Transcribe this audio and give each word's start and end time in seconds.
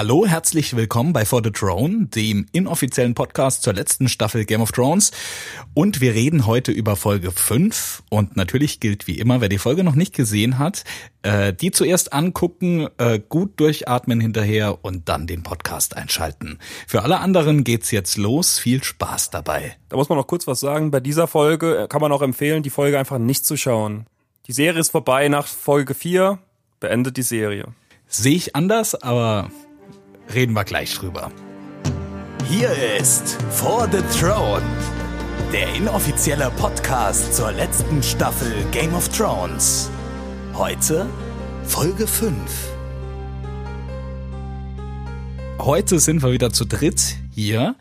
Hallo, 0.00 0.24
herzlich 0.24 0.74
willkommen 0.74 1.12
bei 1.12 1.26
For 1.26 1.42
the 1.44 1.50
Throne, 1.50 2.06
dem 2.06 2.46
inoffiziellen 2.52 3.14
Podcast 3.14 3.62
zur 3.62 3.74
letzten 3.74 4.08
Staffel 4.08 4.46
Game 4.46 4.62
of 4.62 4.72
Thrones. 4.72 5.10
Und 5.74 6.00
wir 6.00 6.14
reden 6.14 6.46
heute 6.46 6.72
über 6.72 6.96
Folge 6.96 7.30
5. 7.30 8.04
Und 8.08 8.34
natürlich 8.34 8.80
gilt 8.80 9.06
wie 9.06 9.18
immer, 9.18 9.42
wer 9.42 9.50
die 9.50 9.58
Folge 9.58 9.84
noch 9.84 9.94
nicht 9.94 10.14
gesehen 10.14 10.58
hat, 10.58 10.84
äh, 11.20 11.52
die 11.52 11.70
zuerst 11.70 12.14
angucken, 12.14 12.88
äh, 12.96 13.20
gut 13.20 13.60
durchatmen 13.60 14.22
hinterher 14.22 14.82
und 14.82 15.10
dann 15.10 15.26
den 15.26 15.42
Podcast 15.42 15.94
einschalten. 15.94 16.58
Für 16.86 17.02
alle 17.02 17.18
anderen 17.18 17.62
geht's 17.62 17.90
jetzt 17.90 18.16
los. 18.16 18.58
Viel 18.58 18.82
Spaß 18.82 19.28
dabei. 19.28 19.76
Da 19.90 19.98
muss 19.98 20.08
man 20.08 20.16
noch 20.16 20.26
kurz 20.26 20.46
was 20.46 20.60
sagen. 20.60 20.90
Bei 20.90 21.00
dieser 21.00 21.26
Folge 21.26 21.88
kann 21.90 22.00
man 22.00 22.10
auch 22.10 22.22
empfehlen, 22.22 22.62
die 22.62 22.70
Folge 22.70 22.98
einfach 22.98 23.18
nicht 23.18 23.44
zu 23.44 23.58
schauen. 23.58 24.06
Die 24.46 24.52
Serie 24.52 24.80
ist 24.80 24.92
vorbei 24.92 25.28
nach 25.28 25.46
Folge 25.46 25.92
4. 25.92 26.38
Beendet 26.80 27.18
die 27.18 27.22
Serie. 27.22 27.66
Sehe 28.08 28.34
ich 28.34 28.56
anders, 28.56 28.94
aber 28.94 29.50
reden 30.34 30.54
wir 30.54 30.64
gleich 30.64 30.94
drüber. 30.94 31.30
Hier 32.48 32.70
ist 32.98 33.38
For 33.50 33.88
the 33.90 34.02
Throne, 34.18 34.64
der 35.52 35.74
inoffizielle 35.74 36.50
Podcast 36.56 37.34
zur 37.34 37.52
letzten 37.52 38.02
Staffel 38.02 38.52
Game 38.72 38.94
of 38.94 39.08
Thrones. 39.08 39.90
Heute 40.54 41.06
Folge 41.64 42.06
5. 42.06 42.36
Heute 45.58 46.00
sind 46.00 46.22
wir 46.22 46.32
wieder 46.32 46.52
zu 46.52 46.64
dritt 46.64 47.16
hier 47.32 47.76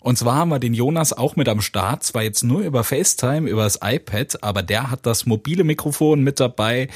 und 0.00 0.16
zwar 0.16 0.36
haben 0.36 0.48
wir 0.48 0.58
den 0.58 0.72
Jonas 0.72 1.12
auch 1.12 1.36
mit 1.36 1.48
am 1.48 1.60
Start, 1.60 2.02
zwar 2.02 2.22
jetzt 2.22 2.42
nur 2.42 2.62
über 2.62 2.84
FaceTime, 2.84 3.48
über 3.48 3.64
das 3.64 3.80
iPad, 3.82 4.42
aber 4.42 4.62
der 4.62 4.90
hat 4.90 5.04
das 5.04 5.26
mobile 5.26 5.62
Mikrofon 5.62 6.22
mit 6.22 6.40
dabei. 6.40 6.88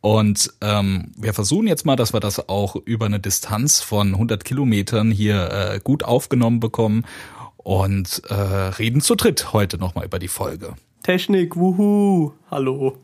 Und 0.00 0.52
ähm, 0.60 1.12
wir 1.16 1.34
versuchen 1.34 1.68
jetzt 1.68 1.86
mal, 1.86 1.94
dass 1.94 2.12
wir 2.12 2.20
das 2.20 2.48
auch 2.48 2.74
über 2.74 3.06
eine 3.06 3.20
Distanz 3.20 3.80
von 3.80 4.08
100 4.08 4.44
Kilometern 4.44 5.12
hier 5.12 5.50
äh, 5.50 5.80
gut 5.82 6.02
aufgenommen 6.02 6.58
bekommen 6.58 7.04
und 7.58 8.22
äh, 8.28 8.34
reden 8.34 9.00
zu 9.02 9.14
dritt 9.14 9.52
heute 9.52 9.78
nochmal 9.78 10.06
über 10.06 10.18
die 10.18 10.28
Folge. 10.28 10.74
Technik, 11.04 11.54
wuhu, 11.54 12.32
hallo. 12.50 12.98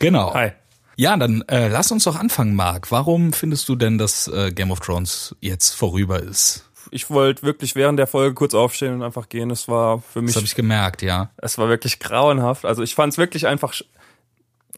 Genau. 0.00 0.34
Hi. 0.34 0.50
Ja, 0.96 1.16
dann 1.16 1.42
äh, 1.42 1.68
lass 1.68 1.92
uns 1.92 2.04
doch 2.04 2.16
anfangen, 2.16 2.54
Marc. 2.54 2.90
Warum 2.90 3.32
findest 3.32 3.68
du 3.68 3.76
denn, 3.76 3.98
dass 3.98 4.28
äh, 4.28 4.50
Game 4.50 4.70
of 4.70 4.80
Thrones 4.80 5.36
jetzt 5.40 5.74
vorüber 5.74 6.22
ist? 6.22 6.65
Ich 6.96 7.10
wollte 7.10 7.42
wirklich 7.42 7.74
während 7.74 7.98
der 7.98 8.06
Folge 8.06 8.34
kurz 8.34 8.54
aufstehen 8.54 8.94
und 8.94 9.02
einfach 9.02 9.28
gehen. 9.28 9.50
Es 9.50 9.68
war 9.68 10.00
für 10.00 10.22
mich. 10.22 10.30
Das 10.30 10.36
habe 10.36 10.46
ich 10.46 10.54
gemerkt, 10.54 11.02
ja. 11.02 11.30
Es 11.36 11.58
war 11.58 11.68
wirklich 11.68 12.00
grauenhaft. 12.00 12.64
Also 12.64 12.82
ich 12.82 12.94
fand 12.94 13.12
es 13.12 13.18
wirklich 13.18 13.46
einfach. 13.46 13.74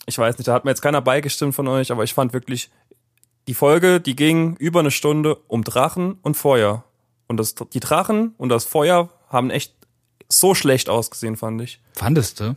Ich 0.05 0.19
weiß 0.19 0.37
nicht, 0.37 0.49
da 0.49 0.53
hat 0.53 0.65
mir 0.65 0.73
jetzt 0.73 0.83
keiner 0.83 1.01
beigestimmt 1.01 1.55
von 1.55 1.69
euch, 1.69 1.93
aber 1.93 2.03
ich 2.03 2.15
fand 2.15 2.33
wirklich 2.33 2.71
die 3.47 3.55
Folge, 3.55 4.01
die 4.01 4.17
ging 4.17 4.57
über 4.57 4.81
eine 4.81 4.91
Stunde 4.91 5.37
um 5.47 5.63
Drachen 5.63 6.19
und 6.23 6.37
Feuer. 6.37 6.83
Und 7.29 7.37
das, 7.37 7.55
die 7.55 7.81
Drachen 7.81 8.35
und 8.37 8.49
das 8.49 8.65
Feuer 8.65 9.11
haben 9.29 9.51
echt 9.51 9.75
so 10.29 10.55
schlecht 10.55 10.89
ausgesehen, 10.89 11.37
fand 11.37 11.63
ich. 11.63 11.81
Fandest 11.93 12.41
du? 12.41 12.57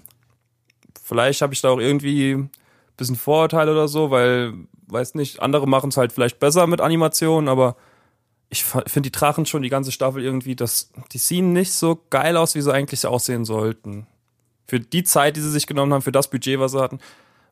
Vielleicht 1.03 1.42
habe 1.44 1.53
ich 1.53 1.62
da 1.62 1.70
auch 1.70 1.80
irgendwie 1.80 2.31
ein 2.31 2.50
bisschen 2.98 3.16
Vorurteile 3.16 3.72
oder 3.72 3.88
so, 3.88 4.09
weil, 4.09 4.53
weiß 4.88 5.14
nicht, 5.14 5.40
andere 5.40 5.68
machen 5.68 5.90
es 5.90 5.98
halt 5.98 6.14
vielleicht 6.14 6.40
besser 6.40 6.66
mit 6.66 6.81
Animationen, 6.81 7.48
aber 7.48 7.75
ich 8.52 8.66
finde 8.66 9.10
die 9.10 9.12
Drachen 9.12 9.46
schon 9.46 9.62
die 9.62 9.70
ganze 9.70 9.94
Staffel 9.94 10.22
irgendwie, 10.22 10.58
das, 10.58 10.92
die 11.14 11.18
sehen 11.18 11.54
nicht 11.54 11.72
so 11.72 12.04
geil 12.10 12.36
aus, 12.36 12.54
wie 12.54 12.62
sie 12.62 12.72
eigentlich 12.72 13.06
aussehen 13.08 13.46
sollten. 13.46 14.08
Für 14.68 14.80
die 14.80 15.04
Zeit, 15.04 15.38
die 15.38 15.42
sie 15.42 15.50
sich 15.50 15.68
genommen 15.68 15.94
haben, 15.94 16.02
für 16.02 16.12
das 16.12 16.30
Budget, 16.30 16.60
was 16.60 16.74
sie 16.74 16.82
hatten. 16.82 17.00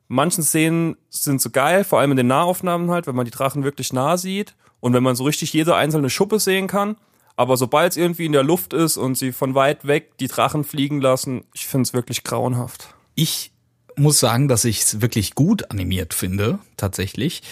Manchen 0.08 0.44
Szenen 0.44 0.96
sind 1.08 1.40
so 1.40 1.48
geil, 1.48 1.84
vor 1.84 2.00
allem 2.00 2.10
in 2.10 2.18
den 2.18 2.26
Nahaufnahmen 2.26 2.90
halt, 2.90 3.06
wenn 3.06 3.14
man 3.14 3.24
die 3.24 3.30
Drachen 3.30 3.64
wirklich 3.64 3.94
nah 3.94 4.18
sieht 4.18 4.54
und 4.80 4.92
wenn 4.92 5.02
man 5.02 5.16
so 5.16 5.24
richtig 5.24 5.54
jede 5.54 5.74
einzelne 5.74 6.10
Schuppe 6.10 6.38
sehen 6.38 6.66
kann. 6.66 6.96
Aber 7.34 7.56
sobald 7.56 7.92
es 7.92 7.96
irgendwie 7.96 8.26
in 8.26 8.32
der 8.32 8.42
Luft 8.42 8.74
ist 8.74 8.98
und 8.98 9.16
sie 9.16 9.32
von 9.32 9.54
weit 9.54 9.86
weg 9.86 10.18
die 10.18 10.28
Drachen 10.28 10.64
fliegen 10.64 11.00
lassen, 11.00 11.44
ich 11.54 11.66
finde 11.66 11.84
es 11.84 11.94
wirklich 11.94 12.24
grauenhaft. 12.24 12.94
Ich 13.14 13.52
muss 13.96 14.20
sagen, 14.20 14.48
dass 14.48 14.66
ich 14.66 14.80
es 14.80 15.00
wirklich 15.00 15.34
gut 15.34 15.70
animiert 15.70 16.12
finde, 16.12 16.58
tatsächlich. 16.76 17.42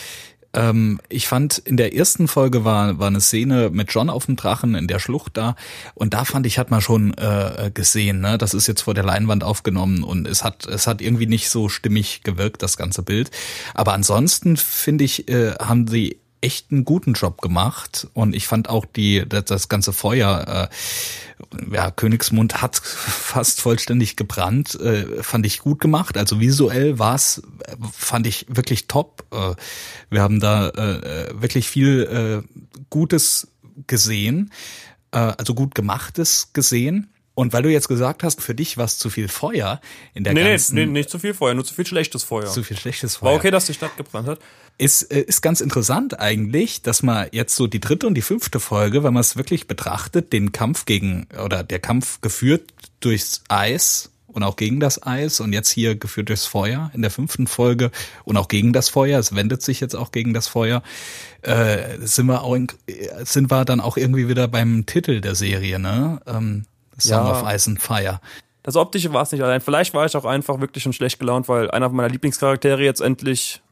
Ähm, 0.58 1.00
ich 1.08 1.28
fand, 1.28 1.58
in 1.58 1.76
der 1.76 1.94
ersten 1.94 2.26
Folge 2.26 2.64
war, 2.64 2.98
war 2.98 3.06
eine 3.06 3.20
Szene 3.20 3.70
mit 3.70 3.92
John 3.92 4.10
auf 4.10 4.26
dem 4.26 4.34
Drachen 4.34 4.74
in 4.74 4.88
der 4.88 4.98
Schlucht 4.98 5.36
da. 5.36 5.54
Und 5.94 6.14
da 6.14 6.24
fand 6.24 6.46
ich, 6.46 6.58
hat 6.58 6.70
man 6.70 6.80
schon 6.80 7.14
äh, 7.14 7.70
gesehen, 7.72 8.20
ne? 8.20 8.38
das 8.38 8.54
ist 8.54 8.66
jetzt 8.66 8.82
vor 8.82 8.94
der 8.94 9.04
Leinwand 9.04 9.44
aufgenommen 9.44 10.02
und 10.02 10.26
es 10.26 10.42
hat, 10.42 10.66
es 10.66 10.88
hat 10.88 11.00
irgendwie 11.00 11.26
nicht 11.26 11.48
so 11.48 11.68
stimmig 11.68 12.22
gewirkt, 12.24 12.62
das 12.62 12.76
ganze 12.76 13.02
Bild. 13.02 13.30
Aber 13.74 13.92
ansonsten 13.92 14.56
finde 14.56 15.04
ich, 15.04 15.28
äh, 15.28 15.54
haben 15.60 15.86
sie 15.86 16.18
echt 16.40 16.70
einen 16.70 16.84
guten 16.84 17.14
Job 17.14 17.40
gemacht 17.40 18.08
und 18.14 18.34
ich 18.34 18.46
fand 18.46 18.68
auch 18.68 18.84
die 18.84 19.24
das, 19.28 19.44
das 19.46 19.68
ganze 19.68 19.92
Feuer 19.92 20.70
äh, 20.70 21.74
ja 21.74 21.90
Königsmund 21.90 22.62
hat 22.62 22.76
fast 22.76 23.60
vollständig 23.60 24.16
gebrannt 24.16 24.74
äh, 24.80 25.22
fand 25.22 25.46
ich 25.46 25.60
gut 25.60 25.80
gemacht 25.80 26.16
also 26.16 26.40
visuell 26.40 26.98
war's 26.98 27.42
fand 27.92 28.26
ich 28.26 28.46
wirklich 28.48 28.86
top 28.86 29.24
äh, 29.32 29.54
wir 30.10 30.22
haben 30.22 30.40
da 30.40 30.68
äh, 30.70 31.40
wirklich 31.40 31.68
viel 31.68 32.42
äh, 32.44 32.62
Gutes 32.90 33.48
gesehen 33.86 34.52
äh, 35.12 35.18
also 35.18 35.54
gut 35.54 35.74
gemachtes 35.74 36.52
gesehen 36.52 37.10
und 37.38 37.52
weil 37.52 37.62
du 37.62 37.70
jetzt 37.70 37.86
gesagt 37.86 38.24
hast, 38.24 38.42
für 38.42 38.52
dich 38.52 38.78
war 38.78 38.84
es 38.84 38.98
zu 38.98 39.10
viel 39.10 39.28
Feuer 39.28 39.80
in 40.12 40.24
der 40.24 40.34
nee, 40.34 40.42
ganzen... 40.42 40.74
Nee, 40.74 40.86
nee, 40.86 40.92
nicht 40.92 41.08
zu 41.08 41.20
viel 41.20 41.34
Feuer, 41.34 41.54
nur 41.54 41.64
zu 41.64 41.72
viel 41.72 41.86
schlechtes 41.86 42.24
Feuer. 42.24 42.46
Zu 42.46 42.64
viel 42.64 42.76
schlechtes 42.76 43.14
Feuer. 43.14 43.30
War 43.30 43.36
okay, 43.36 43.52
dass 43.52 43.66
die 43.66 43.74
Stadt 43.74 43.96
gebrannt 43.96 44.26
hat. 44.26 44.40
Ist, 44.78 45.02
äh, 45.10 45.20
ist 45.20 45.42
ganz 45.42 45.60
interessant 45.60 46.20
eigentlich, 46.20 46.82
dass 46.82 47.02
man 47.02 47.26
jetzt 47.32 47.56
so 47.56 47.66
die 47.66 47.80
dritte 47.80 48.06
und 48.06 48.14
die 48.14 48.22
fünfte 48.22 48.60
Folge, 48.60 49.02
wenn 49.02 49.12
man 49.12 49.20
es 49.20 49.36
wirklich 49.36 49.66
betrachtet, 49.66 50.32
den 50.32 50.52
Kampf 50.52 50.84
gegen, 50.84 51.26
oder 51.44 51.64
der 51.64 51.80
Kampf 51.80 52.20
geführt 52.20 52.72
durchs 53.00 53.42
Eis 53.48 54.10
und 54.28 54.44
auch 54.44 54.56
gegen 54.56 54.78
das 54.78 55.02
Eis 55.04 55.40
und 55.40 55.52
jetzt 55.52 55.70
hier 55.70 55.96
geführt 55.96 56.28
durchs 56.28 56.46
Feuer 56.46 56.92
in 56.94 57.02
der 57.02 57.10
fünften 57.10 57.46
Folge 57.46 57.90
und 58.24 58.36
auch 58.36 58.46
gegen 58.46 58.72
das 58.72 58.88
Feuer, 58.88 59.18
es 59.18 59.34
wendet 59.34 59.62
sich 59.62 59.80
jetzt 59.80 59.96
auch 59.96 60.12
gegen 60.12 60.32
das 60.32 60.46
Feuer, 60.46 60.82
äh, 61.42 61.98
sind 62.00 62.26
wir 62.26 62.42
auch 62.42 62.54
in, 62.54 62.68
sind 63.24 63.50
wir 63.50 63.64
dann 63.64 63.80
auch 63.80 63.96
irgendwie 63.96 64.28
wieder 64.28 64.46
beim 64.46 64.86
Titel 64.86 65.20
der 65.20 65.34
Serie, 65.34 65.78
ne? 65.78 66.20
Ähm, 66.26 66.66
Song 66.98 67.26
ja. 67.26 67.40
of 67.40 67.52
Ice 67.52 67.70
and 67.70 67.82
Fire. 67.82 68.20
Das 68.62 68.76
Optische 68.76 69.12
war 69.12 69.22
es 69.22 69.32
nicht 69.32 69.42
allein. 69.42 69.60
Vielleicht 69.60 69.94
war 69.94 70.04
ich 70.04 70.16
auch 70.16 70.24
einfach 70.24 70.60
wirklich 70.60 70.82
schon 70.82 70.92
schlecht 70.92 71.18
gelaunt, 71.18 71.48
weil 71.48 71.70
einer 71.70 71.88
meiner 71.88 72.08
Lieblingscharaktere 72.08 72.82
jetzt 72.82 73.00
endlich 73.00 73.62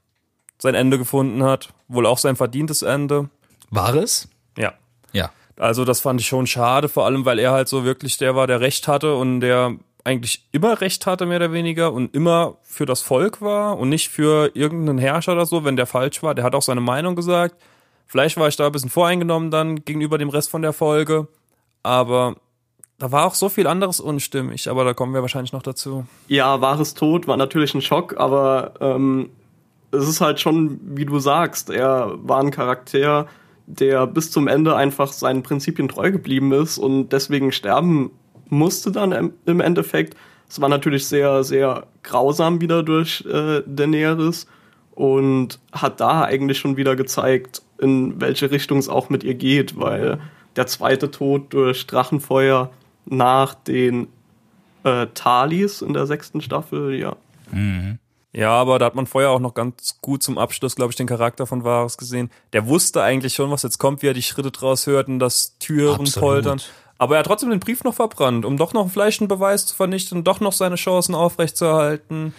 sein 0.59 0.75
Ende 0.75 0.99
gefunden 0.99 1.43
hat. 1.43 1.71
Wohl 1.89 2.07
auch 2.07 2.19
sein 2.19 2.37
verdientes 2.37 2.83
Ende. 2.83 3.29
War 3.71 3.95
es? 3.95 4.29
Ja. 4.57 4.73
Ja. 5.13 5.31
Also 5.57 5.85
das 5.85 6.01
fand 6.01 6.21
ich 6.21 6.27
schon 6.27 6.47
schade, 6.47 6.89
vor 6.89 7.07
allem 7.07 7.25
weil 7.25 7.39
er 7.39 7.53
halt 7.53 7.69
so 7.69 7.85
wirklich 7.85 8.19
der 8.19 8.37
war, 8.37 8.47
der 8.47 8.61
Recht 8.61 8.89
hatte 8.89 9.17
und 9.17 9.41
der 9.41 9.77
eigentlich 10.05 10.47
immer 10.53 10.81
Recht 10.81 11.05
hatte, 11.07 11.27
mehr 11.27 11.39
oder 11.39 11.53
weniger, 11.53 11.93
und 11.93 12.15
immer 12.15 12.59
für 12.63 12.87
das 12.87 13.03
Volk 13.03 13.43
war 13.43 13.77
und 13.77 13.89
nicht 13.89 14.09
für 14.09 14.53
irgendeinen 14.55 14.99
Herrscher 14.99 15.33
oder 15.33 15.47
so, 15.47 15.65
wenn 15.65 15.75
der 15.75 15.87
falsch 15.87 16.23
war. 16.23 16.35
Der 16.35 16.45
hat 16.45 16.55
auch 16.55 16.63
seine 16.63 16.81
Meinung 16.81 17.17
gesagt. 17.17 17.57
Vielleicht 18.07 18.37
war 18.37 18.47
ich 18.47 18.55
da 18.55 18.67
ein 18.67 18.73
bisschen 18.73 18.89
voreingenommen 18.89 19.51
dann 19.51 19.85
gegenüber 19.85 20.17
dem 20.17 20.29
Rest 20.29 20.49
von 20.49 20.63
der 20.63 20.73
Folge. 20.73 21.27
Aber 21.83 22.37
da 22.99 23.11
war 23.11 23.27
auch 23.27 23.35
so 23.35 23.49
viel 23.49 23.67
anderes 23.67 23.99
unstimmig, 23.99 24.71
aber 24.71 24.85
da 24.85 24.95
kommen 24.95 25.13
wir 25.13 25.23
wahrscheinlich 25.23 25.53
noch 25.53 25.63
dazu. 25.63 26.07
Ja, 26.29 26.61
wahres 26.61 26.95
Tod 26.95 27.27
war 27.27 27.37
natürlich 27.37 27.75
ein 27.75 27.83
Schock, 27.83 28.17
aber 28.17 28.75
ähm, 28.81 29.31
es 29.97 30.09
ist 30.09 30.21
halt 30.21 30.41
schon, 30.41 30.79
wie 30.97 31.05
du 31.05 31.19
sagst, 31.19 31.71
er 31.71 32.15
war 32.23 32.41
ein 32.41 32.51
Charakter, 32.51 33.27
der 33.67 34.07
bis 34.07 34.31
zum 34.31 34.49
Ende 34.49 34.77
einfach 34.77 35.13
seinen 35.13 35.43
Prinzipien 35.43 35.89
treu 35.89 36.13
geblieben 36.13 36.53
ist 36.53 36.79
und 36.79 37.11
deswegen 37.11 37.53
sterben 37.53 38.11
musste 38.49 38.93
dann 38.93 39.33
im 39.45 39.61
Endeffekt. 39.61 40.17
Es 40.49 40.61
war 40.61 40.69
natürlich 40.69 41.07
sehr, 41.07 41.43
sehr 41.43 41.87
grausam 42.03 42.61
wieder 42.61 42.83
durch 42.83 43.25
äh, 43.27 43.63
Daenerys 43.67 44.47
und 44.95 45.59
hat 45.73 46.01
da 46.01 46.25
eigentlich 46.25 46.59
schon 46.59 46.77
wieder 46.77 46.95
gezeigt, 46.95 47.63
in 47.81 48.21
welche 48.21 48.51
Richtung 48.51 48.79
es 48.79 48.89
auch 48.89 49.11
mit 49.11 49.25
ihr 49.25 49.35
geht, 49.35 49.79
weil 49.79 50.21
der 50.55 50.67
zweite 50.67 51.11
Tod 51.11 51.53
durch 51.53 51.87
Drachenfeuer 51.87 52.71
nach 53.05 53.55
den 53.55 54.09
äh, 54.85 55.09
Talis 55.15 55.83
in 55.83 55.93
der 55.93 56.07
sechsten 56.07 56.41
Staffel, 56.41 56.95
ja. 56.95 57.17
Mhm. 57.51 57.99
Ja, 58.37 58.51
aber 58.51 58.79
da 58.79 58.85
hat 58.85 58.95
man 58.95 59.07
vorher 59.07 59.31
auch 59.31 59.41
noch 59.41 59.55
ganz 59.55 59.97
gut 60.03 60.23
zum 60.23 60.37
Abschluss, 60.37 60.77
glaube 60.77 60.91
ich, 60.91 60.97
den 60.97 61.07
Charakter 61.07 61.47
von 61.47 61.65
Varus 61.65 61.97
gesehen. 61.97 62.31
Der 62.53 62.67
wusste 62.67 63.03
eigentlich 63.03 63.33
schon, 63.33 63.51
was 63.51 63.63
jetzt 63.63 63.79
kommt, 63.79 64.03
wie 64.03 64.09
er 64.09 64.15
die 64.15 64.23
Schritte 64.23 64.51
draus 64.51 64.87
hört 64.87 65.09
und 65.09 65.21
das 65.21 65.57
Türen 65.59 66.03
Absolut. 66.03 66.29
poltern. 66.29 66.61
Aber 66.99 67.17
er 67.17 67.21
hat 67.21 67.27
trotzdem 67.27 67.49
den 67.49 67.61
Brief 67.61 67.83
noch 67.83 67.95
verbrannt, 67.95 68.45
um 68.45 68.59
doch 68.59 68.75
noch 68.75 68.91
vielleicht 68.91 69.23
einen 69.23 69.29
Beweis 69.29 69.65
zu 69.65 69.75
vernichten, 69.75 70.23
doch 70.23 70.41
noch 70.41 70.53
seine 70.53 70.75
Chancen 70.75 71.15
aufrechtzuerhalten. 71.15 72.35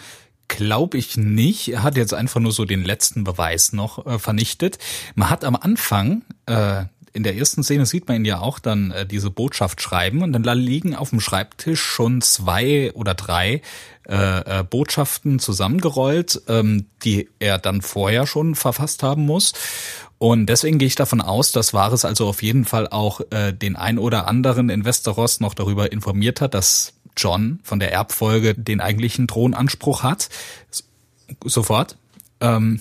Glaube 0.46 0.98
ich 0.98 1.16
nicht. 1.16 1.72
Er 1.72 1.82
hat 1.82 1.96
jetzt 1.96 2.14
einfach 2.14 2.38
nur 2.38 2.52
so 2.52 2.64
den 2.64 2.84
letzten 2.84 3.24
Beweis 3.24 3.72
noch 3.72 4.06
äh, 4.06 4.20
vernichtet. 4.20 4.78
Man 5.16 5.30
hat 5.30 5.44
am 5.44 5.56
Anfang 5.56 6.22
äh, 6.46 6.84
in 7.18 7.24
der 7.24 7.36
ersten 7.36 7.64
Szene 7.64 7.84
sieht 7.84 8.06
man 8.06 8.18
ihn 8.18 8.24
ja 8.24 8.38
auch 8.38 8.60
dann 8.60 8.92
äh, 8.92 9.04
diese 9.04 9.28
Botschaft 9.28 9.82
schreiben 9.82 10.22
und 10.22 10.32
dann 10.32 10.58
liegen 10.58 10.94
auf 10.94 11.10
dem 11.10 11.18
Schreibtisch 11.18 11.82
schon 11.82 12.20
zwei 12.20 12.92
oder 12.94 13.14
drei 13.14 13.60
äh, 14.08 14.60
äh, 14.60 14.62
Botschaften 14.62 15.40
zusammengerollt, 15.40 16.42
ähm, 16.46 16.86
die 17.02 17.28
er 17.40 17.58
dann 17.58 17.82
vorher 17.82 18.28
schon 18.28 18.54
verfasst 18.54 19.02
haben 19.02 19.26
muss. 19.26 19.52
Und 20.18 20.46
deswegen 20.46 20.78
gehe 20.78 20.86
ich 20.86 20.94
davon 20.94 21.20
aus, 21.20 21.50
dass 21.50 21.74
Varys 21.74 22.04
also 22.04 22.28
auf 22.28 22.40
jeden 22.40 22.64
Fall 22.64 22.86
auch 22.86 23.20
äh, 23.30 23.52
den 23.52 23.74
ein 23.74 23.98
oder 23.98 24.28
anderen 24.28 24.70
in 24.70 24.84
Westeros 24.84 25.40
noch 25.40 25.54
darüber 25.54 25.90
informiert 25.90 26.40
hat, 26.40 26.54
dass 26.54 26.92
John 27.16 27.58
von 27.64 27.80
der 27.80 27.90
Erbfolge 27.90 28.54
den 28.54 28.80
eigentlichen 28.80 29.26
Thronanspruch 29.26 30.04
hat. 30.04 30.28
Sofort. 31.44 31.96
Ähm, 32.40 32.80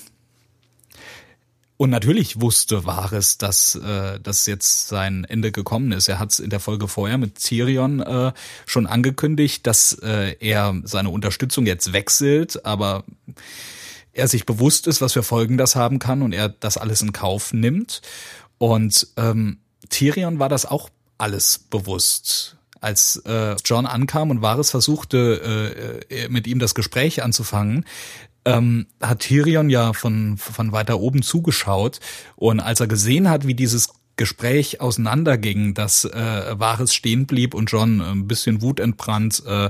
und 1.77 1.91
natürlich 1.91 2.41
wusste 2.41 2.85
Varys, 2.85 3.37
dass 3.37 3.75
äh, 3.75 4.19
dass 4.19 4.47
jetzt 4.47 4.87
sein 4.87 5.23
Ende 5.25 5.51
gekommen 5.51 5.91
ist. 5.91 6.07
Er 6.07 6.17
hat 6.19 6.31
es 6.31 6.39
in 6.39 6.49
der 6.49 6.59
Folge 6.59 6.87
vorher 6.87 7.19
mit 7.19 7.35
Tyrion 7.35 7.99
äh, 7.99 8.33
schon 8.65 8.87
angekündigt, 8.87 9.67
dass 9.67 9.93
äh, 9.93 10.35
er 10.39 10.75
seine 10.83 11.09
Unterstützung 11.09 11.67
jetzt 11.67 11.93
wechselt, 11.93 12.65
aber 12.65 13.03
er 14.11 14.27
sich 14.27 14.47
bewusst 14.47 14.87
ist, 14.87 15.01
was 15.01 15.13
für 15.13 15.21
Folgen 15.21 15.57
das 15.57 15.75
haben 15.75 15.99
kann 15.99 16.23
und 16.23 16.33
er 16.33 16.49
das 16.49 16.77
alles 16.77 17.03
in 17.03 17.13
Kauf 17.13 17.53
nimmt. 17.53 18.01
Und 18.57 19.07
ähm, 19.15 19.59
Tyrion 19.89 20.39
war 20.39 20.49
das 20.49 20.65
auch 20.65 20.89
alles 21.19 21.59
bewusst. 21.59 22.57
Als 22.81 23.17
äh, 23.25 23.55
John 23.63 23.85
ankam 23.85 24.31
und 24.31 24.41
Varys 24.41 24.71
versuchte, 24.71 26.01
äh, 26.09 26.23
äh, 26.23 26.29
mit 26.29 26.47
ihm 26.47 26.59
das 26.59 26.75
Gespräch 26.75 27.23
anzufangen, 27.23 27.85
ähm, 28.47 28.87
hat 29.01 29.19
Tyrion 29.19 29.69
ja 29.69 29.93
von, 29.93 30.37
von 30.37 30.71
weiter 30.71 30.99
oben 30.99 31.21
zugeschaut. 31.21 31.99
Und 32.35 32.59
als 32.59 32.79
er 32.79 32.87
gesehen 32.87 33.29
hat, 33.29 33.45
wie 33.47 33.53
dieses 33.53 33.89
Gespräch 34.15 34.81
auseinanderging, 34.81 35.73
dass 35.73 36.05
äh, 36.05 36.59
Varys 36.59 36.93
stehen 36.93 37.27
blieb 37.27 37.53
und 37.53 37.71
John 37.71 38.01
ein 38.01 38.27
bisschen 38.27 38.61
wutentbrannt 38.61 39.43
äh, 39.45 39.69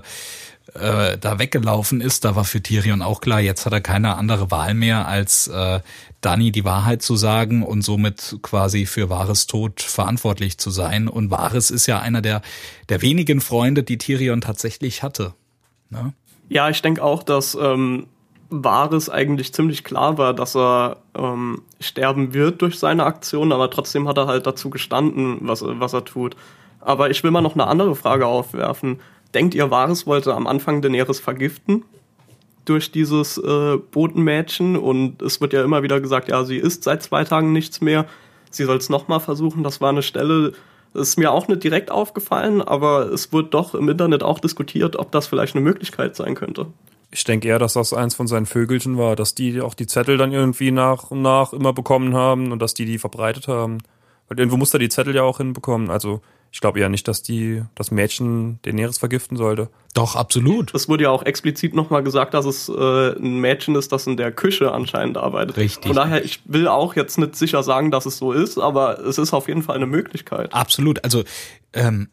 äh, 0.74 1.18
da 1.18 1.40
weggelaufen 1.40 2.02
ist, 2.02 2.24
da 2.24 2.36
war 2.36 2.46
für 2.46 2.62
Tyrion 2.62 3.02
auch 3.02 3.22
klar, 3.22 3.42
jetzt 3.42 3.66
hat 3.66 3.74
er 3.74 3.82
keine 3.82 4.16
andere 4.16 4.52
Wahl 4.52 4.74
mehr, 4.74 5.08
als 5.08 5.48
äh, 5.48 5.82
Dani 6.22 6.52
die 6.52 6.66
Wahrheit 6.66 7.02
zu 7.02 7.16
sagen 7.16 7.64
und 7.64 7.82
somit 7.82 8.38
quasi 8.42 8.86
für 8.86 9.10
Varys 9.10 9.48
Tod 9.48 9.82
verantwortlich 9.82 10.58
zu 10.58 10.72
sein. 10.72 11.08
Und 11.08 11.30
Varys 11.30 11.70
ist 11.70 11.86
ja 11.86 12.00
einer 12.00 12.22
der, 12.22 12.42
der 12.90 13.02
wenigen 13.02 13.42
Freunde, 13.42 13.84
die 13.84 13.98
Tyrion 13.98 14.42
tatsächlich 14.42 15.04
hatte. 15.04 15.34
Ne? 15.90 16.14
Ja, 16.50 16.70
ich 16.70 16.82
denke 16.82 17.04
auch, 17.04 17.24
dass 17.24 17.56
ähm, 17.56 18.08
Varys 18.50 19.10
eigentlich 19.10 19.54
ziemlich 19.54 19.84
klar 19.84 20.18
war, 20.18 20.34
dass 20.34 20.56
er 20.56 20.98
ähm, 21.16 21.64
sterben 21.80 22.34
wird 22.34 22.62
durch 22.62 22.80
seine 22.80 23.06
Aktion, 23.06 23.52
aber 23.52 23.70
trotzdem 23.70 24.08
hat 24.08 24.18
er 24.18 24.28
halt 24.28 24.48
dazu 24.48 24.70
gestanden, 24.70 25.40
was, 25.42 25.64
was 25.66 25.94
er 25.94 26.06
tut. 26.06 26.36
Aber 26.80 27.10
ich 27.10 27.24
will 27.24 27.32
mal 27.32 27.42
noch 27.42 27.56
eine 27.56 27.68
andere 27.68 27.96
Frage 27.96 28.26
aufwerfen. 28.26 29.00
Denkt 29.34 29.56
ihr, 29.56 29.70
Varys 29.70 30.08
wollte 30.08 30.34
am 30.34 30.48
Anfang 30.48 30.82
Daenerys 30.82 31.20
vergiften? 31.20 31.84
Durch 32.64 32.92
dieses 32.92 33.38
äh, 33.38 33.78
Botenmädchen 33.78 34.76
und 34.76 35.22
es 35.22 35.40
wird 35.42 35.54
ja 35.54 35.64
immer 35.64 35.84
wieder 35.84 36.02
gesagt, 36.02 36.30
ja, 36.30 36.44
sie 36.44 36.58
isst 36.58 36.84
seit 36.84 37.04
zwei 37.04 37.24
Tagen 37.24 37.54
nichts 37.54 37.82
mehr. 37.82 38.06
Sie 38.50 38.64
soll 38.64 38.78
es 38.78 38.90
nochmal 38.90 39.20
versuchen. 39.20 39.64
Das 39.64 39.82
war 39.82 39.90
eine 39.90 40.04
Stelle, 40.04 40.54
das 40.94 41.10
ist 41.10 41.18
mir 41.18 41.32
auch 41.32 41.48
nicht 41.48 41.64
direkt 41.64 41.92
aufgefallen, 41.92 42.62
aber 42.62 43.12
es 43.12 43.32
wird 43.32 43.54
doch 43.54 43.76
im 43.76 43.90
Internet 43.90 44.24
auch 44.24 44.40
diskutiert, 44.40 44.96
ob 44.96 45.12
das 45.12 45.28
vielleicht 45.28 45.56
eine 45.56 45.64
Möglichkeit 45.64 46.16
sein 46.16 46.36
könnte. 46.36 46.68
Ich 47.09 47.24
denke 47.24 47.48
eher, 47.48 47.59
dass 47.59 47.74
das 47.74 47.94
eins 47.94 48.15
von 48.15 48.27
seinen 48.27 48.45
Vögelchen 48.45 48.98
war, 48.98 49.15
dass 49.15 49.33
die 49.33 49.62
auch 49.62 49.74
die 49.74 49.88
Zettel 49.88 50.18
dann 50.18 50.33
irgendwie 50.33 50.71
nach 50.71 51.12
und 51.12 51.21
nach 51.21 51.54
immer 51.54 51.74
bekommen 51.74 52.15
haben 52.15 52.51
und 52.51 52.59
dass 52.59 52.74
die 52.74 52.86
die 52.86 52.98
verbreitet 52.98 53.48
haben. 53.48 53.80
Weil 54.27 54.39
irgendwo 54.39 54.57
muss 54.57 54.74
er 54.74 54.80
die 54.80 54.89
Zettel 54.89 55.15
ja 55.15 55.24
auch 55.24 55.38
hinbekommen. 55.38 55.89
Also 55.89 56.21
ich 56.51 56.62
glaube 56.62 56.80
eher 56.80 56.89
nicht, 56.89 57.07
dass 57.07 57.24
die 57.24 57.63
das 57.75 57.92
Mädchen 57.92 58.59
Daenerys 58.63 58.98
vergiften 58.98 59.38
sollte. 59.38 59.69
Doch, 59.94 60.15
absolut. 60.15 60.74
Es 60.74 60.89
wurde 60.89 61.04
ja 61.04 61.09
auch 61.09 61.24
explizit 61.24 61.74
nochmal 61.74 62.04
gesagt, 62.04 62.33
dass 62.33 62.45
es 62.45 62.69
äh, 62.69 63.15
ein 63.18 63.39
Mädchen 63.39 63.75
ist, 63.75 63.92
das 63.92 64.07
in 64.07 64.18
der 64.18 64.31
Küche 64.31 64.71
anscheinend 64.71 65.18
arbeitet. 65.18 65.57
Richtig. 65.57 65.88
Von 65.88 65.95
daher, 65.95 66.24
ich 66.24 66.42
will 66.45 66.68
auch 66.68 66.95
jetzt 66.95 67.18
nicht 67.18 67.36
sicher 67.36 67.63
sagen, 67.63 67.92
dass 67.92 68.06
es 68.06 68.18
so 68.18 68.31
ist, 68.31 68.57
aber 68.57 69.00
es 69.00 69.18
ist 69.18 69.33
auf 69.33 69.48
jeden 69.48 69.63
Fall 69.63 69.75
eine 69.75 69.88
Möglichkeit. 69.88 70.54
Absolut. 70.54 71.04
Also 71.04 71.24
ähm, 71.74 72.09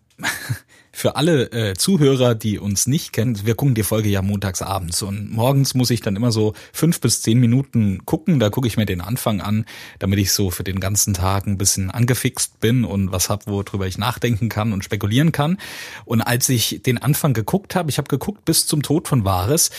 für 0.95 1.17
alle 1.17 1.51
äh, 1.51 1.75
Zuhörer, 1.75 2.37
die 2.37 2.59
uns 2.59 2.87
nicht 2.87 3.13
kennen, 3.13 3.45
wir 3.45 3.57
gucken 3.57 3.75
die 3.75 3.83
Folge 3.83 4.09
ja 4.09 4.23
montags 4.23 4.63
abends 4.63 5.03
und 5.03 5.31
morgens 5.31 5.75
muss 5.75 5.91
ich 5.91 6.01
dann 6.01 6.15
immer 6.15 6.31
so 6.31 6.55
fünf 6.73 7.01
bis 7.01 7.21
zehn 7.21 7.41
Minuten 7.41 8.07
gucken. 8.07 8.39
Da 8.39 8.49
gucke 8.49 8.69
ich 8.69 8.77
mir 8.77 8.87
den 8.87 9.01
Anfang 9.01 9.41
an, 9.41 9.67
damit 9.99 10.21
ich 10.21 10.33
so 10.33 10.51
für 10.51 10.63
den 10.63 10.79
ganzen 10.79 11.13
Tag 11.13 11.47
ein 11.47 11.59
bisschen 11.59 11.91
angefixt 11.91 12.61
bin 12.61 12.85
und 12.85 13.11
was 13.11 13.29
hab, 13.29 13.49
worüber 13.49 13.87
ich 13.87 13.99
nachdenken 13.99 14.49
kann 14.49 14.73
und 14.73 14.85
spekulieren 14.85 15.33
kann. 15.33 15.59
Und 16.05 16.23
als 16.23 16.49
ich 16.49 16.81
den 16.87 16.99
Anfang 16.99 17.35
geguckt 17.35 17.75
habe, 17.75 17.91
ich 17.91 17.99
habe 17.99 18.09
geguckt 18.09 18.45
bis 18.45 18.67
zum 18.67 18.83
Tod 18.83 19.09
von 19.09 19.25
Vares 19.25 19.71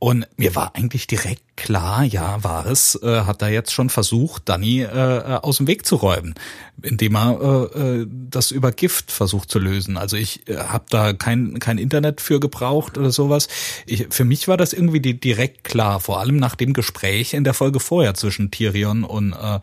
und 0.00 0.26
mir 0.36 0.56
war 0.56 0.74
eigentlich 0.74 1.06
direkt 1.06 1.53
klar, 1.56 2.04
ja, 2.04 2.42
Vares 2.42 2.98
äh, 3.02 3.22
hat 3.22 3.42
da 3.42 3.48
jetzt 3.48 3.72
schon 3.72 3.90
versucht, 3.90 4.48
Danny 4.48 4.82
äh, 4.82 4.86
äh, 4.86 5.38
aus 5.42 5.58
dem 5.58 5.66
Weg 5.66 5.86
zu 5.86 5.96
räumen, 5.96 6.34
indem 6.82 7.16
er 7.16 7.70
äh, 7.74 8.00
äh 8.00 8.06
das 8.30 8.50
über 8.50 8.72
Gift 8.72 9.12
versucht 9.12 9.50
zu 9.50 9.58
lösen. 9.58 9.96
Also 9.96 10.16
ich 10.16 10.48
äh, 10.48 10.56
habe 10.56 10.84
da 10.90 11.12
kein, 11.12 11.58
kein 11.58 11.78
Internet 11.78 12.20
für 12.20 12.40
gebraucht 12.40 12.98
oder 12.98 13.10
sowas. 13.10 13.48
Ich, 13.86 14.06
für 14.10 14.24
mich 14.24 14.48
war 14.48 14.56
das 14.56 14.72
irgendwie 14.72 15.00
direkt 15.00 15.64
klar, 15.64 16.00
vor 16.00 16.20
allem 16.20 16.36
nach 16.36 16.54
dem 16.54 16.72
Gespräch 16.72 17.34
in 17.34 17.44
der 17.44 17.54
Folge 17.54 17.80
vorher 17.80 18.14
zwischen 18.14 18.50
Tyrion 18.50 19.04
und 19.04 19.32
äh, 19.32 19.60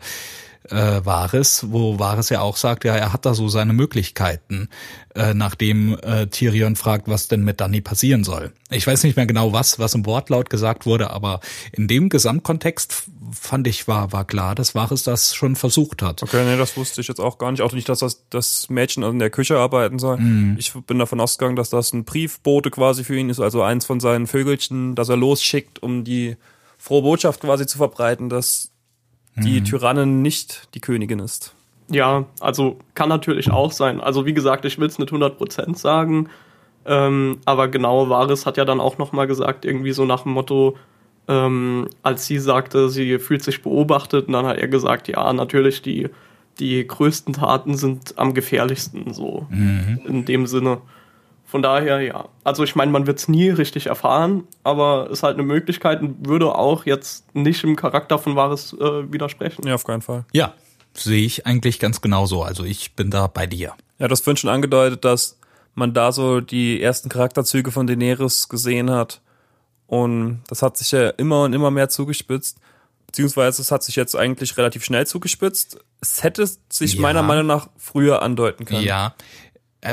äh, 0.68 1.04
Varys, 1.04 1.66
wo 1.68 1.98
Varys 1.98 2.28
ja 2.28 2.40
auch 2.40 2.56
sagt, 2.56 2.84
ja, 2.84 2.94
er 2.96 3.12
hat 3.12 3.26
da 3.26 3.34
so 3.34 3.48
seine 3.48 3.72
Möglichkeiten, 3.72 4.68
äh, 5.14 5.34
nachdem 5.34 5.98
äh, 6.02 6.26
Tyrion 6.26 6.76
fragt, 6.76 7.08
was 7.08 7.28
denn 7.28 7.42
mit 7.42 7.60
Dany 7.60 7.80
passieren 7.80 8.24
soll. 8.24 8.52
Ich 8.70 8.86
weiß 8.86 9.02
nicht 9.04 9.16
mehr 9.16 9.26
genau 9.26 9.52
was, 9.52 9.78
was 9.78 9.94
im 9.94 10.06
Wortlaut 10.06 10.50
gesagt 10.50 10.86
wurde, 10.86 11.10
aber 11.10 11.40
in 11.72 11.88
dem 11.88 12.08
Gesamtkontext 12.08 13.04
fand 13.32 13.66
ich 13.66 13.88
war 13.88 14.12
war 14.12 14.24
klar, 14.24 14.54
dass 14.54 14.74
Varys 14.74 15.02
das 15.02 15.34
schon 15.34 15.56
versucht 15.56 16.02
hat. 16.02 16.22
Okay, 16.22 16.44
nee, 16.44 16.56
das 16.56 16.76
wusste 16.76 17.00
ich 17.00 17.08
jetzt 17.08 17.20
auch 17.20 17.38
gar 17.38 17.50
nicht. 17.50 17.62
Auch 17.62 17.72
nicht, 17.72 17.88
dass 17.88 18.00
das, 18.00 18.28
das 18.30 18.68
Mädchen 18.68 19.02
in 19.02 19.18
der 19.18 19.30
Küche 19.30 19.58
arbeiten 19.58 19.98
soll. 19.98 20.18
Mm. 20.18 20.56
Ich 20.58 20.72
bin 20.72 20.98
davon 20.98 21.20
ausgegangen, 21.20 21.56
dass 21.56 21.70
das 21.70 21.92
ein 21.92 22.04
Briefbote 22.04 22.70
quasi 22.70 23.04
für 23.04 23.16
ihn 23.16 23.30
ist, 23.30 23.40
also 23.40 23.62
eins 23.62 23.84
von 23.84 24.00
seinen 24.00 24.26
Vögelchen, 24.26 24.94
das 24.94 25.08
er 25.08 25.16
losschickt, 25.16 25.82
um 25.82 26.04
die 26.04 26.36
frohe 26.78 27.02
Botschaft 27.02 27.40
quasi 27.40 27.66
zu 27.66 27.78
verbreiten, 27.78 28.28
dass 28.28 28.71
die 29.36 29.60
mhm. 29.60 29.64
Tyrannin 29.64 30.22
nicht 30.22 30.74
die 30.74 30.80
Königin 30.80 31.18
ist. 31.18 31.54
Ja, 31.88 32.26
also 32.40 32.78
kann 32.94 33.08
natürlich 33.08 33.50
auch 33.50 33.72
sein. 33.72 34.00
Also 34.00 34.26
wie 34.26 34.34
gesagt, 34.34 34.64
ich 34.64 34.78
will 34.78 34.88
es 34.88 34.98
nicht 34.98 35.12
100% 35.12 35.76
sagen, 35.76 36.28
ähm, 36.84 37.38
aber 37.44 37.68
genau, 37.68 38.08
Vares 38.08 38.46
hat 38.46 38.56
ja 38.56 38.64
dann 38.64 38.80
auch 38.80 38.98
nochmal 38.98 39.26
gesagt, 39.26 39.64
irgendwie 39.64 39.92
so 39.92 40.04
nach 40.04 40.22
dem 40.22 40.32
Motto, 40.32 40.76
ähm, 41.28 41.88
als 42.02 42.26
sie 42.26 42.38
sagte, 42.38 42.88
sie 42.88 43.18
fühlt 43.18 43.42
sich 43.42 43.62
beobachtet, 43.62 44.26
und 44.26 44.32
dann 44.32 44.46
hat 44.46 44.58
er 44.58 44.68
gesagt, 44.68 45.08
ja, 45.08 45.32
natürlich, 45.32 45.82
die, 45.82 46.08
die 46.58 46.86
größten 46.86 47.34
Taten 47.34 47.76
sind 47.76 48.18
am 48.18 48.34
gefährlichsten, 48.34 49.12
so 49.12 49.46
mhm. 49.50 50.00
in 50.06 50.24
dem 50.24 50.46
Sinne. 50.46 50.78
Von 51.52 51.60
daher, 51.60 52.00
ja. 52.00 52.30
Also 52.44 52.64
ich 52.64 52.76
meine, 52.76 52.90
man 52.90 53.06
wird 53.06 53.18
es 53.18 53.28
nie 53.28 53.50
richtig 53.50 53.84
erfahren, 53.84 54.44
aber 54.64 55.08
es 55.10 55.18
ist 55.18 55.22
halt 55.22 55.34
eine 55.34 55.42
Möglichkeit 55.42 56.00
und 56.00 56.26
würde 56.26 56.54
auch 56.54 56.86
jetzt 56.86 57.26
nicht 57.34 57.62
im 57.62 57.76
Charakter 57.76 58.18
von 58.18 58.36
Wahres 58.36 58.72
äh, 58.72 59.12
widersprechen. 59.12 59.66
Ja, 59.66 59.74
auf 59.74 59.84
keinen 59.84 60.00
Fall. 60.00 60.24
Ja, 60.32 60.54
sehe 60.94 61.26
ich 61.26 61.44
eigentlich 61.44 61.78
ganz 61.78 62.00
genauso. 62.00 62.42
Also 62.42 62.64
ich 62.64 62.96
bin 62.96 63.10
da 63.10 63.26
bei 63.26 63.46
dir. 63.46 63.74
Ja, 63.98 64.08
das 64.08 64.22
vorhin 64.22 64.38
schon 64.38 64.48
angedeutet, 64.48 65.04
dass 65.04 65.38
man 65.74 65.92
da 65.92 66.10
so 66.10 66.40
die 66.40 66.80
ersten 66.80 67.10
Charakterzüge 67.10 67.70
von 67.70 67.86
Daenerys 67.86 68.48
gesehen 68.48 68.90
hat. 68.90 69.20
Und 69.86 70.40
das 70.48 70.62
hat 70.62 70.78
sich 70.78 70.90
ja 70.92 71.10
immer 71.10 71.42
und 71.42 71.52
immer 71.52 71.70
mehr 71.70 71.90
zugespitzt. 71.90 72.60
Beziehungsweise 73.04 73.60
es 73.60 73.70
hat 73.70 73.82
sich 73.82 73.96
jetzt 73.96 74.16
eigentlich 74.16 74.56
relativ 74.56 74.86
schnell 74.86 75.06
zugespitzt. 75.06 75.80
Es 76.00 76.22
hätte 76.22 76.48
sich 76.70 76.94
ja. 76.94 77.00
meiner 77.02 77.22
Meinung 77.22 77.46
nach 77.46 77.68
früher 77.76 78.22
andeuten 78.22 78.64
können. 78.64 78.84
Ja, 78.84 79.14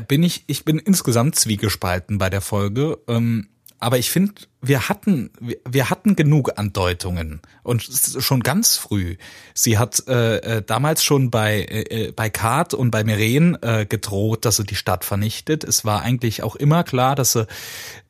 bin 0.08 0.24
ich, 0.24 0.43
ich 0.48 0.65
bin 0.65 0.79
insgesamt 0.79 1.36
zwiegespalten 1.36 2.17
bei 2.17 2.29
der 2.29 2.41
Folge. 2.41 3.00
Ähm, 3.08 3.50
aber 3.79 3.98
ich 3.98 4.12
finde, 4.12 4.34
wir 4.61 4.89
hatten, 4.89 5.31
wir 5.67 5.89
hatten 5.89 6.15
genug 6.17 6.57
Andeutungen 6.57 7.41
und 7.63 7.81
schon 7.81 8.41
ganz 8.41 8.75
früh. 8.75 9.15
Sie 9.53 9.77
hat 9.77 10.03
äh, 10.07 10.57
äh, 10.57 10.61
damals 10.61 11.03
schon 11.03 11.31
bei 11.31 11.61
äh, 11.61 12.07
äh, 12.07 12.11
bei 12.11 12.29
Kart 12.29 12.73
und 12.73 12.91
bei 12.91 13.05
Meren 13.05 13.57
äh, 13.61 13.85
gedroht, 13.85 14.43
dass 14.43 14.57
sie 14.57 14.65
die 14.65 14.75
Stadt 14.75 15.05
vernichtet. 15.05 15.63
Es 15.63 15.85
war 15.85 16.01
eigentlich 16.01 16.43
auch 16.43 16.57
immer 16.57 16.83
klar, 16.83 17.15
dass 17.15 17.33
sie 17.33 17.47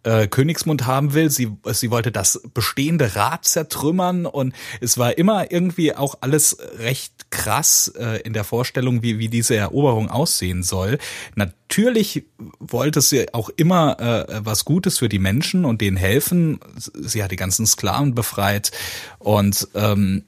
äh, 0.03 0.27
Königsmund 0.27 0.87
haben 0.87 1.13
will. 1.13 1.29
Sie 1.29 1.51
sie 1.65 1.91
wollte 1.91 2.11
das 2.11 2.41
bestehende 2.53 3.15
Rad 3.15 3.45
zertrümmern 3.45 4.25
und 4.25 4.55
es 4.81 4.97
war 4.97 5.19
immer 5.19 5.51
irgendwie 5.51 5.95
auch 5.95 6.15
alles 6.21 6.57
recht 6.79 7.29
krass 7.29 7.93
äh, 7.95 8.21
in 8.21 8.33
der 8.33 8.43
Vorstellung, 8.43 9.03
wie 9.03 9.19
wie 9.19 9.29
diese 9.29 9.55
Eroberung 9.55 10.09
aussehen 10.09 10.63
soll. 10.63 10.97
Natürlich 11.35 12.25
wollte 12.59 13.01
sie 13.01 13.31
auch 13.35 13.49
immer 13.55 13.99
äh, 13.99 14.39
was 14.43 14.65
Gutes 14.65 14.97
für 14.97 15.09
die 15.09 15.19
Menschen 15.19 15.63
und 15.63 15.81
denen 15.81 15.97
helfen 15.97 16.38
Sklaven. 16.39 16.60
Sie 16.77 17.24
hat 17.24 17.31
die 17.31 17.36
ganzen 17.36 17.65
Sklaven 17.65 18.15
befreit 18.15 18.72
und 19.19 19.67
ähm, 19.75 20.24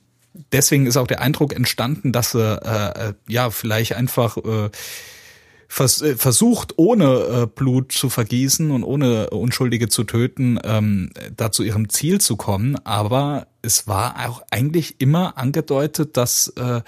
deswegen 0.52 0.86
ist 0.86 0.98
auch 0.98 1.08
der 1.08 1.22
Eindruck 1.22 1.54
entstanden, 1.54 2.12
dass 2.12 2.32
sie 2.32 2.40
äh, 2.40 3.10
äh 3.10 3.14
ja 3.28 3.50
vielleicht 3.50 3.94
einfach 3.94 4.38
äh, 4.38 4.66
äh, 4.66 6.16
versucht, 6.16 6.74
ohne 6.78 7.06
äh, 7.06 7.48
Blut 7.48 7.92
zu 7.92 8.10
vergießen 8.10 8.72
und 8.72 8.84
ohne 8.84 9.30
Unschuldige 9.30 9.90
zu 9.90 10.04
töten, 10.04 10.60
ähm, 10.64 11.12
da 11.36 11.52
zu 11.52 11.64
ihrem 11.64 11.90
Ziel 11.90 12.20
zu 12.20 12.36
kommen. 12.36 12.78
Aber 12.84 13.48
es 13.62 13.88
war 13.88 14.28
auch 14.28 14.42
eigentlich 14.52 15.00
immer 15.00 15.38
angedeutet, 15.38 16.18
dass, 16.18 16.50
äh, 16.50 16.82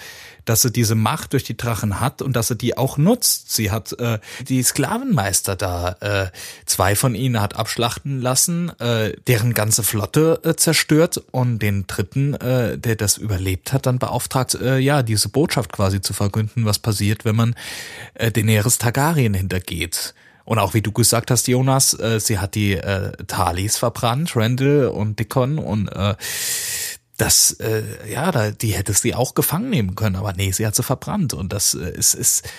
dass 0.45 0.61
sie 0.61 0.71
diese 0.71 0.95
Macht 0.95 1.33
durch 1.33 1.43
die 1.43 1.57
Drachen 1.57 1.99
hat 1.99 2.21
und 2.21 2.35
dass 2.35 2.47
sie 2.47 2.55
die 2.55 2.77
auch 2.77 2.97
nutzt. 2.97 3.51
Sie 3.53 3.71
hat 3.71 3.93
äh, 3.99 4.19
die 4.47 4.63
Sklavenmeister 4.63 5.55
da, 5.55 5.95
äh, 5.99 6.31
zwei 6.65 6.95
von 6.95 7.15
ihnen 7.15 7.39
hat 7.39 7.55
abschlachten 7.55 8.21
lassen, 8.21 8.69
äh, 8.79 9.13
deren 9.27 9.53
ganze 9.53 9.83
Flotte 9.83 10.41
äh, 10.43 10.55
zerstört 10.55 11.21
und 11.31 11.59
den 11.59 11.85
dritten, 11.87 12.33
äh, 12.35 12.77
der 12.77 12.95
das 12.95 13.17
überlebt 13.17 13.73
hat, 13.73 13.85
dann 13.85 13.99
beauftragt, 13.99 14.55
äh, 14.55 14.79
ja, 14.79 15.03
diese 15.03 15.29
Botschaft 15.29 15.71
quasi 15.71 16.01
zu 16.01 16.13
verkünden, 16.13 16.65
was 16.65 16.79
passiert, 16.79 17.25
wenn 17.25 17.35
man 17.35 17.55
äh, 18.15 18.31
Daenerys 18.31 18.77
Targaryen 18.77 19.33
hintergeht. 19.33 20.13
Und 20.45 20.59
auch 20.59 20.73
wie 20.73 20.81
du 20.81 20.91
gesagt 20.91 21.31
hast, 21.31 21.47
Jonas, 21.47 21.97
äh, 21.99 22.19
sie 22.19 22.39
hat 22.39 22.55
die 22.55 22.73
äh, 22.73 23.11
Talis 23.27 23.77
verbrannt, 23.77 24.35
Randall 24.35 24.87
und 24.87 25.19
Dickon 25.19 25.57
und 25.57 25.87
äh, 25.87 26.15
das, 27.17 27.51
äh, 27.59 27.83
ja, 28.11 28.31
da, 28.31 28.51
die 28.51 28.69
hätte 28.69 28.91
sie 28.93 29.13
auch 29.13 29.35
gefangen 29.35 29.69
nehmen 29.69 29.95
können, 29.95 30.15
aber 30.15 30.33
nee, 30.33 30.51
sie 30.51 30.65
hat 30.65 30.75
sie 30.75 30.83
verbrannt 30.83 31.33
und 31.33 31.53
das 31.53 31.75
äh, 31.75 31.91
ist, 31.91 32.15
ist, 32.15 32.49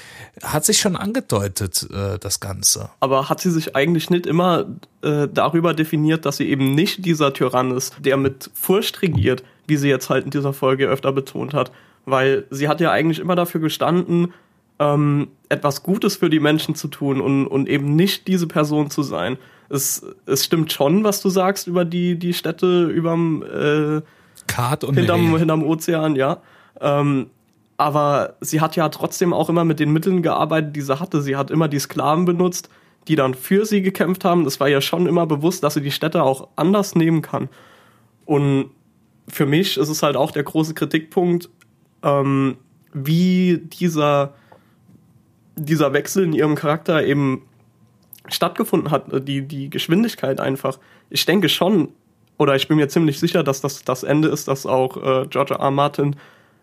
hat 0.42 0.64
sich 0.64 0.78
schon 0.78 0.96
angedeutet, 0.96 1.88
äh, 1.92 2.18
das 2.18 2.38
Ganze. 2.38 2.88
Aber 3.00 3.28
hat 3.28 3.40
sie 3.40 3.50
sich 3.50 3.74
eigentlich 3.74 4.10
nicht 4.10 4.26
immer 4.26 4.66
äh, 5.02 5.26
darüber 5.32 5.74
definiert, 5.74 6.24
dass 6.24 6.36
sie 6.36 6.48
eben 6.48 6.74
nicht 6.74 7.04
dieser 7.04 7.32
Tyrann 7.32 7.72
ist, 7.72 7.96
der 7.98 8.16
mit 8.16 8.50
Furcht 8.54 9.02
regiert, 9.02 9.42
wie 9.66 9.76
sie 9.76 9.88
jetzt 9.88 10.08
halt 10.08 10.24
in 10.24 10.30
dieser 10.30 10.52
Folge 10.52 10.86
öfter 10.86 11.12
betont 11.12 11.52
hat? 11.52 11.72
Weil 12.06 12.44
sie 12.50 12.68
hat 12.68 12.80
ja 12.80 12.92
eigentlich 12.92 13.18
immer 13.18 13.34
dafür 13.34 13.60
gestanden, 13.60 14.32
ähm, 14.78 15.28
etwas 15.48 15.82
Gutes 15.82 16.16
für 16.16 16.30
die 16.30 16.40
Menschen 16.40 16.74
zu 16.74 16.88
tun 16.88 17.20
und, 17.20 17.46
und 17.46 17.68
eben 17.68 17.94
nicht 17.96 18.26
diese 18.26 18.46
Person 18.46 18.90
zu 18.90 19.02
sein. 19.02 19.38
Es, 19.68 20.04
es 20.26 20.44
stimmt 20.44 20.72
schon, 20.72 21.04
was 21.04 21.22
du 21.22 21.28
sagst 21.28 21.66
über 21.66 21.84
die, 21.84 22.18
die 22.18 22.34
Städte 22.34 22.84
überm 22.84 23.42
äh, 23.42 24.02
Kart 24.46 24.84
und 24.84 24.94
hinterm, 24.94 25.36
hinterm 25.36 25.62
Ozean, 25.62 26.16
ja. 26.16 26.42
Ähm, 26.80 27.30
aber 27.76 28.36
sie 28.40 28.60
hat 28.60 28.76
ja 28.76 28.88
trotzdem 28.88 29.32
auch 29.32 29.48
immer 29.48 29.64
mit 29.64 29.80
den 29.80 29.92
Mitteln 29.92 30.22
gearbeitet, 30.22 30.76
die 30.76 30.80
sie 30.80 31.00
hatte. 31.00 31.22
Sie 31.22 31.36
hat 31.36 31.50
immer 31.50 31.68
die 31.68 31.78
Sklaven 31.78 32.24
benutzt, 32.24 32.68
die 33.08 33.16
dann 33.16 33.34
für 33.34 33.66
sie 33.66 33.82
gekämpft 33.82 34.24
haben. 34.24 34.44
Das 34.44 34.60
war 34.60 34.68
ja 34.68 34.80
schon 34.80 35.06
immer 35.06 35.26
bewusst, 35.26 35.64
dass 35.64 35.74
sie 35.74 35.80
die 35.80 35.90
Städte 35.90 36.22
auch 36.22 36.48
anders 36.56 36.94
nehmen 36.94 37.22
kann. 37.22 37.48
Und 38.26 38.70
für 39.28 39.46
mich 39.46 39.76
ist 39.76 39.88
es 39.88 40.02
halt 40.02 40.16
auch 40.16 40.30
der 40.30 40.44
große 40.44 40.74
Kritikpunkt, 40.74 41.48
ähm, 42.02 42.58
wie 42.92 43.58
dieser 43.58 44.34
dieser 45.56 45.92
Wechsel 45.92 46.24
in 46.24 46.32
ihrem 46.32 46.54
Charakter 46.54 47.04
eben 47.04 47.42
stattgefunden 48.28 48.90
hat, 48.90 49.06
die, 49.28 49.42
die 49.42 49.70
Geschwindigkeit 49.70 50.40
einfach. 50.40 50.78
Ich 51.10 51.26
denke 51.26 51.48
schon, 51.48 51.88
oder 52.38 52.56
ich 52.56 52.68
bin 52.68 52.76
mir 52.76 52.88
ziemlich 52.88 53.20
sicher, 53.20 53.42
dass 53.42 53.60
das 53.60 53.84
das 53.84 54.02
Ende 54.02 54.28
ist, 54.28 54.48
das 54.48 54.66
auch 54.66 54.96
äh, 54.96 55.26
George 55.28 55.54
R. 55.54 55.60
R. 55.60 55.70
Martin 55.70 56.16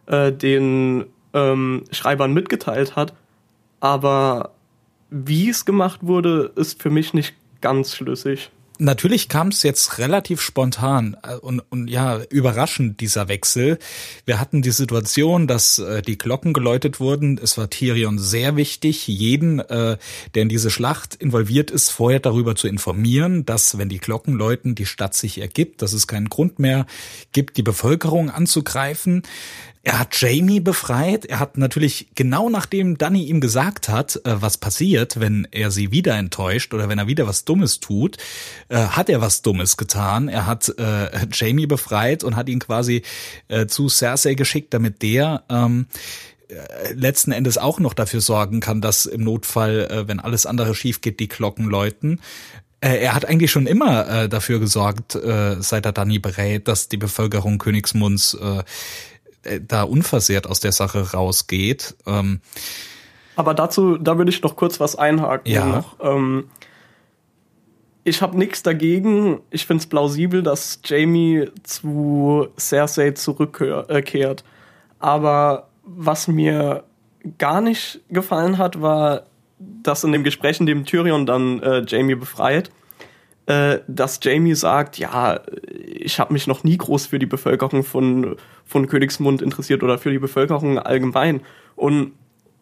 äh, 0.08 0.32
den 0.32 1.06
ähm, 1.34 1.84
Schreibern 1.92 2.34
mitgeteilt 2.34 2.96
hat. 2.96 3.14
Aber 3.80 4.52
wie 5.10 5.50
es 5.50 5.66
gemacht 5.66 6.00
wurde, 6.04 6.52
ist 6.56 6.82
für 6.82 6.90
mich 6.90 7.14
nicht 7.14 7.36
ganz 7.62 7.96
schlüssig 7.96 8.52
natürlich 8.82 9.30
kam 9.30 9.50
es 9.50 9.64
jetzt 9.64 10.00
relativ 10.00 10.42
spontan 10.42 11.16
äh, 11.24 11.36
und, 11.36 11.60
und 11.70 11.88
ja, 11.88 12.22
überraschend, 12.30 13.00
dieser 13.00 13.28
Wechsel. 13.28 13.78
Wir 14.26 14.40
hatten 14.40 14.62
die 14.62 14.72
Situation, 14.72 15.48
dass 15.48 15.80
äh, 15.80 16.02
die 16.02 16.18
Glocken 16.18 16.54
geläutet 16.54 17.00
wurden. 17.00 17.40
Es 17.42 17.58
war 17.58 17.70
Tyrion 17.70 18.20
sehr 18.20 18.56
wichtig, 18.56 19.08
jeden, 19.08 19.60
äh, 19.60 19.98
der 20.34 20.42
in 20.42 20.50
diese 20.50 20.72
Schlacht 20.72 21.16
involviert 21.16 21.72
ist, 21.72 21.90
vorher 21.90 22.20
darüber 22.20 22.56
zu 22.56 22.68
informieren, 22.68 23.46
dass, 23.46 23.78
wenn 23.78 23.90
die 23.90 24.00
Glocken 24.00 24.34
läuten, 24.34 24.76
die 24.76 24.86
Stadt 24.86 25.14
sich 25.14 25.40
ergibt, 25.40 25.82
dass 25.82 25.94
es 25.94 26.08
keinen 26.08 26.30
Grund 26.30 26.60
mehr 26.60 26.86
gibt, 27.32 27.58
die 27.58 27.64
Bevölkerung 27.64 28.30
anzugreifen. 28.30 29.24
Er 29.84 29.98
hat 29.98 30.20
Jamie 30.20 30.60
befreit. 30.60 31.26
Er 31.26 31.40
hat 31.40 31.58
natürlich 31.58 32.10
genau 32.14 32.50
nachdem 32.50 33.00
Danny 33.00 33.24
ihm 33.26 33.42
gesagt 33.42 33.90
hat, 33.90 34.18
äh, 34.26 34.40
was 34.40 34.58
passiert, 34.58 35.20
wenn 35.20 35.48
er 35.52 35.72
sie 35.72 35.92
wieder 35.92 36.16
enttäuscht 36.18 36.74
oder 36.76 36.88
wenn 36.88 37.00
er 37.00 37.08
wieder 37.08 37.26
was 37.26 37.46
Dummes 37.46 37.80
tut, 37.80 38.18
äh, 38.70 38.78
hat 38.78 39.10
er 39.10 39.22
was 39.22 39.42
Dummes 39.42 39.78
getan. 39.78 40.28
Er 40.28 40.46
hat 40.46 40.70
äh, 40.78 41.10
Jamie 41.32 41.66
befreit 41.66 42.24
und 42.24 42.36
hat 42.36 42.50
ihn 42.50 42.60
quasi 42.60 43.02
zu 43.68 43.90
Cersei 43.90 44.36
geschickt, 44.36 44.74
damit 44.74 45.02
der 45.02 45.44
ähm, 45.50 45.88
äh, 46.48 46.94
letzten 46.94 47.32
Endes 47.32 47.58
auch 47.58 47.80
noch 47.80 47.94
dafür 47.94 48.22
sorgen 48.22 48.60
kann, 48.60 48.82
dass 48.82 49.06
im 49.06 49.24
Notfall, 49.24 50.04
wenn 50.08 50.20
alles 50.20 50.46
andere 50.46 50.76
schief 50.76 51.02
geht, 51.02 51.20
die 51.20 51.28
Glocken 51.28 51.66
läuten. 51.66 52.22
Er 52.82 53.14
hat 53.14 53.26
eigentlich 53.26 53.52
schon 53.52 53.68
immer 53.68 54.28
dafür 54.28 54.60
gesorgt, 54.60 55.12
seit 55.12 55.86
er 55.86 55.92
Danny 55.92 56.18
berät, 56.18 56.68
dass 56.68 56.90
die 56.90 56.98
Bevölkerung 56.98 57.60
Königsmunds 57.60 58.36
da 59.68 59.84
unversehrt 59.84 60.48
aus 60.48 60.60
der 60.60 60.72
Sache 60.72 61.12
rausgeht. 61.12 61.96
Ähm, 62.06 62.42
Aber 63.36 63.54
dazu, 63.54 63.98
da 63.98 64.18
würde 64.18 64.30
ich 64.30 64.42
noch 64.42 64.56
kurz 64.56 64.80
was 64.80 64.96
einhaken. 64.96 65.52
Ja. 65.52 65.86
Ähm, 66.00 66.50
ich 68.04 68.22
habe 68.22 68.38
nichts 68.38 68.64
dagegen. 68.64 69.42
Ich 69.52 69.66
finde 69.66 69.82
es 69.82 69.88
plausibel, 69.88 70.42
dass 70.42 70.80
Jamie 70.84 71.50
zu 71.64 72.48
Cersei 72.58 73.12
zurückkehrt. 73.12 74.44
Aber 75.00 75.68
was 75.84 76.28
mir 76.28 76.84
gar 77.38 77.62
nicht 77.62 78.02
gefallen 78.10 78.58
hat, 78.58 78.82
war, 78.82 79.24
dass 79.60 80.04
in 80.04 80.12
dem 80.12 80.24
Gespräch, 80.24 80.60
in 80.60 80.66
dem 80.66 80.86
Tyrion 80.86 81.26
dann 81.26 81.62
äh, 81.62 81.84
Jamie 81.88 82.16
befreit, 82.16 82.72
äh, 83.48 83.80
dass 83.88 84.20
Jamie 84.22 84.56
sagt, 84.56 84.98
ja, 84.98 85.42
ich 85.84 86.20
habe 86.20 86.34
mich 86.34 86.48
noch 86.48 86.64
nie 86.64 86.78
groß 86.78 87.08
für 87.08 87.20
die 87.20 87.26
Bevölkerung 87.26 87.84
von, 87.84 88.36
von 88.66 88.88
Königsmund 88.88 89.42
interessiert 89.42 89.84
oder 89.84 89.98
für 89.98 90.12
die 90.12 90.20
Bevölkerung 90.20 90.78
allgemein. 90.78 91.42
Und 91.76 92.12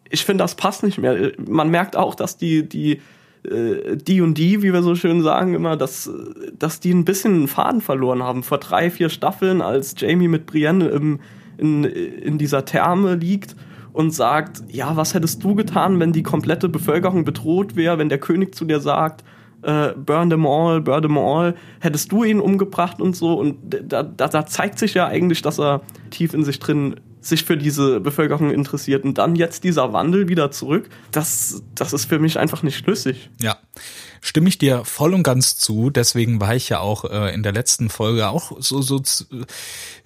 ich 0.08 0.24
finde, 0.24 0.42
das 0.42 0.54
passt 0.54 0.82
nicht 0.82 0.98
mehr. 0.98 1.32
Man 1.38 1.70
merkt 1.70 1.96
auch, 1.96 2.14
dass 2.14 2.36
die, 2.36 2.68
die, 2.68 3.00
äh, 3.44 3.96
die 3.96 4.20
und 4.20 4.34
die, 4.38 4.62
wie 4.62 4.72
wir 4.72 4.82
so 4.82 4.94
schön 4.94 5.22
sagen 5.22 5.54
immer, 5.54 5.76
dass, 5.76 6.10
dass 6.58 6.80
die 6.80 6.92
ein 6.92 7.04
bisschen 7.04 7.34
einen 7.34 7.48
Faden 7.48 7.80
verloren 7.80 8.22
haben. 8.22 8.42
Vor 8.42 8.58
drei, 8.58 8.90
vier 8.90 9.10
Staffeln, 9.10 9.62
als 9.62 9.94
Jamie 9.98 10.28
mit 10.28 10.46
Brienne 10.46 10.88
im, 10.88 11.20
in, 11.58 11.84
in 11.84 12.38
dieser 12.38 12.64
Therme 12.64 13.14
liegt 13.14 13.54
und 13.92 14.12
sagt, 14.12 14.62
ja, 14.68 14.96
was 14.96 15.14
hättest 15.14 15.42
du 15.44 15.54
getan, 15.54 16.00
wenn 16.00 16.12
die 16.12 16.22
komplette 16.22 16.68
Bevölkerung 16.68 17.24
bedroht 17.24 17.76
wäre, 17.76 17.98
wenn 17.98 18.08
der 18.08 18.18
König 18.18 18.54
zu 18.54 18.64
dir 18.64 18.80
sagt, 18.80 19.24
äh, 19.62 19.92
burn 19.94 20.30
them 20.30 20.46
all, 20.46 20.80
burn 20.80 21.02
them 21.02 21.18
all, 21.18 21.54
hättest 21.80 22.12
du 22.12 22.24
ihn 22.24 22.40
umgebracht 22.40 23.00
und 23.00 23.16
so. 23.16 23.38
Und 23.38 23.58
da, 23.62 24.02
da, 24.02 24.28
da 24.28 24.46
zeigt 24.46 24.78
sich 24.78 24.94
ja 24.94 25.06
eigentlich, 25.06 25.42
dass 25.42 25.58
er 25.58 25.82
tief 26.10 26.34
in 26.34 26.44
sich 26.44 26.58
drin 26.58 26.96
sich 27.20 27.44
für 27.44 27.56
diese 27.56 28.00
Bevölkerung 28.00 28.50
interessiert. 28.50 29.04
Und 29.04 29.18
dann 29.18 29.36
jetzt 29.36 29.64
dieser 29.64 29.92
Wandel 29.92 30.28
wieder 30.28 30.50
zurück, 30.50 30.88
das, 31.12 31.62
das 31.74 31.92
ist 31.92 32.06
für 32.06 32.18
mich 32.18 32.38
einfach 32.38 32.62
nicht 32.62 32.76
schlüssig. 32.76 33.30
Ja, 33.40 33.58
stimme 34.20 34.48
ich 34.48 34.58
dir 34.58 34.84
voll 34.84 35.14
und 35.14 35.22
ganz 35.22 35.56
zu. 35.56 35.90
Deswegen 35.90 36.40
war 36.40 36.54
ich 36.54 36.68
ja 36.68 36.80
auch 36.80 37.04
äh, 37.04 37.34
in 37.34 37.42
der 37.42 37.52
letzten 37.52 37.90
Folge 37.90 38.28
auch 38.28 38.52
so, 38.60 38.82
so 38.82 39.02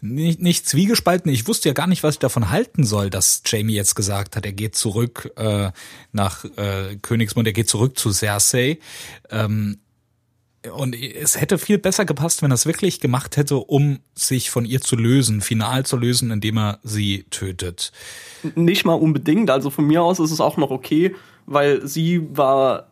nicht, 0.00 0.40
nicht 0.40 0.68
zwiegespalten. 0.68 1.30
Ich 1.30 1.46
wusste 1.46 1.68
ja 1.68 1.72
gar 1.72 1.86
nicht, 1.86 2.02
was 2.02 2.16
ich 2.16 2.20
davon 2.20 2.50
halten 2.50 2.84
soll, 2.84 3.10
dass 3.10 3.42
Jamie 3.46 3.74
jetzt 3.74 3.94
gesagt 3.94 4.36
hat, 4.36 4.44
er 4.44 4.52
geht 4.52 4.76
zurück 4.76 5.32
äh, 5.36 5.70
nach 6.12 6.44
äh, 6.56 6.96
Königsmund, 7.02 7.46
er 7.46 7.52
geht 7.52 7.68
zurück 7.68 7.98
zu 7.98 8.12
Cersei. 8.12 8.78
Ähm, 9.30 9.78
und 10.72 10.94
es 10.94 11.40
hätte 11.40 11.58
viel 11.58 11.78
besser 11.78 12.04
gepasst, 12.04 12.42
wenn 12.42 12.50
er 12.50 12.54
es 12.54 12.66
wirklich 12.66 13.00
gemacht 13.00 13.36
hätte, 13.36 13.56
um 13.56 13.98
sich 14.14 14.50
von 14.50 14.64
ihr 14.64 14.80
zu 14.80 14.96
lösen, 14.96 15.40
final 15.40 15.84
zu 15.84 15.96
lösen, 15.96 16.30
indem 16.30 16.58
er 16.58 16.78
sie 16.82 17.24
tötet. 17.30 17.92
Nicht 18.54 18.84
mal 18.84 18.94
unbedingt. 18.94 19.50
Also 19.50 19.70
von 19.70 19.86
mir 19.86 20.02
aus 20.02 20.20
ist 20.20 20.30
es 20.30 20.40
auch 20.40 20.56
noch 20.56 20.70
okay, 20.70 21.14
weil 21.46 21.86
sie 21.86 22.26
war 22.32 22.88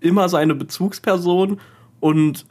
immer 0.00 0.28
seine 0.28 0.54
Bezugsperson 0.54 1.60
und 2.00 2.46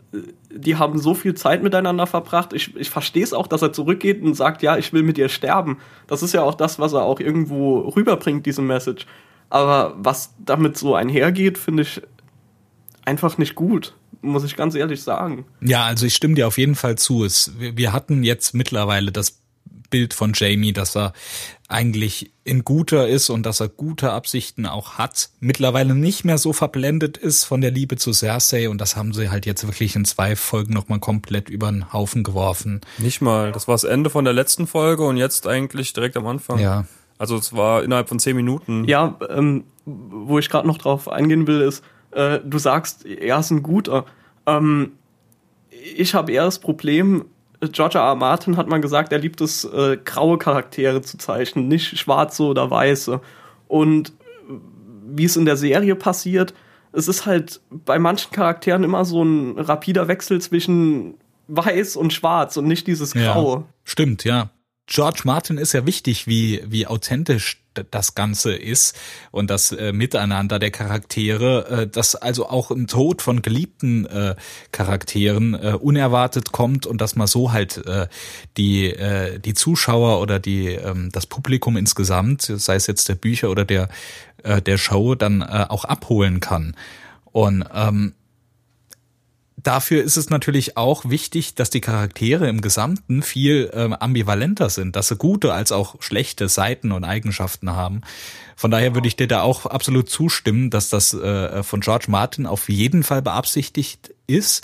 die 0.49 0.75
haben 0.75 0.99
so 0.99 1.13
viel 1.13 1.33
Zeit 1.33 1.63
miteinander 1.63 2.07
verbracht. 2.07 2.53
Ich, 2.53 2.75
ich 2.75 2.89
verstehe 2.89 3.23
es 3.23 3.33
auch, 3.33 3.47
dass 3.47 3.61
er 3.61 3.73
zurückgeht 3.73 4.21
und 4.21 4.33
sagt, 4.33 4.61
ja, 4.61 4.77
ich 4.77 4.93
will 4.93 5.03
mit 5.03 5.17
ihr 5.17 5.29
sterben. 5.29 5.77
Das 6.07 6.23
ist 6.23 6.33
ja 6.33 6.43
auch 6.43 6.55
das, 6.55 6.79
was 6.79 6.93
er 6.93 7.03
auch 7.03 7.19
irgendwo 7.19 7.79
rüberbringt, 7.79 8.45
diese 8.45 8.61
Message. 8.61 9.05
Aber 9.49 9.95
was 9.97 10.33
damit 10.39 10.77
so 10.77 10.95
einhergeht, 10.95 11.57
finde 11.57 11.83
ich 11.83 12.01
einfach 13.05 13.37
nicht 13.37 13.55
gut 13.55 13.95
muss 14.21 14.43
ich 14.43 14.55
ganz 14.55 14.75
ehrlich 14.75 15.01
sagen. 15.01 15.45
Ja, 15.61 15.85
also 15.85 16.05
ich 16.05 16.15
stimme 16.15 16.35
dir 16.35 16.47
auf 16.47 16.57
jeden 16.57 16.75
Fall 16.75 16.97
zu. 16.97 17.23
Es, 17.23 17.53
wir 17.57 17.91
hatten 17.91 18.23
jetzt 18.23 18.53
mittlerweile 18.53 19.11
das 19.11 19.41
Bild 19.89 20.13
von 20.13 20.31
Jamie, 20.33 20.73
dass 20.73 20.95
er 20.95 21.13
eigentlich 21.67 22.31
in 22.43 22.63
guter 22.63 23.07
ist 23.07 23.29
und 23.29 23.45
dass 23.45 23.59
er 23.59 23.67
gute 23.69 24.11
Absichten 24.11 24.65
auch 24.65 24.97
hat, 24.97 25.29
mittlerweile 25.39 25.95
nicht 25.95 26.25
mehr 26.25 26.37
so 26.37 26.53
verblendet 26.53 27.17
ist 27.17 27.43
von 27.43 27.61
der 27.61 27.71
Liebe 27.71 27.97
zu 27.97 28.13
Cersei 28.13 28.69
und 28.69 28.79
das 28.79 28.95
haben 28.95 29.13
sie 29.13 29.29
halt 29.29 29.45
jetzt 29.45 29.65
wirklich 29.67 29.95
in 29.95 30.05
zwei 30.05 30.35
Folgen 30.35 30.73
nochmal 30.73 30.99
komplett 30.99 31.49
über 31.49 31.69
den 31.69 31.93
Haufen 31.93 32.23
geworfen. 32.23 32.81
Nicht 32.97 33.21
mal, 33.21 33.51
das 33.51 33.67
war 33.67 33.75
das 33.75 33.83
Ende 33.83 34.09
von 34.09 34.25
der 34.25 34.33
letzten 34.33 34.65
Folge 34.65 35.03
und 35.03 35.17
jetzt 35.17 35.45
eigentlich 35.45 35.93
direkt 35.93 36.17
am 36.17 36.25
Anfang. 36.25 36.59
Ja. 36.59 36.85
Also 37.17 37.37
es 37.37 37.53
war 37.53 37.83
innerhalb 37.83 38.09
von 38.09 38.19
zehn 38.19 38.35
Minuten. 38.35 38.85
Ja, 38.85 39.17
ähm, 39.29 39.65
wo 39.85 40.39
ich 40.39 40.49
gerade 40.49 40.67
noch 40.67 40.77
drauf 40.77 41.07
eingehen 41.07 41.45
will, 41.47 41.61
ist, 41.61 41.83
äh, 42.11 42.39
du 42.43 42.57
sagst, 42.57 43.05
er 43.05 43.39
ist 43.39 43.51
ein 43.51 43.63
guter. 43.63 44.05
Ähm, 44.45 44.93
ich 45.95 46.13
habe 46.13 46.31
eher 46.31 46.45
das 46.45 46.59
Problem, 46.59 47.25
George 47.59 47.97
R. 47.97 48.05
R. 48.05 48.15
Martin 48.15 48.57
hat 48.57 48.67
man 48.67 48.81
gesagt, 48.81 49.11
er 49.11 49.19
liebt 49.19 49.39
es, 49.41 49.65
äh, 49.65 49.97
graue 50.03 50.37
Charaktere 50.37 51.01
zu 51.01 51.17
zeichnen, 51.17 51.67
nicht 51.67 51.97
schwarze 51.99 52.43
oder 52.43 52.71
weiße. 52.71 53.21
Und 53.67 54.13
wie 55.05 55.25
es 55.25 55.35
in 55.35 55.45
der 55.45 55.57
Serie 55.57 55.95
passiert, 55.95 56.53
es 56.91 57.07
ist 57.07 57.25
halt 57.25 57.61
bei 57.69 57.99
manchen 57.99 58.31
Charakteren 58.31 58.83
immer 58.83 59.05
so 59.05 59.23
ein 59.23 59.57
rapider 59.57 60.07
Wechsel 60.07 60.41
zwischen 60.41 61.15
weiß 61.47 61.95
und 61.95 62.13
schwarz 62.13 62.57
und 62.57 62.67
nicht 62.67 62.87
dieses 62.87 63.13
Graue. 63.13 63.57
Ja, 63.57 63.63
stimmt, 63.83 64.23
ja. 64.23 64.49
George 64.87 65.21
Martin 65.23 65.57
ist 65.57 65.73
ja 65.73 65.85
wichtig, 65.85 66.27
wie, 66.27 66.61
wie 66.65 66.85
authentisch 66.85 67.61
das 67.89 68.15
Ganze 68.15 68.53
ist 68.53 68.97
und 69.31 69.49
das 69.49 69.71
äh, 69.71 69.93
Miteinander 69.93 70.59
der 70.59 70.71
Charaktere, 70.71 71.83
äh, 71.83 71.87
dass 71.87 72.15
also 72.15 72.49
auch 72.49 72.69
ein 72.71 72.87
Tod 72.87 73.21
von 73.21 73.41
geliebten 73.41 74.05
äh, 74.05 74.35
Charakteren 74.73 75.53
äh, 75.53 75.77
unerwartet 75.79 76.51
kommt 76.51 76.85
und 76.85 76.99
dass 76.99 77.15
man 77.15 77.27
so 77.27 77.53
halt 77.53 77.77
äh, 77.85 78.07
die 78.57 78.87
äh, 78.87 79.39
die 79.39 79.53
Zuschauer 79.53 80.19
oder 80.19 80.39
die 80.39 80.67
ähm, 80.67 81.09
das 81.13 81.25
Publikum 81.25 81.77
insgesamt, 81.77 82.41
sei 82.41 82.75
es 82.75 82.87
jetzt 82.87 83.07
der 83.07 83.15
Bücher 83.15 83.49
oder 83.49 83.65
der 83.65 83.89
der 84.43 84.79
Show, 84.79 85.13
dann 85.13 85.43
auch 85.43 85.85
abholen 85.85 86.39
kann. 86.39 86.75
Und 87.25 87.63
ähm, 87.75 88.15
dafür 89.63 90.03
ist 90.03 90.17
es 90.17 90.29
natürlich 90.29 90.77
auch 90.77 91.09
wichtig, 91.09 91.55
dass 91.55 91.69
die 91.69 91.81
Charaktere 91.81 92.47
im 92.47 92.61
Gesamten 92.61 93.23
viel 93.23 93.69
ähm, 93.73 93.93
ambivalenter 93.93 94.69
sind, 94.69 94.95
dass 94.95 95.07
sie 95.07 95.15
gute 95.15 95.53
als 95.53 95.71
auch 95.71 96.01
schlechte 96.01 96.49
Seiten 96.49 96.91
und 96.91 97.03
Eigenschaften 97.03 97.71
haben. 97.71 98.01
Von 98.55 98.69
daher 98.71 98.93
würde 98.93 99.07
ich 99.07 99.15
dir 99.15 99.27
da 99.27 99.41
auch 99.41 99.65
absolut 99.65 100.09
zustimmen, 100.09 100.69
dass 100.69 100.89
das 100.89 101.13
äh, 101.13 101.63
von 101.63 101.81
George 101.81 102.05
Martin 102.09 102.45
auf 102.45 102.69
jeden 102.69 103.03
Fall 103.03 103.21
beabsichtigt 103.21 104.13
ist, 104.27 104.63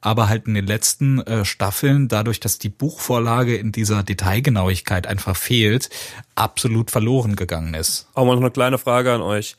aber 0.00 0.28
halt 0.28 0.46
in 0.46 0.54
den 0.54 0.66
letzten 0.66 1.20
äh, 1.20 1.44
Staffeln, 1.44 2.08
dadurch, 2.08 2.40
dass 2.40 2.58
die 2.58 2.68
Buchvorlage 2.68 3.56
in 3.56 3.72
dieser 3.72 4.02
Detailgenauigkeit 4.02 5.06
einfach 5.06 5.36
fehlt, 5.36 5.90
absolut 6.34 6.90
verloren 6.90 7.36
gegangen 7.36 7.74
ist. 7.74 8.08
Auch 8.14 8.26
mal 8.26 8.34
noch 8.34 8.42
eine 8.42 8.50
kleine 8.50 8.78
Frage 8.78 9.12
an 9.12 9.22
euch. 9.22 9.56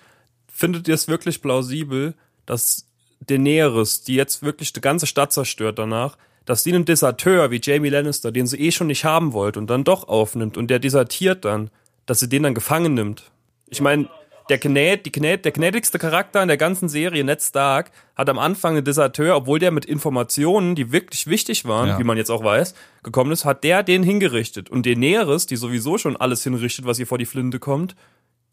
Findet 0.52 0.88
ihr 0.88 0.96
es 0.96 1.08
wirklich 1.08 1.42
plausibel, 1.42 2.14
dass 2.46 2.87
Daenerys, 3.26 4.04
die 4.04 4.16
jetzt 4.16 4.44
wirklich 4.44 4.74
die 4.74 4.82
ganze 4.82 5.08
Stadt 5.08 5.32
zerstört 5.34 5.80
danach, 5.80 6.18
dass 6.46 6.64
sie 6.64 6.74
einen 6.74 6.86
Deserteur 6.86 7.52
wie 7.52 7.60
Jamie 7.62 7.90
Lannister, 7.90 8.32
den 8.32 8.48
sie 8.48 8.58
eh 8.58 8.72
schon 8.72 8.88
nicht 8.88 9.04
haben 9.04 9.34
wollte 9.34 9.60
und 9.60 9.70
dann 9.70 9.84
doch 9.84 10.08
aufnimmt 10.08 10.58
und 10.58 10.68
der 10.70 10.80
desertiert 10.80 11.44
dann, 11.44 11.70
dass 12.06 12.20
sie 12.20 12.30
den 12.30 12.44
dann 12.44 12.54
gefangen 12.54 12.94
nimmt. 12.94 13.32
Ich 13.68 13.82
meine, 13.82 14.08
der 14.50 14.58
Gnäd, 14.58 15.06
die 15.06 15.12
Gnäd, 15.12 15.44
der 15.44 15.52
gnädigste 15.52 16.00
Charakter 16.00 16.42
in 16.42 16.48
der 16.48 16.56
ganzen 16.56 16.88
Serie, 16.88 17.24
Ned 17.24 17.42
Stark, 17.42 17.92
hat 18.16 18.30
am 18.30 18.40
Anfang 18.40 18.76
einen 18.76 18.86
Deserteur, 18.86 19.36
obwohl 19.36 19.60
der 19.60 19.72
mit 19.72 19.84
Informationen, 19.84 20.76
die 20.76 20.94
wirklich 20.94 21.28
wichtig 21.28 21.66
waren, 21.66 21.90
ja. 21.90 22.00
wie 22.00 22.06
man 22.06 22.18
jetzt 22.18 22.30
auch 22.30 22.44
weiß, 22.44 22.74
gekommen 23.04 23.32
ist, 23.32 23.44
hat 23.44 23.66
der 23.66 23.84
den 23.84 24.04
hingerichtet. 24.04 24.70
Und 24.70 24.86
Daenerys, 24.86 25.48
die 25.48 25.58
sowieso 25.58 25.98
schon 25.98 26.16
alles 26.16 26.44
hinrichtet, 26.44 26.86
was 26.86 26.98
ihr 26.98 27.08
vor 27.08 27.18
die 27.18 27.26
Flinte 27.26 27.60
kommt, 27.60 27.96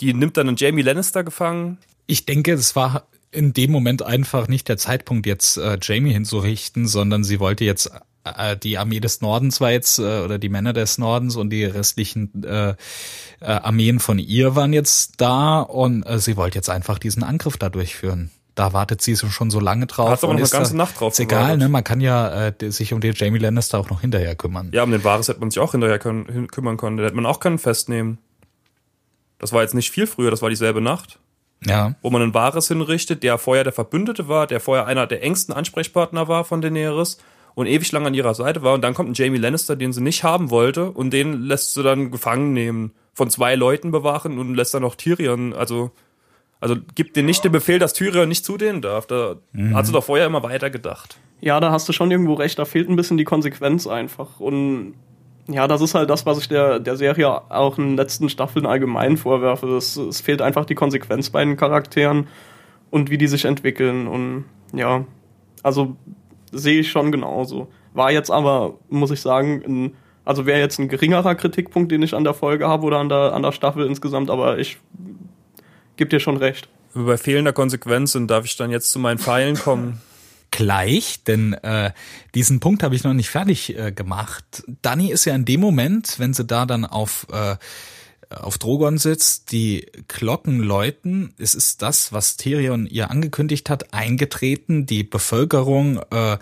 die 0.01 0.13
nimmt 0.15 0.37
dann 0.37 0.49
einen 0.49 0.57
Jamie 0.57 0.83
Lannister 0.83 1.23
gefangen. 1.23 1.79
Ich 2.07 2.27
denke, 2.27 2.53
es 2.53 2.75
war 2.75 3.07
in 3.35 3.53
dem 3.53 3.71
Moment 3.73 4.03
einfach 4.03 4.49
nicht 4.49 4.69
der 4.69 4.77
Zeitpunkt, 4.77 5.27
jetzt 5.27 5.57
äh, 5.57 5.79
Jamie 5.81 6.13
hinzurichten, 6.13 6.87
sondern 6.87 7.25
sie 7.25 7.41
wollte 7.41 7.65
jetzt 7.65 7.91
äh, 8.25 8.57
die 8.57 8.79
Armee 8.79 9.01
des 9.01 9.21
Nordens 9.21 9.61
war 9.61 9.73
jetzt 9.73 9.99
äh, 9.99 10.21
oder 10.21 10.39
die 10.39 10.49
Männer 10.49 10.73
des 10.73 10.99
Nordens 10.99 11.37
und 11.37 11.51
die 11.51 11.65
restlichen 11.65 12.45
äh, 12.45 12.71
äh, 12.71 12.75
Armeen 13.45 14.01
von 14.01 14.19
ihr 14.19 14.57
waren 14.57 14.73
jetzt 14.73 15.21
da 15.21 15.61
und 15.61 16.05
äh, 16.05 16.19
sie 16.19 16.37
wollte 16.37 16.57
jetzt 16.57 16.71
einfach 16.71 16.99
diesen 16.99 17.23
Angriff 17.23 17.57
da 17.57 17.69
durchführen. 17.69 18.31
Da 18.55 18.73
wartet 18.73 19.03
sie 19.03 19.17
schon 19.17 19.51
so 19.51 19.59
lange 19.59 19.87
drauf. 19.87 20.11
Hat 20.11 20.23
aber 20.23 20.33
noch 20.33 20.41
eine 20.41 20.49
ganze 20.49 20.73
da, 20.73 20.77
Nacht 20.77 21.01
drauf. 21.01 21.15
Ist 21.15 21.19
egal, 21.19 21.57
ne? 21.59 21.69
Man 21.69 21.83
kann 21.83 22.01
ja 22.01 22.47
äh, 22.47 22.71
sich 22.71 22.93
um 22.93 23.01
den 23.01 23.13
Jamie 23.13 23.41
Lannister 23.41 23.81
auch 23.81 23.91
noch 23.91 24.01
hinterher 24.01 24.37
kümmern. 24.37 24.71
Ja, 24.73 24.85
um 24.85 24.93
den 24.93 25.03
Wahres 25.03 25.27
hätte 25.27 25.41
man 25.41 25.51
sich 25.51 25.59
auch 25.59 25.73
hinterher 25.73 25.99
können, 25.99 26.47
kümmern 26.47 26.77
können. 26.77 26.97
Den 26.97 27.05
hätte 27.05 27.17
man 27.17 27.27
auch 27.27 27.41
können 27.41 27.59
festnehmen. 27.59 28.19
Das 29.41 29.53
war 29.53 29.63
jetzt 29.63 29.75
nicht 29.75 29.91
viel 29.91 30.07
früher, 30.07 30.31
das 30.31 30.41
war 30.41 30.51
dieselbe 30.51 30.81
Nacht 30.81 31.19
ja. 31.67 31.95
wo 32.03 32.11
man 32.11 32.23
ein 32.23 32.35
Wahres 32.35 32.69
hinrichtet, 32.69 33.23
der 33.23 33.39
vorher 33.39 33.65
der 33.65 33.73
Verbündete 33.73 34.29
war, 34.29 34.47
der 34.47 34.61
vorher 34.61 34.87
einer 34.87 35.07
der 35.07 35.23
engsten 35.23 35.53
Ansprechpartner 35.53 36.29
war 36.29 36.45
von 36.45 36.61
Daenerys 36.61 37.19
und 37.55 37.67
ewig 37.67 37.91
lang 37.93 38.07
an 38.07 38.15
ihrer 38.15 38.35
Seite 38.35 38.63
war. 38.63 38.75
Und 38.75 38.83
dann 38.83 38.95
kommt 38.95 39.11
ein 39.11 39.15
Jamie 39.15 39.39
Lannister, 39.39 39.77
den 39.77 39.93
sie 39.93 40.03
nicht 40.03 40.25
haben 40.25 40.51
wollte, 40.51 40.91
und 40.91 41.11
den 41.11 41.43
lässt 41.43 41.75
sie 41.75 41.83
dann 41.83 42.11
gefangen 42.11 42.53
nehmen, 42.53 42.93
von 43.13 43.31
zwei 43.31 43.55
Leuten 43.55 43.93
bewachen 43.93 44.39
und 44.39 44.55
lässt 44.55 44.75
dann 44.75 44.83
noch 44.83 44.97
Tyrion, 44.97 45.53
also, 45.53 45.93
also 46.61 46.77
gibt 46.95 47.17
den 47.17 47.27
nicht 47.27 47.45
den 47.45 47.53
Befehl, 47.53 47.79
dass 47.79 47.93
Tyrion 47.93 48.29
nicht 48.29 48.45
zu 48.45 48.57
denen 48.57 48.83
darf. 48.83 49.07
Da 49.07 49.37
mhm. 49.53 49.75
hat 49.75 49.87
sie 49.87 49.93
doch 49.93 50.05
vorher 50.05 50.27
immer 50.27 50.43
weiter 50.43 50.71
gedacht. 50.71 51.17
Ja, 51.41 51.61
da 51.61 51.71
hast 51.71 51.89
du 51.89 51.93
schon 51.93 52.11
irgendwo 52.11 52.35
recht, 52.35 52.59
da 52.59 52.65
fehlt 52.65 52.89
ein 52.89 52.97
bisschen 52.97 53.19
die 53.19 53.25
Konsequenz 53.25 53.87
einfach. 53.87 54.41
Und 54.41 54.95
ja, 55.49 55.69
das 55.69 55.81
ist 55.81 55.95
halt 55.95 56.09
das, 56.09 56.25
was 56.25 56.39
ich 56.39 56.49
der, 56.49 56.81
der 56.81 56.97
Serie 56.97 57.51
auch 57.51 57.79
in 57.79 57.89
den 57.89 57.97
letzten 57.97 58.29
Staffeln 58.29 58.67
allgemein 58.67 59.17
vorwerfe. 59.17 59.77
Es, 59.77 59.97
es 59.97 60.21
fehlt 60.21 60.41
einfach 60.41 60.65
die 60.65 60.75
Konsequenz 60.75 61.31
bei 61.31 61.45
den 61.45 61.57
Charakteren 61.57 62.29
und 62.91 63.11
wie 63.11 63.19
die 63.19 63.27
sich 63.27 63.45
entwickeln. 63.45 64.07
Und 64.07 64.45
ja, 64.73 65.05
also 65.63 65.97
sehe 66.51 66.81
ich 66.81 66.91
schon 66.91 67.13
genauso. 67.13 67.69
War 67.93 68.11
jetzt 68.11 68.31
aber, 68.31 68.75
muss 68.89 69.11
ich 69.11 69.21
sagen, 69.21 69.63
ein, 69.67 69.97
also 70.25 70.47
wäre 70.47 70.61
jetzt 70.61 70.79
ein 70.79 70.89
geringerer 70.89 71.35
Kritikpunkt, 71.35 71.93
den 71.93 72.03
ich 72.03 72.15
an 72.15 72.25
der 72.25 72.35
Folge 72.35 72.67
habe 72.67 72.87
oder 72.87 72.99
an 72.99 73.11
der, 73.11 73.35
an 73.35 73.43
der 73.43 73.53
Staffel 73.53 73.87
insgesamt, 73.87 74.31
aber 74.31 74.59
ich 74.59 74.79
gebe 75.97 76.09
dir 76.09 76.21
schon 76.21 76.39
recht. 76.39 76.69
Bei 76.95 77.19
fehlender 77.19 77.53
Konsequenz 77.53 78.15
und 78.15 78.29
darf 78.29 78.45
ich 78.47 78.57
dann 78.57 78.71
jetzt 78.71 78.91
zu 78.91 78.99
meinen 78.99 79.19
Pfeilen 79.19 79.57
kommen 79.57 80.01
gleich, 80.55 81.25
denn 81.25 81.53
äh, 81.53 81.91
diesen 82.37 82.61
Punkt 82.61 82.85
habe 82.85 82.95
ich 82.95 83.03
noch 83.03 83.13
nicht 83.13 83.29
fertig 83.29 83.77
äh, 83.77 83.91
gemacht. 83.91 84.63
Dani 84.83 85.11
ist 85.11 85.25
ja 85.25 85.35
in 85.35 85.45
dem 85.45 85.61
Moment, 85.61 86.21
wenn 86.21 86.33
sie 86.33 86.45
da 86.45 86.65
dann 86.65 86.85
auf 86.85 87.27
äh, 87.33 87.57
auf 88.31 88.59
Drogon 88.59 88.99
sitzt, 88.99 89.53
die 89.53 89.87
Glocken 90.09 90.61
läuten. 90.61 91.35
Es 91.39 91.55
ist 91.55 91.83
das, 91.83 92.13
was 92.13 92.37
Tyrion 92.37 92.87
ihr 92.87 93.11
angekündigt 93.11 93.71
hat, 93.71 93.93
eingetreten. 93.93 94.87
Die 94.87 95.05
Bevölkerung 95.05 96.01
äh, 96.11 96.39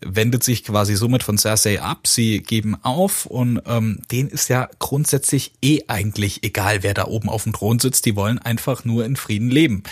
wendet 0.00 0.44
sich 0.44 0.64
quasi 0.64 0.94
somit 0.96 1.22
von 1.22 1.38
Cersei 1.38 1.80
ab. 1.80 2.06
Sie 2.06 2.40
geben 2.40 2.76
auf 2.82 3.26
und 3.26 3.62
ähm, 3.66 4.00
denen 4.12 4.28
ist 4.28 4.48
ja 4.48 4.68
grundsätzlich 4.78 5.52
eh 5.62 5.80
eigentlich 5.88 6.44
egal, 6.44 6.82
wer 6.82 6.94
da 6.94 7.06
oben 7.06 7.28
auf 7.28 7.44
dem 7.44 7.52
Thron 7.52 7.78
sitzt. 7.78 8.06
Die 8.06 8.16
wollen 8.16 8.38
einfach 8.38 8.84
nur 8.84 9.04
in 9.04 9.16
Frieden 9.16 9.50
leben. 9.50 9.82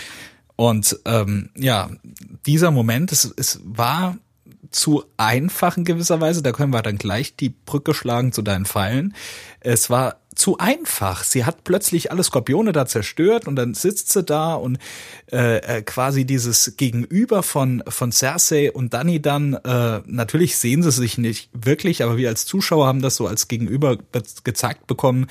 Und 0.55 0.99
ähm, 1.05 1.49
ja, 1.55 1.89
dieser 2.45 2.71
Moment, 2.71 3.11
es, 3.11 3.31
es 3.35 3.59
war 3.63 4.17
zu 4.73 5.03
einfach 5.17 5.77
in 5.77 5.85
gewisser 5.85 6.19
Weise, 6.19 6.41
da 6.41 6.51
können 6.51 6.73
wir 6.73 6.81
dann 6.81 6.97
gleich 6.97 7.35
die 7.35 7.49
Brücke 7.49 7.93
schlagen 7.93 8.31
zu 8.31 8.41
deinen 8.41 8.65
Pfeilen. 8.65 9.13
Es 9.59 9.89
war 9.89 10.17
zu 10.35 10.57
einfach. 10.57 11.23
Sie 11.23 11.45
hat 11.45 11.63
plötzlich 11.63 12.11
alle 12.11 12.23
Skorpione 12.23 12.71
da 12.71 12.85
zerstört 12.85 13.47
und 13.47 13.55
dann 13.55 13.75
sitzt 13.75 14.11
sie 14.11 14.23
da 14.23 14.55
und 14.55 14.79
äh, 15.31 15.57
äh, 15.57 15.81
quasi 15.83 16.25
dieses 16.25 16.75
Gegenüber 16.75 17.43
von 17.43 17.83
von 17.87 18.11
Cersei 18.11 18.71
und 18.71 18.93
Dani 18.93 19.21
dann 19.21 19.53
äh, 19.53 20.01
natürlich 20.05 20.57
sehen 20.57 20.81
sie 20.81 20.91
sich 20.91 21.19
nicht 21.19 21.49
wirklich, 21.53 22.03
aber 22.03 22.17
wir 22.17 22.29
als 22.29 22.47
Zuschauer 22.47 22.87
haben 22.87 23.01
das 23.01 23.15
so 23.15 23.27
als 23.27 23.47
Gegenüber 23.47 23.97
gezeigt 24.43 24.87
bekommen. 24.87 25.27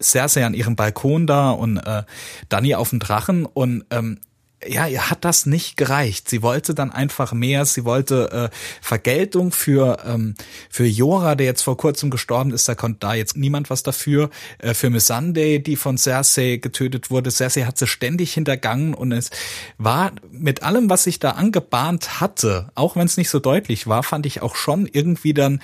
Cersei 0.00 0.46
an 0.46 0.54
ihrem 0.54 0.74
Balkon 0.74 1.26
da 1.26 1.50
und 1.50 1.76
äh, 1.76 2.04
Dani 2.48 2.74
auf 2.74 2.90
dem 2.90 3.00
Drachen 3.00 3.44
und 3.44 3.84
ähm, 3.90 4.20
ja, 4.68 4.86
ihr 4.86 5.10
hat 5.10 5.24
das 5.24 5.46
nicht 5.46 5.76
gereicht. 5.76 6.28
Sie 6.28 6.42
wollte 6.42 6.74
dann 6.74 6.90
einfach 6.90 7.32
mehr. 7.32 7.64
Sie 7.64 7.84
wollte 7.84 8.50
äh, 8.52 8.56
Vergeltung 8.80 9.52
für 9.52 9.98
ähm, 10.06 10.34
für 10.70 10.86
Jora, 10.86 11.34
der 11.34 11.46
jetzt 11.46 11.62
vor 11.62 11.76
kurzem 11.76 12.10
gestorben 12.10 12.52
ist. 12.52 12.68
Da 12.68 12.74
konnte 12.74 13.00
da 13.00 13.14
jetzt 13.14 13.36
niemand 13.36 13.70
was 13.70 13.82
dafür. 13.82 14.30
Äh, 14.58 14.74
für 14.74 14.90
Miss 14.90 15.06
Sunday, 15.06 15.62
die 15.62 15.76
von 15.76 15.98
Cersei 15.98 16.56
getötet 16.56 17.10
wurde. 17.10 17.30
Cersei 17.30 17.62
hat 17.62 17.78
sie 17.78 17.86
ständig 17.86 18.34
hintergangen 18.34 18.94
und 18.94 19.12
es 19.12 19.30
war 19.78 20.12
mit 20.30 20.62
allem, 20.62 20.90
was 20.90 21.04
sich 21.04 21.18
da 21.18 21.32
angebahnt 21.32 22.20
hatte, 22.20 22.70
auch 22.74 22.96
wenn 22.96 23.06
es 23.06 23.16
nicht 23.16 23.30
so 23.30 23.38
deutlich 23.38 23.86
war, 23.86 24.02
fand 24.02 24.26
ich 24.26 24.42
auch 24.42 24.56
schon 24.56 24.86
irgendwie 24.86 25.34
dann 25.34 25.60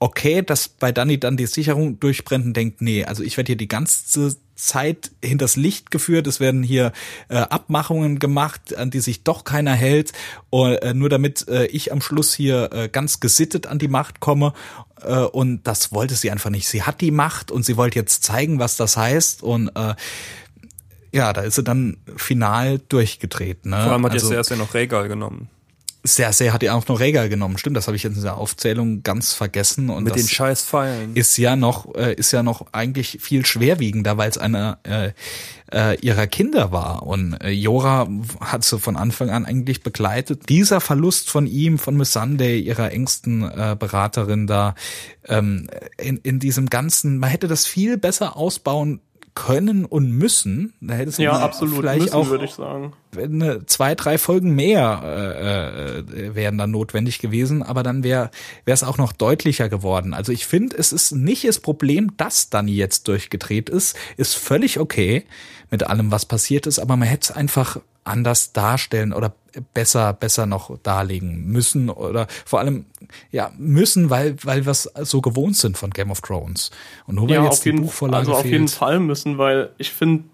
okay, 0.00 0.42
dass 0.42 0.68
bei 0.68 0.92
Danny 0.92 1.20
dann 1.20 1.36
die 1.36 1.46
Sicherung 1.46 2.00
durchbrennt 2.00 2.46
und 2.46 2.56
denkt, 2.56 2.80
nee, 2.80 3.04
also 3.04 3.22
ich 3.22 3.36
werde 3.36 3.48
hier 3.48 3.56
die 3.56 3.68
ganze 3.68 4.34
Zeit 4.60 5.10
hinters 5.22 5.56
Licht 5.56 5.90
geführt, 5.90 6.26
es 6.26 6.40
werden 6.40 6.62
hier 6.62 6.92
äh, 7.28 7.36
Abmachungen 7.36 8.18
gemacht, 8.18 8.76
an 8.76 8.90
die 8.90 9.00
sich 9.00 9.22
doch 9.24 9.44
keiner 9.44 9.74
hält, 9.74 10.12
äh, 10.52 10.94
nur 10.94 11.08
damit 11.08 11.48
äh, 11.48 11.66
ich 11.66 11.92
am 11.92 12.00
Schluss 12.00 12.34
hier 12.34 12.70
äh, 12.72 12.88
ganz 12.88 13.20
gesittet 13.20 13.66
an 13.66 13.78
die 13.78 13.88
Macht 13.88 14.20
komme. 14.20 14.52
Äh, 15.02 15.16
und 15.18 15.66
das 15.66 15.92
wollte 15.92 16.14
sie 16.14 16.30
einfach 16.30 16.50
nicht. 16.50 16.68
Sie 16.68 16.82
hat 16.82 17.00
die 17.00 17.10
Macht 17.10 17.50
und 17.50 17.64
sie 17.64 17.76
wollte 17.76 17.98
jetzt 17.98 18.24
zeigen, 18.24 18.58
was 18.58 18.76
das 18.76 18.96
heißt. 18.96 19.42
Und 19.42 19.68
äh, 19.68 19.94
ja, 21.12 21.32
da 21.32 21.42
ist 21.42 21.56
sie 21.56 21.64
dann 21.64 21.96
final 22.16 22.78
durchgedreht. 22.88 23.66
Ne? 23.66 23.82
Vor 23.82 23.92
allem 23.92 24.04
hat 24.04 24.12
also, 24.12 24.28
jetzt 24.28 24.36
erst 24.36 24.50
ja 24.50 24.56
noch 24.56 24.74
Regal 24.74 25.08
genommen. 25.08 25.48
Cersei 26.06 26.48
hat 26.48 26.62
ja 26.62 26.74
auch 26.74 26.86
noch 26.88 27.00
Rhaegar 27.00 27.28
genommen. 27.28 27.58
Stimmt, 27.58 27.76
das 27.76 27.86
habe 27.86 27.96
ich 27.96 28.04
in 28.04 28.14
dieser 28.14 28.38
Aufzählung 28.38 29.02
ganz 29.02 29.32
vergessen. 29.32 29.90
Und 29.90 30.04
Mit 30.04 30.14
das 30.14 30.22
den 30.22 30.28
scheiß 30.28 30.64
Pfeilen. 30.64 31.14
ist 31.14 31.36
ja 31.36 31.56
noch 31.56 31.94
äh, 31.94 32.14
ist 32.14 32.32
ja 32.32 32.42
noch 32.42 32.66
eigentlich 32.72 33.18
viel 33.20 33.44
schwerwiegender, 33.44 34.16
weil 34.16 34.30
es 34.30 34.38
einer 34.38 34.78
äh, 34.84 35.12
äh, 35.72 35.98
ihrer 36.00 36.26
Kinder 36.26 36.72
war. 36.72 37.02
Und 37.06 37.34
äh, 37.34 37.50
Jora 37.50 38.08
hat 38.40 38.64
sie 38.64 38.78
von 38.78 38.96
Anfang 38.96 39.30
an 39.30 39.44
eigentlich 39.44 39.82
begleitet. 39.82 40.48
Dieser 40.48 40.80
Verlust 40.80 41.30
von 41.30 41.46
ihm, 41.46 41.78
von 41.78 41.96
Missandei, 41.96 42.54
ihrer 42.56 42.92
engsten 42.92 43.42
äh, 43.42 43.76
Beraterin 43.78 44.46
da, 44.46 44.74
ähm, 45.28 45.68
in, 45.98 46.16
in 46.18 46.38
diesem 46.38 46.70
ganzen, 46.70 47.18
man 47.18 47.30
hätte 47.30 47.48
das 47.48 47.66
viel 47.66 47.98
besser 47.98 48.36
ausbauen 48.36 49.00
können 49.34 49.84
und 49.84 50.10
müssen. 50.10 50.74
Da 50.80 50.94
hätte 50.94 51.10
es 51.10 51.18
Ja, 51.18 51.32
absolut. 51.38 51.76
vielleicht 51.78 52.00
Müssen, 52.00 52.14
auch 52.14 52.28
würde 52.28 52.44
ich 52.44 52.52
sagen. 52.52 52.92
eine, 53.16 53.64
zwei, 53.66 53.94
drei 53.94 54.18
Folgen 54.18 54.54
mehr 54.54 55.02
äh, 55.04 55.98
äh, 56.00 56.34
wären 56.34 56.58
dann 56.58 56.70
notwendig 56.70 57.18
gewesen, 57.18 57.62
aber 57.62 57.82
dann 57.82 58.02
wäre 58.02 58.30
wäre 58.64 58.74
es 58.74 58.82
auch 58.82 58.98
noch 58.98 59.12
deutlicher 59.12 59.68
geworden. 59.68 60.14
Also 60.14 60.32
ich 60.32 60.46
finde, 60.46 60.76
es 60.76 60.92
ist 60.92 61.12
nicht 61.12 61.46
das 61.46 61.60
Problem, 61.60 62.12
dass 62.16 62.50
Dani 62.50 62.74
jetzt 62.74 63.08
durchgedreht 63.08 63.68
ist, 63.68 63.96
ist 64.16 64.34
völlig 64.34 64.78
okay 64.80 65.24
mit 65.70 65.84
allem, 65.84 66.10
was 66.10 66.26
passiert 66.26 66.66
ist, 66.66 66.78
aber 66.78 66.96
man 66.96 67.08
hätte 67.08 67.30
es 67.30 67.36
einfach 67.36 67.78
anders 68.10 68.52
darstellen 68.52 69.12
oder 69.12 69.32
besser 69.74 70.12
besser 70.12 70.46
noch 70.46 70.78
darlegen 70.82 71.46
müssen 71.46 71.90
oder 71.90 72.26
vor 72.46 72.60
allem 72.60 72.84
ja 73.32 73.50
müssen, 73.58 74.08
weil 74.10 74.36
weil 74.44 74.64
wir 74.64 74.70
es 74.70 74.84
so 75.02 75.20
gewohnt 75.20 75.56
sind 75.56 75.76
von 75.76 75.90
Game 75.90 76.10
of 76.10 76.20
Thrones 76.20 76.70
und 77.06 77.16
nur 77.16 77.28
weil 77.28 77.34
Ja, 77.36 77.44
jetzt 77.44 77.52
auf 77.54 77.60
die 77.60 77.70
jeden, 77.70 77.82
Buchvorlage 77.82 78.18
also 78.18 78.34
auf 78.34 78.42
fehlt. 78.42 78.52
jeden 78.52 78.68
Fall 78.68 79.00
müssen, 79.00 79.38
weil 79.38 79.70
ich 79.78 79.92
finde, 79.92 80.24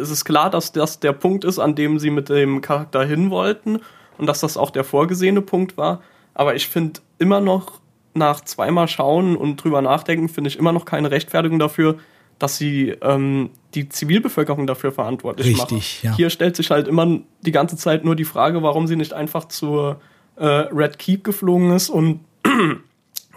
es 0.00 0.08
ist 0.10 0.24
klar, 0.24 0.48
dass 0.50 0.72
das 0.72 1.00
der 1.00 1.12
Punkt 1.12 1.44
ist, 1.44 1.58
an 1.58 1.74
dem 1.74 1.98
sie 1.98 2.10
mit 2.10 2.28
dem 2.30 2.62
Charakter 2.62 3.04
hin 3.04 3.30
wollten 3.30 3.80
und 4.16 4.26
dass 4.26 4.40
das 4.40 4.56
auch 4.56 4.70
der 4.70 4.84
vorgesehene 4.84 5.42
Punkt 5.42 5.76
war. 5.76 6.00
Aber 6.32 6.54
ich 6.54 6.68
finde 6.68 7.00
immer 7.18 7.40
noch 7.40 7.80
nach 8.14 8.40
zweimal 8.42 8.88
schauen 8.88 9.36
und 9.36 9.62
drüber 9.62 9.82
nachdenken, 9.82 10.28
finde 10.30 10.48
ich 10.48 10.58
immer 10.58 10.72
noch 10.72 10.84
keine 10.86 11.10
Rechtfertigung 11.10 11.58
dafür, 11.58 11.98
dass 12.40 12.56
sie 12.56 12.88
ähm, 13.02 13.50
die 13.74 13.88
Zivilbevölkerung 13.88 14.66
dafür 14.66 14.90
verantwortlich 14.90 15.46
Richtig, 15.46 15.60
machen. 15.60 15.82
ja. 16.02 16.16
Hier 16.16 16.30
stellt 16.30 16.56
sich 16.56 16.72
halt 16.72 16.88
immer 16.88 17.20
die 17.42 17.52
ganze 17.52 17.76
Zeit 17.76 18.04
nur 18.04 18.16
die 18.16 18.24
Frage, 18.24 18.62
warum 18.62 18.88
sie 18.88 18.96
nicht 18.96 19.12
einfach 19.12 19.46
zur 19.46 20.00
äh, 20.36 20.44
Red 20.44 20.98
Keep 20.98 21.22
geflogen 21.22 21.70
ist 21.70 21.90
und 21.90 22.20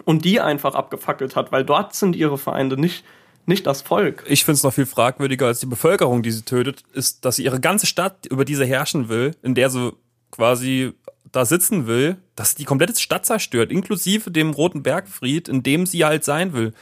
und 0.04 0.24
die 0.24 0.40
einfach 0.40 0.74
abgefackelt 0.74 1.36
hat, 1.36 1.52
weil 1.52 1.64
dort 1.64 1.94
sind 1.94 2.16
ihre 2.16 2.38
Feinde, 2.38 2.78
nicht, 2.78 3.04
nicht 3.46 3.66
das 3.66 3.82
Volk. 3.82 4.24
Ich 4.26 4.44
finde 4.44 4.56
es 4.56 4.62
noch 4.62 4.72
viel 4.72 4.86
fragwürdiger 4.86 5.46
als 5.46 5.60
die 5.60 5.66
Bevölkerung, 5.66 6.22
die 6.22 6.30
sie 6.30 6.42
tötet, 6.42 6.82
ist, 6.92 7.24
dass 7.24 7.36
sie 7.36 7.44
ihre 7.44 7.60
ganze 7.60 7.86
Stadt, 7.86 8.26
über 8.26 8.44
die 8.44 8.54
sie 8.54 8.66
herrschen 8.66 9.08
will, 9.08 9.36
in 9.42 9.54
der 9.54 9.70
sie 9.70 9.92
quasi 10.30 10.92
da 11.30 11.44
sitzen 11.44 11.86
will, 11.86 12.16
dass 12.36 12.50
sie 12.50 12.56
die 12.58 12.64
komplette 12.64 12.98
Stadt 12.98 13.26
zerstört, 13.26 13.70
inklusive 13.70 14.30
dem 14.30 14.50
Roten 14.50 14.82
Bergfried, 14.82 15.48
in 15.48 15.62
dem 15.62 15.84
sie 15.86 16.04
halt 16.04 16.24
sein 16.24 16.52
will. 16.52 16.72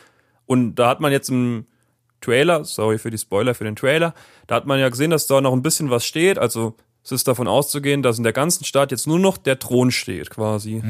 Und 0.46 0.74
da 0.76 0.88
hat 0.88 1.00
man 1.00 1.12
jetzt 1.12 1.30
im 1.30 1.66
Trailer, 2.22 2.64
sorry 2.64 2.98
für 2.98 3.10
die 3.10 3.18
Spoiler 3.18 3.54
für 3.54 3.64
den 3.64 3.76
Trailer, 3.76 4.14
da 4.46 4.54
hat 4.54 4.66
man 4.66 4.80
ja 4.80 4.88
gesehen, 4.88 5.10
dass 5.10 5.26
da 5.26 5.40
noch 5.40 5.52
ein 5.52 5.62
bisschen 5.62 5.90
was 5.90 6.06
steht. 6.06 6.38
Also 6.38 6.76
es 7.04 7.12
ist 7.12 7.28
davon 7.28 7.48
auszugehen, 7.48 8.02
dass 8.02 8.18
in 8.18 8.24
der 8.24 8.32
ganzen 8.32 8.64
Stadt 8.64 8.90
jetzt 8.90 9.06
nur 9.06 9.18
noch 9.18 9.36
der 9.36 9.58
Thron 9.58 9.90
steht, 9.90 10.30
quasi. 10.30 10.80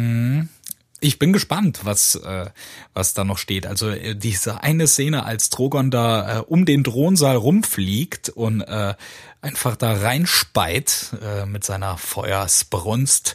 Ich 1.01 1.19
bin 1.19 1.33
gespannt, 1.33 1.81
was 1.83 2.15
äh, 2.15 2.51
was 2.95 3.13
da 3.13 3.25
noch 3.25 3.39
steht. 3.39 3.67
Also 3.67 3.91
äh, 3.91 4.15
diese 4.15 4.63
eine 4.63 4.87
Szene, 4.87 5.25
als 5.25 5.51
Drogon 5.51 5.91
da 5.91 6.39
äh, 6.39 6.43
um 6.43 6.65
den 6.65 6.85
Thronsaal 6.85 7.35
rumfliegt 7.35 8.29
und 8.29 8.61
äh, 8.61 8.95
einfach 9.41 9.75
da 9.75 9.95
reinspeit 9.95 11.17
äh, 11.21 11.45
mit 11.45 11.65
seiner 11.65 11.99
Feuersbrunst 11.99 13.35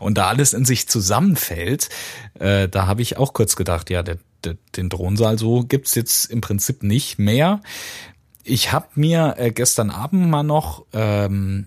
und 0.00 0.18
da 0.18 0.26
alles 0.26 0.52
in 0.52 0.64
sich 0.64 0.88
zusammenfällt, 0.88 1.88
äh, 2.40 2.68
da 2.68 2.88
habe 2.88 3.02
ich 3.02 3.16
auch 3.16 3.32
kurz 3.32 3.54
gedacht, 3.54 3.90
ja, 3.90 4.02
der, 4.02 4.18
den 4.76 4.90
Thronsaal 4.90 5.38
so 5.38 5.62
gibt's 5.62 5.94
jetzt 5.94 6.30
im 6.30 6.40
Prinzip 6.40 6.82
nicht 6.82 7.18
mehr. 7.18 7.60
Ich 8.42 8.72
habe 8.72 8.88
mir 8.94 9.36
äh, 9.38 9.50
gestern 9.50 9.90
Abend 9.90 10.28
mal 10.28 10.42
noch 10.42 10.84
ähm, 10.92 11.66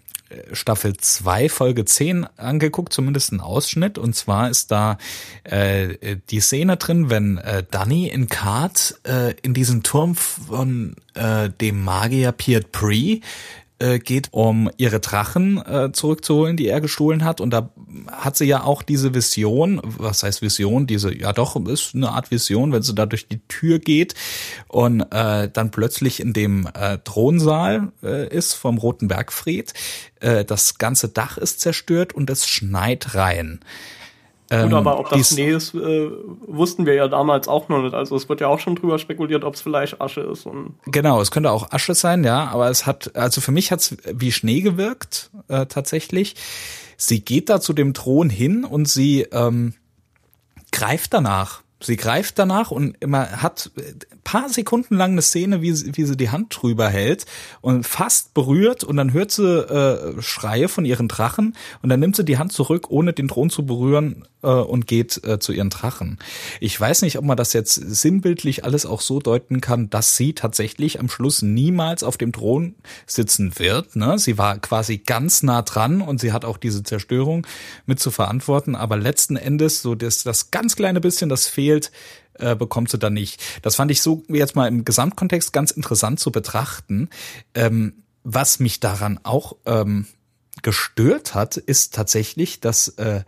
Staffel 0.51 0.97
2, 0.97 1.49
Folge 1.49 1.85
10 1.85 2.27
angeguckt, 2.37 2.91
zumindest 2.91 3.31
ein 3.31 3.39
Ausschnitt. 3.39 3.97
Und 3.97 4.15
zwar 4.15 4.49
ist 4.49 4.71
da 4.71 4.97
äh, 5.43 6.17
die 6.29 6.39
Szene 6.39 6.77
drin, 6.77 7.09
wenn 7.09 7.37
äh, 7.37 7.63
Danny 7.69 8.07
in 8.07 8.27
Card 8.27 8.99
äh, 9.03 9.33
in 9.41 9.53
diesen 9.53 9.83
Turm 9.83 10.15
von 10.15 10.95
äh, 11.13 11.49
dem 11.49 11.83
Magier 11.83 12.31
Piet 12.31 12.71
Pre 12.71 13.21
äh, 13.79 13.99
geht, 13.99 14.29
um 14.31 14.69
ihre 14.77 14.99
Drachen 14.99 15.57
äh, 15.65 15.91
zurückzuholen, 15.91 16.57
die 16.57 16.67
er 16.67 16.81
gestohlen 16.81 17.23
hat. 17.23 17.41
Und 17.41 17.51
da 17.51 17.69
hat 18.11 18.37
sie 18.37 18.45
ja 18.45 18.63
auch 18.63 18.81
diese 18.81 19.13
Vision, 19.13 19.79
was 19.83 20.23
heißt 20.23 20.41
Vision? 20.41 20.87
Diese, 20.87 21.15
ja 21.15 21.33
doch, 21.33 21.55
ist 21.67 21.93
eine 21.95 22.09
Art 22.09 22.31
Vision, 22.31 22.71
wenn 22.71 22.81
sie 22.81 22.95
da 22.95 23.05
durch 23.05 23.27
die 23.27 23.39
Tür 23.47 23.79
geht 23.79 24.15
und 24.67 25.01
äh, 25.11 25.49
dann 25.51 25.71
plötzlich 25.71 26.19
in 26.19 26.33
dem 26.33 26.67
äh, 26.73 26.97
Thronsaal 27.03 27.91
äh, 28.03 28.27
ist 28.35 28.53
vom 28.53 28.77
Roten 28.77 29.07
Bergfried. 29.07 29.73
Äh, 30.19 30.45
das 30.45 30.77
ganze 30.77 31.09
Dach 31.09 31.37
ist 31.37 31.59
zerstört 31.59 32.13
und 32.13 32.29
es 32.29 32.47
schneit 32.47 33.15
rein. 33.15 33.59
Gut, 34.49 34.73
aber 34.73 34.97
ob 34.99 35.09
das 35.09 35.29
Schnee 35.29 35.49
ist, 35.49 35.73
äh, 35.73 36.09
wussten 36.47 36.85
wir 36.85 36.93
ja 36.93 37.09
damals 37.09 37.49
auch 37.49 37.67
noch 37.67 37.81
nicht. 37.81 37.93
Also 37.93 38.15
es 38.15 38.29
wird 38.29 38.39
ja 38.39 38.47
auch 38.47 38.59
schon 38.59 38.75
drüber 38.75 38.97
spekuliert, 38.97 39.43
ob 39.43 39.55
es 39.55 39.61
vielleicht 39.61 39.99
Asche 39.99 40.21
ist. 40.21 40.47
Genau, 40.85 41.19
es 41.19 41.31
könnte 41.31 41.51
auch 41.51 41.71
Asche 41.71 41.93
sein, 41.95 42.23
ja, 42.23 42.45
aber 42.45 42.69
es 42.69 42.85
hat, 42.85 43.15
also 43.15 43.41
für 43.41 43.51
mich 43.51 43.71
hat's 43.71 43.97
wie 44.05 44.31
Schnee 44.31 44.61
gewirkt, 44.61 45.31
äh, 45.49 45.65
tatsächlich. 45.65 46.35
Sie 46.95 47.19
geht 47.19 47.49
da 47.49 47.59
zu 47.59 47.73
dem 47.73 47.93
Thron 47.93 48.29
hin 48.29 48.63
und 48.63 48.87
sie 48.87 49.23
ähm, 49.31 49.73
greift 50.71 51.13
danach. 51.13 51.61
Sie 51.81 51.97
greift 51.97 52.39
danach 52.39 52.71
und 52.71 52.95
immer 53.01 53.41
hat 53.41 53.71
paar 54.27 54.49
Sekunden 54.49 54.97
lang 54.97 55.13
eine 55.13 55.21
Szene, 55.21 55.61
wie 55.61 55.71
sie, 55.71 55.95
wie 55.95 56.03
sie 56.03 56.17
die 56.17 56.29
Hand 56.29 56.53
drüber 56.53 56.89
hält 56.89 57.25
und 57.61 57.87
fast 57.87 58.33
berührt 58.33 58.83
und 58.83 58.97
dann 58.97 59.13
hört 59.13 59.31
sie 59.31 59.41
äh, 59.41 60.21
Schreie 60.21 60.67
von 60.67 60.83
ihren 60.83 61.07
Drachen 61.07 61.55
und 61.81 61.87
dann 61.87 62.01
nimmt 62.01 62.17
sie 62.17 62.25
die 62.25 62.37
Hand 62.37 62.51
zurück, 62.51 62.87
ohne 62.89 63.13
den 63.13 63.29
Thron 63.29 63.49
zu 63.49 63.65
berühren 63.65 64.25
äh, 64.43 64.49
und 64.49 64.85
geht 64.85 65.23
äh, 65.23 65.39
zu 65.39 65.53
ihren 65.53 65.69
Drachen. 65.69 66.19
Ich 66.59 66.77
weiß 66.77 67.03
nicht, 67.03 67.17
ob 67.17 67.23
man 67.23 67.37
das 67.37 67.53
jetzt 67.53 67.75
sinnbildlich 67.75 68.65
alles 68.65 68.85
auch 68.85 68.99
so 68.99 69.21
deuten 69.21 69.61
kann, 69.61 69.89
dass 69.89 70.17
sie 70.17 70.33
tatsächlich 70.33 70.99
am 70.99 71.07
Schluss 71.07 71.41
niemals 71.41 72.03
auf 72.03 72.17
dem 72.17 72.33
Thron 72.33 72.75
sitzen 73.05 73.57
wird. 73.57 73.95
Ne? 73.95 74.19
Sie 74.19 74.37
war 74.37 74.59
quasi 74.59 74.97
ganz 74.97 75.41
nah 75.41 75.61
dran 75.61 76.01
und 76.01 76.19
sie 76.19 76.33
hat 76.33 76.43
auch 76.43 76.57
diese 76.57 76.83
Zerstörung 76.83 77.47
mit 77.85 78.01
zu 78.01 78.11
verantworten, 78.11 78.75
aber 78.75 78.97
letzten 78.97 79.37
Endes 79.37 79.81
so 79.81 79.95
das, 79.95 80.23
das 80.23 80.51
ganz 80.51 80.75
kleine 80.75 80.99
bisschen, 80.99 81.29
das 81.29 81.47
fehlt, 81.47 81.93
äh, 82.39 82.55
bekommt 82.55 82.89
sie 82.89 82.97
dann 82.97 83.13
nicht. 83.13 83.41
Das 83.61 83.75
fand 83.75 83.91
ich 83.91 84.01
so 84.01 84.23
jetzt 84.27 84.55
mal 84.55 84.67
im 84.67 84.85
Gesamtkontext 84.85 85.53
ganz 85.53 85.71
interessant 85.71 86.19
zu 86.19 86.31
betrachten. 86.31 87.09
Ähm, 87.53 88.03
was 88.23 88.59
mich 88.59 88.79
daran 88.79 89.19
auch 89.23 89.55
ähm, 89.65 90.05
gestört 90.61 91.33
hat, 91.33 91.57
ist 91.57 91.93
tatsächlich, 91.93 92.59
dass 92.59 92.89
äh, 92.89 93.23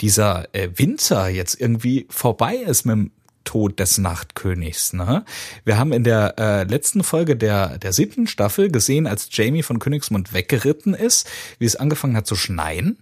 dieser 0.00 0.54
äh, 0.54 0.70
Winter 0.76 1.28
jetzt 1.28 1.60
irgendwie 1.60 2.06
vorbei 2.10 2.56
ist 2.56 2.84
mit 2.84 2.94
dem 2.94 3.10
Tod 3.44 3.78
des 3.78 3.98
Nachtkönigs. 3.98 4.92
Ne? 4.92 5.24
Wir 5.64 5.78
haben 5.78 5.92
in 5.92 6.04
der 6.04 6.34
äh, 6.38 6.64
letzten 6.64 7.02
Folge 7.02 7.36
der, 7.36 7.78
der 7.78 7.92
siebten 7.92 8.26
Staffel 8.26 8.70
gesehen, 8.70 9.06
als 9.06 9.28
Jamie 9.30 9.62
von 9.62 9.78
Königsmund 9.78 10.32
weggeritten 10.32 10.94
ist, 10.94 11.28
wie 11.58 11.64
es 11.64 11.76
angefangen 11.76 12.16
hat 12.16 12.26
zu 12.26 12.36
schneien 12.36 12.98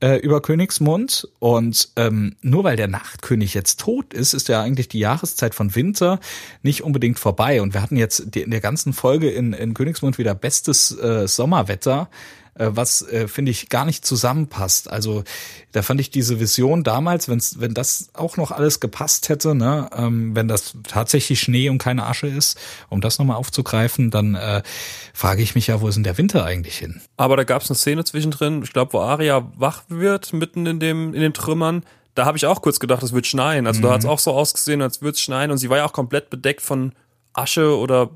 äh, 0.00 0.16
über 0.16 0.40
Königsmund. 0.40 1.28
Und 1.38 1.90
ähm, 1.96 2.36
nur 2.42 2.64
weil 2.64 2.76
der 2.76 2.88
Nachtkönig 2.88 3.54
jetzt 3.54 3.80
tot 3.80 4.12
ist, 4.12 4.34
ist 4.34 4.48
ja 4.48 4.62
eigentlich 4.62 4.88
die 4.88 4.98
Jahreszeit 4.98 5.54
von 5.54 5.74
Winter 5.74 6.20
nicht 6.62 6.82
unbedingt 6.82 7.18
vorbei. 7.18 7.62
Und 7.62 7.74
wir 7.74 7.82
hatten 7.82 7.96
jetzt 7.96 8.20
in 8.36 8.50
der 8.50 8.60
ganzen 8.60 8.92
Folge 8.92 9.30
in, 9.30 9.52
in 9.52 9.74
Königsmund 9.74 10.18
wieder 10.18 10.34
bestes 10.34 10.96
äh, 10.98 11.28
Sommerwetter 11.28 12.08
was 12.54 13.02
äh, 13.02 13.28
finde 13.28 13.50
ich 13.50 13.68
gar 13.68 13.84
nicht 13.84 14.04
zusammenpasst. 14.04 14.90
Also 14.90 15.24
da 15.72 15.82
fand 15.82 16.00
ich 16.00 16.10
diese 16.10 16.40
Vision 16.40 16.84
damals, 16.84 17.28
wenn's, 17.28 17.60
wenn 17.60 17.74
das 17.74 18.10
auch 18.14 18.36
noch 18.36 18.50
alles 18.50 18.80
gepasst 18.80 19.28
hätte, 19.28 19.54
ne, 19.54 19.88
ähm, 19.96 20.34
wenn 20.34 20.48
das 20.48 20.76
tatsächlich 20.86 21.40
Schnee 21.40 21.68
und 21.68 21.78
keine 21.78 22.06
Asche 22.06 22.26
ist, 22.26 22.58
um 22.88 23.00
das 23.00 23.18
nochmal 23.18 23.36
aufzugreifen, 23.36 24.10
dann 24.10 24.34
äh, 24.34 24.62
frage 25.14 25.42
ich 25.42 25.54
mich 25.54 25.68
ja, 25.68 25.80
wo 25.80 25.88
ist 25.88 25.94
denn 25.94 26.04
der 26.04 26.18
Winter 26.18 26.44
eigentlich 26.44 26.78
hin? 26.78 27.00
Aber 27.16 27.36
da 27.36 27.44
gab 27.44 27.62
es 27.62 27.70
eine 27.70 27.76
Szene 27.76 28.04
zwischendrin, 28.04 28.62
ich 28.62 28.72
glaube, 28.72 28.92
wo 28.94 29.00
Arya 29.00 29.50
wach 29.56 29.84
wird, 29.88 30.32
mitten 30.32 30.66
in 30.66 30.80
dem 30.80 31.14
in 31.14 31.20
den 31.20 31.34
Trümmern. 31.34 31.84
Da 32.14 32.24
habe 32.24 32.36
ich 32.36 32.46
auch 32.46 32.60
kurz 32.60 32.80
gedacht, 32.80 33.02
es 33.02 33.12
wird 33.12 33.26
schneien. 33.26 33.66
Also 33.66 33.80
da 33.82 33.92
hat 33.92 34.00
es 34.00 34.06
auch 34.06 34.18
so 34.18 34.32
ausgesehen, 34.32 34.82
als 34.82 35.00
würde 35.00 35.14
es 35.14 35.20
schneien. 35.20 35.50
Und 35.50 35.58
sie 35.58 35.70
war 35.70 35.78
ja 35.78 35.84
auch 35.84 35.92
komplett 35.92 36.28
bedeckt 36.28 36.60
von 36.60 36.92
Asche 37.32 37.76
oder 37.76 38.10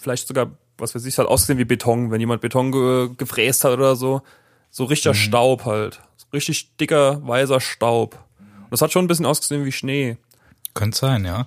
vielleicht 0.00 0.28
sogar, 0.28 0.50
was 0.78 0.94
weiß 0.94 1.04
ich, 1.04 1.18
hat 1.18 1.26
ausgesehen 1.26 1.58
wie 1.58 1.64
Beton, 1.64 2.10
wenn 2.10 2.20
jemand 2.20 2.40
Beton 2.40 2.72
ge 2.72 3.10
gefräst 3.16 3.64
hat 3.64 3.72
oder 3.72 3.96
so. 3.96 4.22
So 4.70 4.84
richtiger 4.84 5.14
Staub 5.14 5.64
halt. 5.64 6.00
So 6.16 6.26
richtig 6.32 6.76
dicker, 6.76 7.20
weißer 7.26 7.60
Staub. 7.60 8.18
Und 8.38 8.72
das 8.72 8.82
hat 8.82 8.92
schon 8.92 9.04
ein 9.04 9.08
bisschen 9.08 9.26
ausgesehen 9.26 9.64
wie 9.64 9.72
Schnee. 9.72 10.16
Könnte 10.74 10.98
sein, 10.98 11.24
ja. 11.24 11.46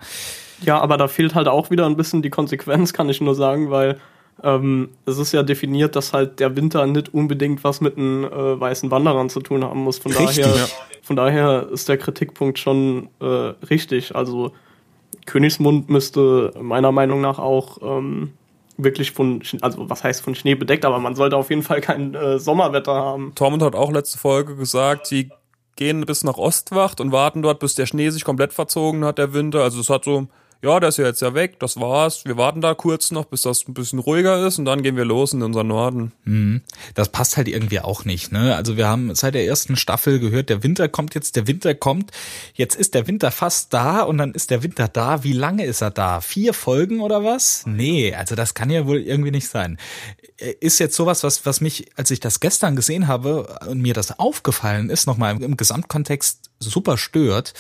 ja, 0.62 0.80
aber 0.80 0.98
da 0.98 1.10
fehlt 1.10 1.36
halt 1.36 1.50
auch 1.50 1.70
wieder 1.70 1.86
ein 1.86 1.98
bisschen 1.98 2.22
die 2.22 2.30
Konsequenz, 2.30 2.94
kann 2.94 3.10
ich 3.10 3.20
nur 3.20 3.36
sagen, 3.36 3.70
weil 3.70 4.00
ähm, 4.44 4.90
es 5.06 5.18
ist 5.18 5.32
ja 5.32 5.44
definiert, 5.44 5.96
dass 5.96 6.14
halt 6.14 6.40
der 6.40 6.56
Winter 6.56 6.86
nicht 6.86 7.14
unbedingt 7.14 7.64
was 7.64 7.82
mit 7.82 7.98
den 7.98 8.24
äh, 8.24 8.60
weißen 8.60 8.92
Wanderern 8.92 9.30
zu 9.30 9.42
tun 9.42 9.64
haben 9.64 9.84
muss. 9.84 9.98
Von 9.98 10.14
Richtig. 10.14 10.46
daher, 10.46 10.68
von 11.02 11.16
daher 11.16 11.68
ist 11.72 11.90
der 11.90 11.98
Kritikpunkt 11.98 12.60
schon 12.60 13.10
äh, 13.20 13.26
richtig. 13.26 14.16
Also 14.16 14.54
Königsmund 15.26 15.90
müsste 15.90 16.54
meiner 16.62 16.92
Meinung 16.92 17.22
nach 17.22 17.40
auch 17.40 17.80
ähm, 17.82 18.34
wirklich 18.78 19.12
von, 19.12 19.42
also 19.62 19.90
was 19.90 20.04
heißt 20.04 20.22
von 20.22 20.36
Schnee 20.36 20.56
bedeckt, 20.56 20.86
aber 20.86 21.00
man 21.00 21.16
sollte 21.16 21.36
auf 21.36 21.50
jeden 21.50 21.64
Fall 21.64 21.82
kein 21.82 22.14
äh, 22.14 22.40
Sommerwetter 22.40 22.94
haben. 22.94 23.34
Tormund 23.36 23.64
hat 23.64 23.76
auch 23.76 23.92
letzte 23.92 24.20
Folge 24.20 24.56
gesagt, 24.56 25.08
sie 25.08 25.30
gehen 25.76 26.06
bis 26.06 26.24
nach 26.24 26.38
Ostwacht 26.38 27.02
und 27.02 27.12
warten 27.12 27.42
dort, 27.42 27.60
bis 27.60 27.76
der 27.76 27.86
Schnee 27.86 28.10
sich 28.10 28.24
komplett 28.24 28.54
verzogen 28.54 29.06
hat, 29.06 29.18
der 29.18 29.34
Winter. 29.34 29.64
Also 29.64 29.80
es 29.80 29.90
hat 29.90 30.06
so, 30.06 30.28
ja, 30.62 30.80
der 30.80 30.90
ist 30.90 30.98
ja 30.98 31.06
jetzt 31.06 31.22
ja 31.22 31.34
weg, 31.34 31.60
das 31.60 31.80
war's. 31.80 32.26
Wir 32.26 32.38
warten 32.38 32.62
da 32.62 32.74
kurz 32.74 33.12
noch, 33.12 33.26
bis 33.26 33.42
das 33.44 33.68
ein 33.68 33.74
bisschen 33.74 34.00
ruhiger 34.00 34.46
ist 34.46 34.58
und 34.60 34.66
dann 34.66 34.82
gehen 34.82 34.96
wir 34.96 35.06
los 35.06 35.34
in 35.34 35.44
unseren 35.44 35.68
Norden. 35.68 36.12
Das 36.96 37.10
passt 37.10 37.38
halt 37.38 37.48
irgendwie 37.48 37.80
auch 37.80 38.06
nicht. 38.06 38.32
Ne? 38.32 38.56
Also 38.56 38.78
wir 38.78 38.88
haben 38.88 39.14
seit 39.16 39.36
der 39.36 39.46
ersten 39.46 39.76
Staffel 39.76 40.20
gehört, 40.20 40.50
der 40.50 40.64
Winter 40.64 40.88
kommt 40.88 41.16
jetzt, 41.16 41.36
der 41.36 41.48
Winter 41.48 41.76
kommt. 41.76 42.12
Jetzt 42.54 42.76
ist 42.76 42.94
der 42.96 43.08
Winter 43.08 43.32
fast 43.32 43.74
da 43.74 44.02
und 44.02 44.18
dann 44.18 44.34
ist 44.34 44.50
der 44.50 44.64
Winter 44.64 44.88
da. 44.88 45.24
Wie 45.24 45.34
lange 45.34 45.66
ist 45.66 45.82
er 45.82 45.92
da? 45.92 46.22
Vier 46.22 46.54
Folgen 46.54 47.02
oder 47.02 47.24
was? 47.24 47.64
Nee, 47.66 48.14
also 48.16 48.36
das 48.36 48.54
kann 48.54 48.70
ja 48.70 48.88
wohl 48.88 49.00
irgendwie 49.00 49.32
nicht 49.32 49.48
sein. 49.48 49.78
Äh, 50.38 50.54
Ist 50.60 50.80
jetzt 50.80 50.96
sowas, 50.96 51.24
was, 51.24 51.46
was 51.46 51.62
mich, 51.62 51.90
als 51.96 52.12
ich 52.12 52.20
das 52.20 52.40
gestern 52.40 52.76
gesehen 52.76 53.08
habe 53.08 53.60
und 53.68 53.82
mir 53.82 53.94
das 53.94 54.20
aufgefallen 54.20 54.90
ist, 54.90 55.08
nochmal 55.08 55.42
im, 55.42 55.58
Gesamtkontext 55.58 56.50
super 56.60 56.98
stört, 56.98 57.54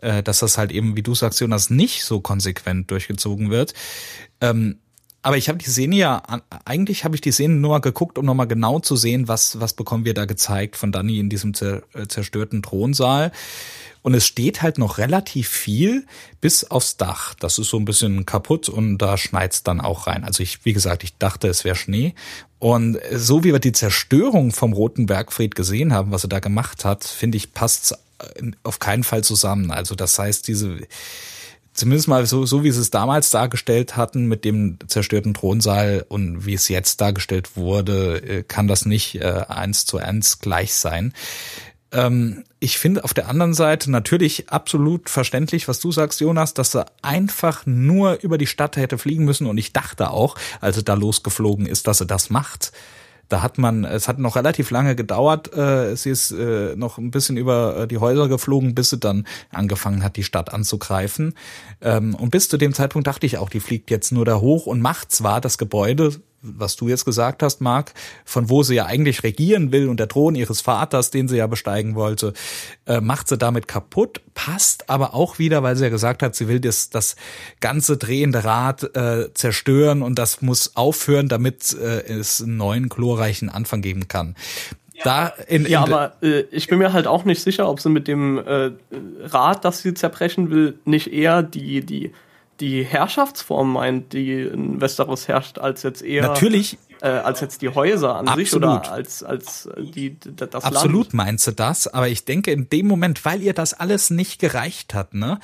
dass 0.00 0.40
das 0.40 0.58
halt 0.58 0.72
eben, 0.72 0.96
wie 0.96 1.02
du 1.02 1.14
sagst, 1.14 1.40
Jonas, 1.40 1.70
nicht 1.70 2.04
so 2.04 2.20
konsequent 2.20 2.90
durchgezogen 2.90 3.50
wird. 3.50 3.74
Ähm, 4.40 4.78
aber 5.26 5.36
ich 5.36 5.48
habe 5.48 5.58
die 5.58 5.68
Szene 5.68 5.96
ja, 5.96 6.22
eigentlich 6.64 7.04
habe 7.04 7.16
ich 7.16 7.20
die 7.20 7.32
Szene 7.32 7.54
nur 7.54 7.70
mal 7.70 7.80
geguckt, 7.80 8.16
um 8.16 8.24
nochmal 8.24 8.46
genau 8.46 8.78
zu 8.78 8.94
sehen, 8.94 9.26
was, 9.26 9.58
was 9.58 9.72
bekommen 9.72 10.04
wir 10.04 10.14
da 10.14 10.24
gezeigt 10.24 10.76
von 10.76 10.92
Dani 10.92 11.18
in 11.18 11.28
diesem 11.28 11.50
äh, 11.50 12.06
zerstörten 12.06 12.62
Thronsaal. 12.62 13.32
Und 14.02 14.14
es 14.14 14.24
steht 14.24 14.62
halt 14.62 14.78
noch 14.78 14.98
relativ 14.98 15.48
viel 15.48 16.06
bis 16.40 16.62
aufs 16.70 16.96
Dach. 16.96 17.34
Das 17.34 17.58
ist 17.58 17.70
so 17.70 17.76
ein 17.76 17.84
bisschen 17.84 18.24
kaputt 18.24 18.68
und 18.68 18.98
da 18.98 19.18
schneit's 19.18 19.64
dann 19.64 19.80
auch 19.80 20.06
rein. 20.06 20.22
Also 20.22 20.44
ich, 20.44 20.64
wie 20.64 20.72
gesagt, 20.72 21.02
ich 21.02 21.18
dachte, 21.18 21.48
es 21.48 21.64
wäre 21.64 21.74
Schnee. 21.74 22.14
Und 22.60 23.00
so 23.12 23.42
wie 23.42 23.50
wir 23.50 23.58
die 23.58 23.72
Zerstörung 23.72 24.52
vom 24.52 24.74
Roten 24.74 25.06
Bergfried 25.06 25.56
gesehen 25.56 25.92
haben, 25.92 26.12
was 26.12 26.22
er 26.22 26.28
da 26.28 26.38
gemacht 26.38 26.84
hat, 26.84 27.02
finde 27.02 27.36
ich, 27.36 27.52
passt's 27.52 27.90
äh, 28.20 28.52
auf 28.62 28.78
keinen 28.78 29.02
Fall 29.02 29.24
zusammen. 29.24 29.72
Also 29.72 29.96
das 29.96 30.20
heißt, 30.20 30.46
diese, 30.46 30.78
zumindest 31.76 32.08
mal 32.08 32.26
so, 32.26 32.46
so 32.46 32.64
wie 32.64 32.70
sie 32.70 32.80
es 32.80 32.90
damals 32.90 33.30
dargestellt 33.30 33.96
hatten 33.96 34.26
mit 34.26 34.44
dem 34.44 34.78
zerstörten 34.86 35.34
Thronsaal 35.34 36.04
und 36.08 36.46
wie 36.46 36.54
es 36.54 36.68
jetzt 36.68 37.00
dargestellt 37.00 37.56
wurde, 37.56 38.22
äh, 38.22 38.42
kann 38.42 38.66
das 38.66 38.86
nicht 38.86 39.16
äh, 39.16 39.44
eins 39.48 39.84
zu 39.84 39.98
eins 39.98 40.40
gleich 40.40 40.74
sein. 40.74 41.12
Ähm, 41.92 42.44
ich 42.58 42.78
finde 42.78 43.04
auf 43.04 43.14
der 43.14 43.28
anderen 43.28 43.54
Seite 43.54 43.90
natürlich 43.90 44.48
absolut 44.48 45.08
verständlich, 45.08 45.68
was 45.68 45.78
du 45.78 45.92
sagst, 45.92 46.20
Jonas, 46.20 46.54
dass 46.54 46.74
er 46.74 46.86
einfach 47.02 47.64
nur 47.66 48.20
über 48.22 48.38
die 48.38 48.46
Stadt 48.46 48.76
hätte 48.76 48.98
fliegen 48.98 49.24
müssen 49.24 49.46
und 49.46 49.58
ich 49.58 49.72
dachte 49.72 50.10
auch, 50.10 50.36
als 50.60 50.78
er 50.78 50.82
da 50.82 50.94
losgeflogen 50.94 51.66
ist, 51.66 51.86
dass 51.86 52.00
er 52.00 52.06
das 52.06 52.30
macht. 52.30 52.72
Da 53.28 53.42
hat 53.42 53.58
man, 53.58 53.84
es 53.84 54.08
hat 54.08 54.18
noch 54.18 54.36
relativ 54.36 54.70
lange 54.70 54.94
gedauert. 54.94 55.52
Äh, 55.56 55.96
sie 55.96 56.10
ist 56.10 56.30
äh, 56.30 56.76
noch 56.76 56.98
ein 56.98 57.10
bisschen 57.10 57.36
über 57.36 57.76
äh, 57.76 57.88
die 57.88 57.98
Häuser 57.98 58.28
geflogen, 58.28 58.74
bis 58.74 58.90
sie 58.90 58.98
dann 58.98 59.26
angefangen 59.50 60.02
hat, 60.02 60.16
die 60.16 60.22
Stadt 60.22 60.52
anzugreifen. 60.52 61.34
Ähm, 61.80 62.14
und 62.14 62.30
bis 62.30 62.48
zu 62.48 62.56
dem 62.56 62.72
Zeitpunkt 62.72 63.06
dachte 63.06 63.26
ich 63.26 63.38
auch, 63.38 63.48
die 63.48 63.60
fliegt 63.60 63.90
jetzt 63.90 64.12
nur 64.12 64.24
da 64.24 64.40
hoch 64.40 64.66
und 64.66 64.80
macht 64.80 65.10
zwar 65.12 65.40
das 65.40 65.58
Gebäude, 65.58 66.20
was 66.46 66.76
du 66.76 66.88
jetzt 66.88 67.04
gesagt 67.04 67.42
hast, 67.42 67.60
Marc, 67.60 67.92
von 68.24 68.48
wo 68.48 68.62
sie 68.62 68.76
ja 68.76 68.86
eigentlich 68.86 69.22
regieren 69.22 69.72
will 69.72 69.88
und 69.88 69.98
der 69.98 70.08
Thron 70.08 70.34
ihres 70.34 70.60
Vaters, 70.60 71.10
den 71.10 71.28
sie 71.28 71.36
ja 71.36 71.46
besteigen 71.46 71.94
wollte, 71.94 72.32
äh, 72.86 73.00
macht 73.00 73.28
sie 73.28 73.36
damit 73.36 73.68
kaputt, 73.68 74.20
passt 74.34 74.88
aber 74.88 75.14
auch 75.14 75.38
wieder, 75.38 75.62
weil 75.62 75.76
sie 75.76 75.84
ja 75.84 75.90
gesagt 75.90 76.22
hat, 76.22 76.34
sie 76.34 76.48
will 76.48 76.60
das, 76.60 76.90
das 76.90 77.16
ganze 77.60 77.96
drehende 77.96 78.44
Rad 78.44 78.96
äh, 78.96 79.32
zerstören 79.34 80.02
und 80.02 80.18
das 80.18 80.42
muss 80.42 80.76
aufhören, 80.76 81.28
damit 81.28 81.74
äh, 81.74 82.02
es 82.06 82.42
einen 82.42 82.56
neuen 82.56 82.88
glorreichen 82.88 83.48
Anfang 83.48 83.82
geben 83.82 84.08
kann. 84.08 84.36
Da 85.04 85.28
in, 85.48 85.64
in 85.64 85.72
Ja, 85.72 85.82
aber 85.82 86.14
äh, 86.22 86.44
ich 86.50 86.68
bin 86.68 86.78
mir 86.78 86.92
halt 86.92 87.06
auch 87.06 87.24
nicht 87.24 87.42
sicher, 87.42 87.68
ob 87.68 87.80
sie 87.80 87.90
mit 87.90 88.08
dem 88.08 88.38
äh, 88.38 88.70
Rat, 89.24 89.64
das 89.64 89.82
sie 89.82 89.94
zerbrechen 89.94 90.50
will, 90.50 90.78
nicht 90.84 91.12
eher 91.12 91.42
die, 91.42 91.84
die, 91.84 92.12
die 92.60 92.84
Herrschaftsform 92.84 93.72
meint, 93.72 94.12
die 94.12 94.42
in 94.42 94.80
Westeros 94.80 95.28
herrscht, 95.28 95.58
als 95.58 95.82
jetzt 95.82 96.02
eher 96.02 96.22
natürlich 96.22 96.78
äh, 97.00 97.08
als 97.08 97.40
jetzt 97.40 97.62
die 97.62 97.68
Häuser 97.68 98.16
an 98.16 98.26
sich 98.36 98.48
Absolut. 98.48 98.80
oder 98.80 98.92
als, 98.92 99.22
als 99.22 99.66
äh, 99.66 99.82
die, 99.82 100.16
das 100.18 100.64
Absolut 100.64 101.06
Land. 101.06 101.14
meint 101.14 101.40
sie 101.40 101.52
das, 101.52 101.86
aber 101.88 102.08
ich 102.08 102.24
denke 102.24 102.50
in 102.50 102.68
dem 102.68 102.86
Moment, 102.86 103.24
weil 103.24 103.42
ihr 103.42 103.54
das 103.54 103.74
alles 103.74 104.10
nicht 104.10 104.40
gereicht 104.40 104.94
hat, 104.94 105.14
ne, 105.14 105.38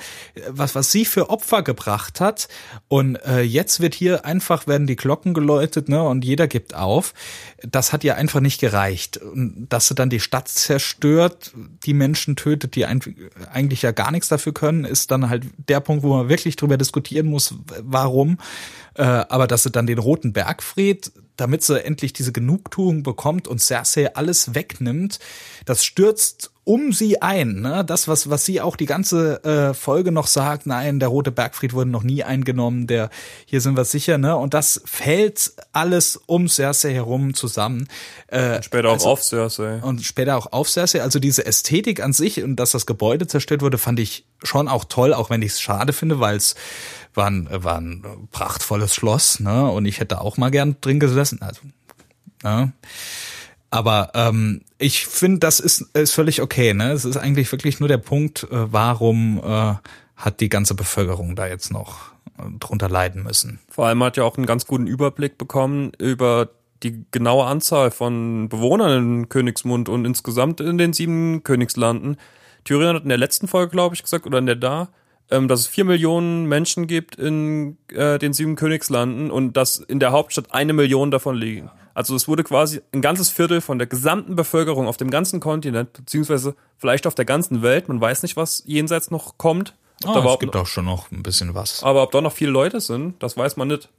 was 0.49 0.75
was 0.75 0.91
sie 0.91 1.05
für 1.05 1.29
Opfer 1.29 1.61
gebracht 1.63 2.19
hat 2.19 2.47
und 2.87 3.15
äh, 3.25 3.41
jetzt 3.41 3.79
wird 3.79 3.93
hier 3.93 4.25
einfach 4.25 4.67
werden 4.67 4.87
die 4.87 4.95
Glocken 4.95 5.33
geläutet, 5.33 5.89
ne, 5.89 6.01
und 6.03 6.25
jeder 6.25 6.47
gibt 6.47 6.75
auf. 6.75 7.13
Das 7.61 7.93
hat 7.93 8.03
ihr 8.03 8.15
einfach 8.15 8.39
nicht 8.39 8.59
gereicht 8.59 9.17
und 9.17 9.67
dass 9.69 9.87
sie 9.87 9.95
dann 9.95 10.09
die 10.09 10.19
Stadt 10.19 10.47
zerstört, 10.47 11.53
die 11.85 11.93
Menschen 11.93 12.35
tötet, 12.35 12.75
die 12.75 12.85
eigentlich 12.85 13.81
ja 13.81 13.91
gar 13.91 14.11
nichts 14.11 14.27
dafür 14.27 14.53
können, 14.53 14.85
ist 14.85 15.11
dann 15.11 15.29
halt 15.29 15.45
der 15.57 15.79
Punkt, 15.79 16.03
wo 16.03 16.15
man 16.15 16.29
wirklich 16.29 16.55
drüber 16.55 16.77
diskutieren 16.77 17.27
muss, 17.27 17.55
warum. 17.81 18.37
Äh, 18.95 19.03
aber 19.03 19.47
dass 19.47 19.63
sie 19.63 19.71
dann 19.71 19.87
den 19.87 19.97
roten 19.97 20.33
Bergfried, 20.33 21.11
damit 21.37 21.63
sie 21.63 21.83
endlich 21.83 22.13
diese 22.13 22.31
Genugtuung 22.31 23.03
bekommt 23.03 23.47
und 23.47 23.59
Cersei 23.59 24.15
alles 24.15 24.53
wegnimmt, 24.55 25.19
das 25.65 25.83
stürzt 25.83 26.51
um 26.65 26.93
sie 26.93 27.21
ein. 27.21 27.59
Ne? 27.61 27.83
Das, 27.85 28.07
was, 28.07 28.29
was 28.29 28.45
sie 28.45 28.61
auch 28.61 28.77
die 28.77 28.85
ganze 28.85 29.43
äh, 29.43 29.73
Folge 29.73 30.13
noch 30.13 30.27
sagt, 30.27 30.65
nein, 30.65 30.99
der 30.99 31.09
rote 31.09 31.31
Bergfried 31.31 31.73
wurde 31.73 31.89
noch 31.89 32.03
nie 32.03 32.23
eingenommen, 32.23 32.87
der 32.87 33.09
hier 33.45 33.59
sind 33.59 33.75
wir 33.75 33.83
sicher, 33.83 34.17
ne? 34.17 34.37
Und 34.37 34.53
das 34.53 34.81
fällt 34.85 35.51
alles 35.73 36.21
um 36.25 36.47
Cersei 36.47 36.93
herum 36.93 37.33
zusammen. 37.33 37.89
Äh, 38.27 38.63
Später 38.63 38.89
auch 38.89 38.93
also- 38.93 39.09
auf 39.09 39.23
Cersei. 39.23 39.79
und 39.81 40.03
später 40.05 40.37
auch 40.37 40.53
auf 40.53 40.69
Cersei. 40.69 41.01
Also 41.01 41.19
diese 41.19 41.45
Ästhetik 41.45 42.01
an 42.01 42.13
sich 42.13 42.41
und 42.41 42.55
dass 42.55 42.71
das 42.71 42.85
Gebäude 42.85 43.27
zerstört 43.27 43.61
wurde, 43.61 43.77
fand 43.77 43.99
ich 43.99 44.25
schon 44.41 44.69
auch 44.69 44.85
toll, 44.85 45.13
auch 45.13 45.29
wenn 45.29 45.41
ich 45.41 45.53
es 45.53 45.61
schade 45.61 45.91
finde, 45.91 46.21
weil 46.21 46.37
es 46.37 46.55
war 47.13 47.27
ein, 47.27 47.47
war 47.51 47.79
ein 47.79 48.03
prachtvolles 48.31 48.95
Schloss, 48.95 49.39
ne? 49.39 49.69
Und 49.69 49.85
ich 49.85 49.99
hätte 49.99 50.21
auch 50.21 50.37
mal 50.37 50.51
gern 50.51 50.77
drin 50.81 50.99
gesessen. 50.99 51.41
Also, 51.41 51.61
ne? 52.43 52.73
Aber 53.73 54.11
ähm, 54.13 54.61
ich 54.77 55.07
finde, 55.07 55.39
das 55.39 55.59
ist, 55.59 55.81
ist 55.95 56.13
völlig 56.13 56.43
okay. 56.43 56.75
Ne? 56.75 56.91
Es 56.91 57.05
ist 57.05 57.17
eigentlich 57.17 57.51
wirklich 57.51 57.79
nur 57.79 57.89
der 57.89 57.97
Punkt, 57.97 58.43
äh, 58.43 58.71
warum 58.71 59.41
äh, 59.43 59.73
hat 60.15 60.41
die 60.41 60.49
ganze 60.49 60.75
Bevölkerung 60.75 61.35
da 61.35 61.47
jetzt 61.47 61.71
noch 61.71 62.11
äh, 62.37 62.43
drunter 62.59 62.87
leiden 62.87 63.23
müssen. 63.23 63.59
Vor 63.69 63.87
allem 63.87 64.03
hat 64.03 64.15
ja 64.15 64.25
auch 64.25 64.37
einen 64.37 64.45
ganz 64.45 64.67
guten 64.67 64.85
Überblick 64.85 65.39
bekommen 65.39 65.91
über 65.97 66.49
die 66.83 67.03
genaue 67.09 67.45
Anzahl 67.45 67.89
von 67.89 68.47
Bewohnern 68.47 69.21
in 69.21 69.29
Königsmund 69.29 69.89
und 69.89 70.05
insgesamt 70.05 70.61
in 70.61 70.77
den 70.77 70.93
sieben 70.93 71.41
Königslanden. 71.41 72.17
Tyrion 72.65 72.95
hat 72.95 73.03
in 73.03 73.09
der 73.09 73.17
letzten 73.17 73.47
Folge, 73.47 73.71
glaube 73.71 73.95
ich, 73.95 74.03
gesagt, 74.03 74.27
oder 74.27 74.37
in 74.37 74.45
der 74.45 74.55
da, 74.55 74.89
ähm, 75.33 75.47
dass 75.47 75.61
es 75.61 75.67
vier 75.67 75.83
Millionen 75.83 76.45
Menschen 76.45 76.85
gibt 76.87 77.15
in 77.15 77.77
äh, 77.89 78.19
den 78.19 78.33
sieben 78.33 78.55
Königslanden 78.55 79.31
und 79.31 79.57
dass 79.57 79.77
in 79.77 79.99
der 79.99 80.11
Hauptstadt 80.11 80.53
eine 80.53 80.73
Million 80.73 81.09
davon 81.11 81.35
liegen. 81.35 81.71
Also 81.95 82.15
es 82.15 82.27
wurde 82.27 82.43
quasi 82.43 82.81
ein 82.91 83.01
ganzes 83.01 83.29
Viertel 83.29 83.59
von 83.61 83.77
der 83.79 83.87
gesamten 83.87 84.35
Bevölkerung 84.35 84.87
auf 84.87 84.97
dem 84.97 85.09
ganzen 85.09 85.39
Kontinent, 85.39 85.93
beziehungsweise 85.93 86.55
vielleicht 86.77 87.07
auf 87.07 87.15
der 87.15 87.25
ganzen 87.25 87.61
Welt, 87.61 87.87
man 87.87 87.99
weiß 87.99 88.23
nicht, 88.23 88.35
was 88.37 88.63
jenseits 88.65 89.11
noch 89.11 89.37
kommt. 89.37 89.75
Ob 90.05 90.25
Oh, 90.25 90.33
es 90.33 90.39
gibt 90.39 90.55
auch 90.55 90.67
schon 90.67 90.85
noch 90.85 91.11
ein 91.11 91.23
bisschen 91.23 91.53
was. 91.55 91.83
aber 91.83 92.03
ob 92.03 92.11
da 92.11 92.21
noch 92.21 92.33
viele 92.33 92.51
Leute 92.51 92.79
sind, 92.81 93.21
das 93.21 93.37
weiß 93.37 93.57
man 93.57 93.67
nicht. 93.69 93.89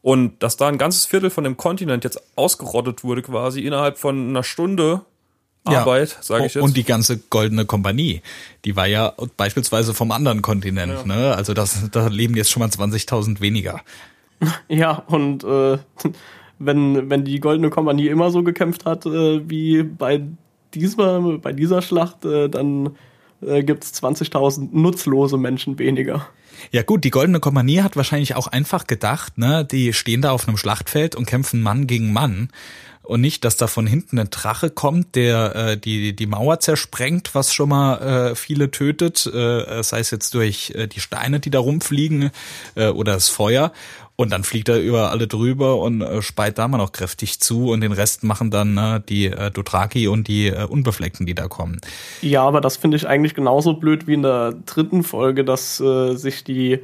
Und 0.00 0.42
dass 0.42 0.56
da 0.56 0.68
ein 0.68 0.78
ganzes 0.78 1.06
Viertel 1.06 1.30
von 1.30 1.44
dem 1.44 1.56
Kontinent 1.56 2.04
jetzt 2.04 2.22
ausgerottet 2.36 3.02
wurde, 3.04 3.22
quasi 3.22 3.60
innerhalb 3.62 3.98
von 3.98 4.28
einer 4.30 4.42
Stunde 4.44 5.02
Arbeit, 5.68 6.16
sage 6.20 6.46
ich 6.46 6.54
jetzt. 6.54 6.62
Und 6.62 6.76
die 6.76 6.84
ganze 6.84 7.18
goldene 7.18 7.64
Kompanie, 7.64 8.22
die 8.64 8.76
war 8.76 8.86
ja 8.86 9.12
beispielsweise 9.36 9.94
vom 9.94 10.10
anderen 10.12 10.42
Kontinent, 10.42 11.06
ne? 11.06 11.34
Also 11.34 11.54
das, 11.54 11.90
da 11.90 12.08
leben 12.08 12.36
jetzt 12.36 12.50
schon 12.50 12.60
mal 12.60 12.68
20.000 12.68 13.40
weniger. 13.40 13.80
Ja, 14.68 15.02
und 15.08 15.42
äh, 15.42 15.78
wenn, 16.60 17.10
wenn 17.10 17.24
die 17.24 17.40
Goldene 17.40 17.70
Kompanie 17.70 18.06
immer 18.06 18.30
so 18.30 18.44
gekämpft 18.44 18.86
hat 18.86 19.04
äh, 19.04 19.48
wie 19.48 19.82
bei 19.82 20.22
dieser, 20.74 21.38
bei 21.38 21.52
dieser 21.52 21.82
Schlacht, 21.82 22.24
äh, 22.24 22.48
dann 22.48 22.90
äh, 23.40 23.62
gibt 23.62 23.84
es 23.84 24.02
20.000 24.02 24.68
nutzlose 24.72 25.38
Menschen 25.38 25.78
weniger. 25.78 26.28
Ja 26.72 26.82
gut, 26.82 27.04
die 27.04 27.10
goldene 27.10 27.40
Kompanie 27.40 27.82
hat 27.82 27.96
wahrscheinlich 27.96 28.34
auch 28.34 28.48
einfach 28.48 28.86
gedacht, 28.86 29.38
ne? 29.38 29.64
Die 29.64 29.92
stehen 29.92 30.22
da 30.22 30.32
auf 30.32 30.48
einem 30.48 30.56
Schlachtfeld 30.56 31.14
und 31.14 31.26
kämpfen 31.26 31.62
Mann 31.62 31.86
gegen 31.86 32.12
Mann. 32.12 32.50
Und 33.08 33.22
nicht, 33.22 33.42
dass 33.46 33.56
da 33.56 33.68
von 33.68 33.86
hinten 33.86 34.18
ein 34.18 34.28
Drache 34.28 34.68
kommt, 34.68 35.14
der 35.14 35.56
äh, 35.56 35.76
die, 35.78 36.14
die 36.14 36.26
Mauer 36.26 36.60
zersprengt, 36.60 37.34
was 37.34 37.54
schon 37.54 37.70
mal 37.70 37.94
äh, 38.02 38.34
viele 38.34 38.70
tötet, 38.70 39.24
äh, 39.24 39.82
sei 39.82 40.00
es 40.00 40.10
jetzt 40.10 40.34
durch 40.34 40.74
äh, 40.74 40.88
die 40.88 41.00
Steine, 41.00 41.40
die 41.40 41.48
da 41.48 41.58
rumfliegen 41.58 42.30
äh, 42.74 42.88
oder 42.88 43.14
das 43.14 43.30
Feuer. 43.30 43.72
Und 44.16 44.30
dann 44.30 44.44
fliegt 44.44 44.68
er 44.68 44.82
über 44.82 45.10
alle 45.10 45.26
drüber 45.26 45.78
und 45.78 46.02
äh, 46.02 46.20
speit 46.20 46.58
da 46.58 46.68
mal 46.68 46.76
noch 46.76 46.92
kräftig 46.92 47.40
zu 47.40 47.70
und 47.70 47.80
den 47.80 47.92
Rest 47.92 48.24
machen 48.24 48.50
dann 48.50 48.76
äh, 48.76 49.00
die 49.08 49.28
äh, 49.28 49.50
Dothraki 49.50 50.06
und 50.06 50.28
die 50.28 50.48
äh, 50.48 50.64
Unbefleckten, 50.64 51.24
die 51.24 51.34
da 51.34 51.48
kommen. 51.48 51.80
Ja, 52.20 52.42
aber 52.42 52.60
das 52.60 52.76
finde 52.76 52.98
ich 52.98 53.08
eigentlich 53.08 53.34
genauso 53.34 53.72
blöd 53.72 54.06
wie 54.06 54.12
in 54.12 54.22
der 54.22 54.52
dritten 54.66 55.02
Folge, 55.02 55.46
dass 55.46 55.80
äh, 55.80 56.14
sich 56.14 56.44
die 56.44 56.80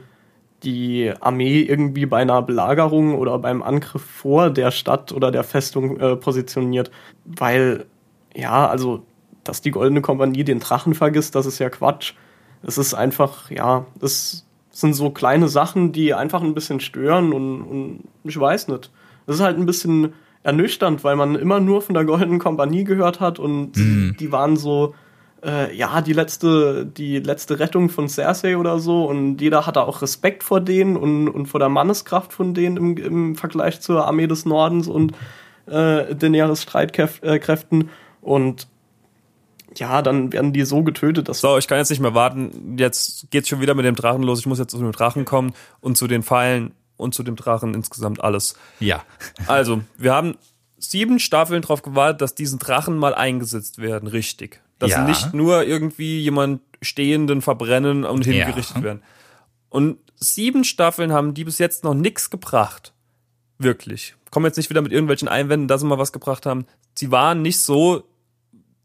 die 0.64 1.12
Armee 1.20 1.60
irgendwie 1.62 2.06
bei 2.06 2.18
einer 2.18 2.42
Belagerung 2.42 3.14
oder 3.16 3.38
beim 3.38 3.62
Angriff 3.62 4.02
vor 4.02 4.50
der 4.50 4.70
Stadt 4.70 5.12
oder 5.12 5.30
der 5.30 5.44
Festung 5.44 5.98
äh, 6.00 6.16
positioniert. 6.16 6.90
Weil, 7.24 7.86
ja, 8.34 8.66
also, 8.66 9.02
dass 9.44 9.60
die 9.60 9.70
Goldene 9.70 10.00
Kompanie 10.00 10.44
den 10.44 10.60
Drachen 10.60 10.94
vergisst, 10.94 11.34
das 11.34 11.46
ist 11.46 11.58
ja 11.58 11.68
Quatsch. 11.70 12.14
Es 12.62 12.78
ist 12.78 12.94
einfach, 12.94 13.50
ja, 13.50 13.84
es 14.00 14.46
sind 14.70 14.94
so 14.94 15.10
kleine 15.10 15.48
Sachen, 15.48 15.92
die 15.92 16.14
einfach 16.14 16.42
ein 16.42 16.54
bisschen 16.54 16.80
stören 16.80 17.32
und, 17.32 17.62
und 17.62 18.00
ich 18.24 18.38
weiß 18.38 18.68
nicht. 18.68 18.90
Es 19.26 19.36
ist 19.36 19.40
halt 19.42 19.58
ein 19.58 19.66
bisschen 19.66 20.14
ernüchternd, 20.42 21.04
weil 21.04 21.16
man 21.16 21.36
immer 21.36 21.60
nur 21.60 21.80
von 21.82 21.94
der 21.94 22.04
Goldenen 22.04 22.38
Kompanie 22.38 22.84
gehört 22.84 23.20
hat 23.20 23.38
und 23.38 23.76
Mhm. 23.76 24.16
die 24.18 24.32
waren 24.32 24.56
so, 24.56 24.94
äh, 25.44 25.74
ja, 25.76 26.00
die 26.00 26.12
letzte, 26.12 26.86
die 26.86 27.18
letzte 27.18 27.58
Rettung 27.58 27.90
von 27.90 28.08
Cersei 28.08 28.56
oder 28.56 28.78
so 28.78 29.04
und 29.08 29.40
jeder 29.40 29.66
hatte 29.66 29.82
auch 29.82 30.02
Respekt 30.02 30.42
vor 30.42 30.60
denen 30.60 30.96
und, 30.96 31.28
und 31.28 31.46
vor 31.46 31.60
der 31.60 31.68
Manneskraft 31.68 32.32
von 32.32 32.54
denen 32.54 32.76
im, 32.76 32.96
im 32.96 33.36
Vergleich 33.36 33.80
zur 33.80 34.06
Armee 34.06 34.26
des 34.26 34.46
Nordens 34.46 34.88
und 34.88 35.12
äh, 35.66 36.14
Daenerys 36.14 36.62
Streitkräften 36.62 37.90
und 38.20 38.68
ja, 39.76 40.02
dann 40.02 40.32
werden 40.32 40.52
die 40.52 40.64
so 40.64 40.82
getötet, 40.82 41.28
dass 41.28 41.40
So, 41.40 41.58
ich 41.58 41.66
kann 41.66 41.78
jetzt 41.78 41.90
nicht 41.90 42.00
mehr 42.00 42.14
warten. 42.14 42.76
Jetzt 42.78 43.28
geht's 43.30 43.48
schon 43.48 43.60
wieder 43.60 43.74
mit 43.74 43.84
dem 43.84 43.96
Drachen 43.96 44.22
los. 44.22 44.38
Ich 44.38 44.46
muss 44.46 44.60
jetzt 44.60 44.70
zu 44.70 44.78
dem 44.78 44.92
Drachen 44.92 45.24
kommen 45.24 45.52
und 45.80 45.96
zu 45.98 46.06
den 46.06 46.22
Pfeilen 46.22 46.72
und 46.96 47.12
zu 47.12 47.24
dem 47.24 47.34
Drachen 47.34 47.74
insgesamt 47.74 48.22
alles. 48.22 48.54
Ja. 48.78 49.02
Also, 49.48 49.80
wir 49.98 50.14
haben 50.14 50.36
sieben 50.78 51.18
Staffeln 51.18 51.62
darauf 51.62 51.82
gewartet, 51.82 52.20
dass 52.20 52.36
diesen 52.36 52.60
Drachen 52.60 52.96
mal 52.96 53.14
eingesetzt 53.14 53.78
werden, 53.78 54.06
richtig. 54.06 54.60
Dass 54.78 54.90
Ja. 54.90 55.04
nicht 55.04 55.34
nur 55.34 55.64
irgendwie 55.64 56.20
jemand 56.20 56.60
Stehenden 56.82 57.42
verbrennen 57.42 58.04
und 58.04 58.26
Ja. 58.26 58.32
hingerichtet 58.46 58.82
werden. 58.82 59.02
Und 59.70 59.98
sieben 60.16 60.64
Staffeln 60.64 61.12
haben 61.12 61.34
die 61.34 61.44
bis 61.44 61.58
jetzt 61.58 61.84
noch 61.84 61.94
nichts 61.94 62.30
gebracht. 62.30 62.92
Wirklich. 63.58 64.14
Kommen 64.30 64.46
jetzt 64.46 64.56
nicht 64.56 64.70
wieder 64.70 64.82
mit 64.82 64.92
irgendwelchen 64.92 65.28
Einwänden, 65.28 65.68
dass 65.68 65.80
sie 65.80 65.86
mal 65.86 65.98
was 65.98 66.12
gebracht 66.12 66.44
haben. 66.46 66.66
Sie 66.94 67.10
waren 67.10 67.42
nicht 67.42 67.58
so 67.60 68.04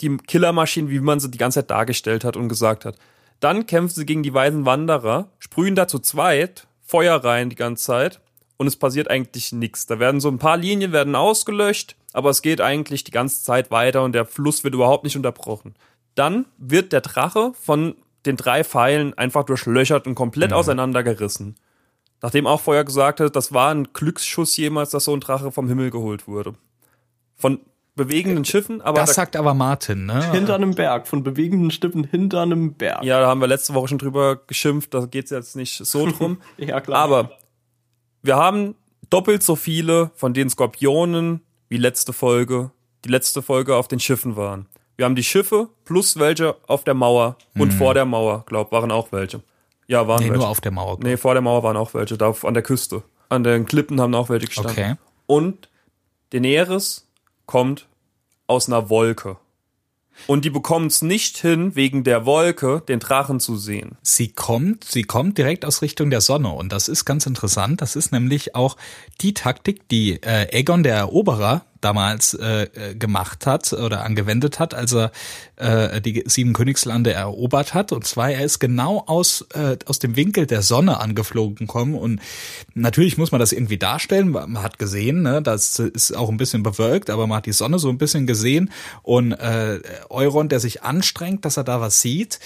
die 0.01 0.15
Killermaschinen, 0.17 0.89
wie 0.89 0.99
man 0.99 1.19
sie 1.19 1.29
die 1.31 1.37
ganze 1.37 1.59
Zeit 1.59 1.71
dargestellt 1.71 2.23
hat 2.23 2.37
und 2.37 2.47
gesagt 2.49 2.85
hat. 2.85 2.95
Dann 3.39 3.65
kämpfen 3.65 3.95
sie 3.95 4.05
gegen 4.05 4.23
die 4.23 4.33
weisen 4.33 4.65
Wanderer, 4.65 5.29
sprühen 5.39 5.75
da 5.75 5.87
zu 5.87 5.99
zweit 5.99 6.67
Feuer 6.83 7.17
rein 7.23 7.49
die 7.49 7.55
ganze 7.55 7.83
Zeit 7.83 8.19
und 8.59 8.67
es 8.67 8.75
passiert 8.75 9.09
eigentlich 9.09 9.51
nichts. 9.53 9.85
Da 9.87 9.99
werden 9.99 10.19
so 10.19 10.27
ein 10.29 10.37
paar 10.37 10.57
Linien 10.57 10.91
werden 10.91 11.15
ausgelöscht, 11.15 11.95
aber 12.13 12.29
es 12.29 12.41
geht 12.41 12.59
eigentlich 12.61 13.05
die 13.05 13.11
ganze 13.11 13.41
Zeit 13.41 13.71
weiter 13.71 14.03
und 14.03 14.11
der 14.11 14.25
Fluss 14.25 14.63
wird 14.63 14.75
überhaupt 14.75 15.05
nicht 15.05 15.15
unterbrochen. 15.15 15.75
Dann 16.13 16.45
wird 16.57 16.91
der 16.91 17.01
Drache 17.01 17.53
von 17.59 17.95
den 18.25 18.35
drei 18.35 18.65
Pfeilen 18.65 19.17
einfach 19.17 19.45
durchlöchert 19.45 20.05
und 20.07 20.15
komplett 20.15 20.51
auseinandergerissen. 20.51 21.55
Nachdem 22.21 22.47
auch 22.47 22.59
vorher 22.59 22.83
gesagt 22.83 23.21
hat, 23.21 23.33
das 23.33 23.53
war 23.53 23.73
ein 23.73 23.93
Glücksschuss 23.93 24.57
jemals, 24.57 24.89
dass 24.89 25.05
so 25.05 25.13
ein 25.13 25.21
Drache 25.21 25.53
vom 25.53 25.69
Himmel 25.69 25.89
geholt 25.89 26.27
wurde. 26.27 26.55
Von 27.37 27.61
bewegenden 27.95 28.43
Schiffen, 28.43 28.81
aber 28.81 28.99
Das 28.99 29.11
da, 29.11 29.13
sagt 29.13 29.37
aber 29.37 29.53
Martin, 29.53 30.05
ne? 30.05 30.31
hinter 30.33 30.55
einem 30.55 30.75
Berg, 30.75 31.07
von 31.07 31.23
bewegenden 31.23 31.71
Stippen 31.71 32.03
hinter 32.03 32.41
einem 32.41 32.73
Berg. 32.73 33.03
ja, 33.03 33.21
da 33.21 33.27
haben 33.27 33.39
wir 33.39 33.47
letzte 33.47 33.73
Woche 33.73 33.87
schon 33.87 33.97
drüber 33.99 34.35
geschimpft, 34.35 34.93
da 34.93 35.05
geht's 35.05 35.31
jetzt 35.31 35.55
nicht 35.55 35.77
so 35.77 36.07
drum. 36.11 36.41
Ja, 36.57 36.81
klar. 36.81 36.99
Aber 36.99 37.31
wir 38.21 38.35
haben 38.35 38.75
doppelt 39.09 39.43
so 39.43 39.55
viele 39.55 40.11
von 40.15 40.33
den 40.33 40.49
Skorpionen 40.49 41.41
wie 41.69 41.77
letzte 41.77 42.13
Folge, 42.13 42.71
die 43.05 43.09
letzte 43.09 43.41
Folge 43.41 43.75
auf 43.75 43.87
den 43.87 43.99
Schiffen 43.99 44.35
waren. 44.35 44.67
Wir 44.97 45.05
haben 45.05 45.15
die 45.15 45.23
Schiffe 45.23 45.69
plus 45.85 46.19
welche 46.19 46.55
auf 46.67 46.83
der 46.83 46.93
Mauer 46.93 47.37
und 47.57 47.71
vor 47.71 47.93
der 47.93 48.05
Mauer, 48.05 48.43
glaub, 48.47 48.71
waren 48.71 48.91
auch 48.91 49.11
welche. 49.11 49.41
Ja, 49.87 50.07
waren 50.07 50.19
Nee, 50.19 50.29
welche. 50.29 50.39
nur 50.39 50.49
auf 50.49 50.61
der 50.61 50.71
Mauer. 50.71 50.97
Nee, 51.01 51.17
vor 51.17 51.33
der 51.33 51.41
Mauer 51.41 51.63
waren 51.63 51.77
auch 51.77 51.93
welche, 51.93 52.17
da 52.17 52.33
an 52.43 52.53
der 52.53 52.63
Küste. 52.63 53.03
An 53.29 53.43
den 53.43 53.65
Klippen 53.65 54.01
haben 54.01 54.13
auch 54.13 54.29
welche 54.29 54.47
gestanden. 54.47 54.71
Okay. 54.71 54.95
Und 55.25 55.69
Daenerys 56.31 57.07
kommt 57.45 57.87
aus 58.47 58.67
einer 58.67 58.89
Wolke. 58.89 59.37
Und 60.27 60.45
die 60.45 60.49
bekommen 60.49 60.87
es 60.87 61.01
nicht 61.01 61.37
hin, 61.37 61.75
wegen 61.75 62.03
der 62.03 62.25
Wolke 62.25 62.81
den 62.87 62.99
Drachen 62.99 63.39
zu 63.39 63.57
sehen. 63.57 63.97
Sie 64.01 64.29
kommt, 64.29 64.83
sie 64.83 65.03
kommt 65.03 65.37
direkt 65.37 65.65
aus 65.65 65.81
Richtung 65.81 66.09
der 66.09 66.21
Sonne 66.21 66.49
und 66.49 66.71
das 66.71 66.87
ist 66.87 67.05
ganz 67.05 67.25
interessant. 67.25 67.81
Das 67.81 67.95
ist 67.95 68.11
nämlich 68.11 68.55
auch 68.55 68.77
die 69.21 69.33
Taktik, 69.33 69.87
die 69.89 70.21
äh, 70.21 70.47
Aegon 70.55 70.83
der 70.83 70.95
Eroberer 70.95 71.65
damals 71.81 72.33
äh, 72.33 72.63
äh, 72.63 72.95
gemacht 72.95 73.45
hat 73.45 73.71
oder 73.73 74.03
angewendet 74.03 74.59
hat, 74.59 74.73
als 74.73 74.93
er 74.93 75.11
äh, 75.55 76.01
die 76.01 76.23
sieben 76.25 76.53
Königslande 76.53 77.13
erobert 77.13 77.73
hat. 77.73 77.91
Und 77.91 78.05
zwar, 78.05 78.31
er 78.31 78.43
ist 78.43 78.59
genau 78.59 79.03
aus, 79.07 79.45
äh, 79.53 79.77
aus 79.85 79.99
dem 79.99 80.15
Winkel 80.15 80.45
der 80.45 80.61
Sonne 80.61 80.99
angeflogen 80.99 81.67
gekommen. 81.67 81.95
Und 81.95 82.21
natürlich 82.73 83.17
muss 83.17 83.31
man 83.31 83.39
das 83.39 83.51
irgendwie 83.51 83.77
darstellen. 83.77 84.29
Man 84.29 84.61
hat 84.61 84.79
gesehen, 84.79 85.21
ne, 85.21 85.41
das 85.41 85.79
ist 85.79 86.15
auch 86.15 86.29
ein 86.29 86.37
bisschen 86.37 86.63
bewölkt, 86.63 87.09
aber 87.09 87.27
man 87.27 87.37
hat 87.37 87.45
die 87.45 87.53
Sonne 87.53 87.79
so 87.79 87.89
ein 87.89 87.97
bisschen 87.97 88.27
gesehen. 88.27 88.71
Und 89.03 89.33
äh, 89.33 89.79
Euron, 90.09 90.49
der 90.49 90.59
sich 90.59 90.83
anstrengt, 90.83 91.45
dass 91.45 91.57
er 91.57 91.63
da 91.63 91.81
was 91.81 92.01
sieht. 92.01 92.39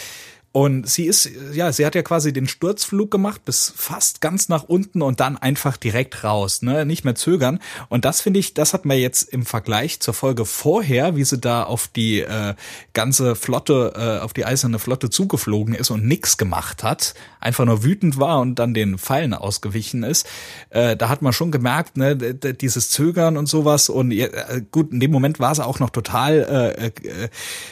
Und 0.53 0.87
sie 0.87 1.05
ist, 1.05 1.31
ja, 1.53 1.71
sie 1.71 1.83
hat 1.83 1.95
ja 1.95 2.03
quasi 2.03 2.31
den 2.31 2.47
Sturzflug 2.47 3.09
gemacht 3.09 3.43
bis 3.43 3.73
fast 3.75 4.21
ganz 4.21 4.49
nach 4.49 4.63
unten 4.63 5.01
und 5.01 5.19
dann 5.19 5.35
einfach 5.35 5.77
direkt 5.77 6.23
raus, 6.23 6.61
ne, 6.61 6.85
nicht 6.85 7.03
mehr 7.03 7.15
zögern. 7.15 7.57
Und 7.89 8.05
das 8.05 8.21
finde 8.21 8.39
ich, 8.39 8.53
das 8.53 8.71
hat 8.71 8.85
man 8.85 8.99
jetzt 8.99 9.23
im 9.23 9.47
Vergleich 9.47 9.99
zur 9.99 10.13
Folge 10.13 10.45
vorher, 10.45 11.15
wie 11.15 11.23
sie 11.23 11.39
da 11.39 11.63
auf 11.63 11.87
die 11.87 12.19
äh, 12.19 12.53
ganze 12.93 13.35
Flotte, 13.35 13.93
äh, 13.95 14.23
auf 14.23 14.33
die 14.33 14.45
eiserne 14.45 14.77
Flotte 14.77 15.09
zugeflogen 15.09 15.73
ist 15.73 15.89
und 15.89 16.05
nix 16.05 16.37
gemacht 16.37 16.83
hat, 16.83 17.15
einfach 17.39 17.65
nur 17.65 17.83
wütend 17.83 18.19
war 18.19 18.39
und 18.39 18.59
dann 18.59 18.75
den 18.75 18.99
Pfeilen 18.99 19.33
ausgewichen 19.33 20.03
ist. 20.03 20.27
Äh, 20.69 20.95
da 20.95 21.09
hat 21.09 21.23
man 21.23 21.33
schon 21.33 21.51
gemerkt, 21.51 21.97
ne, 21.97 22.15
dieses 22.15 22.91
Zögern 22.91 23.37
und 23.37 23.47
sowas. 23.47 23.89
Und 23.89 24.11
äh, 24.11 24.61
gut, 24.69 24.91
in 24.91 24.99
dem 24.99 25.09
Moment 25.09 25.39
war 25.39 25.55
sie 25.55 25.65
auch 25.65 25.79
noch 25.79 25.89
total 25.89 26.75
äh, 26.77 26.85
äh, 26.85 27.29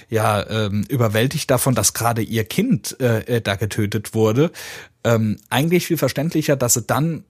ja 0.09 0.49
ähm, 0.49 0.83
überwältigt 0.89 1.51
davon, 1.51 1.75
dass 1.75 1.93
gerade 1.93 2.23
ihr 2.23 2.43
Kind 2.43 2.70
äh, 2.99 3.41
da 3.41 3.55
getötet 3.55 4.13
wurde. 4.13 4.51
Ähm, 5.03 5.37
eigentlich 5.49 5.87
viel 5.87 5.97
verständlicher, 5.97 6.55
dass 6.55 6.75
sie 6.75 6.83
dann 6.83 7.23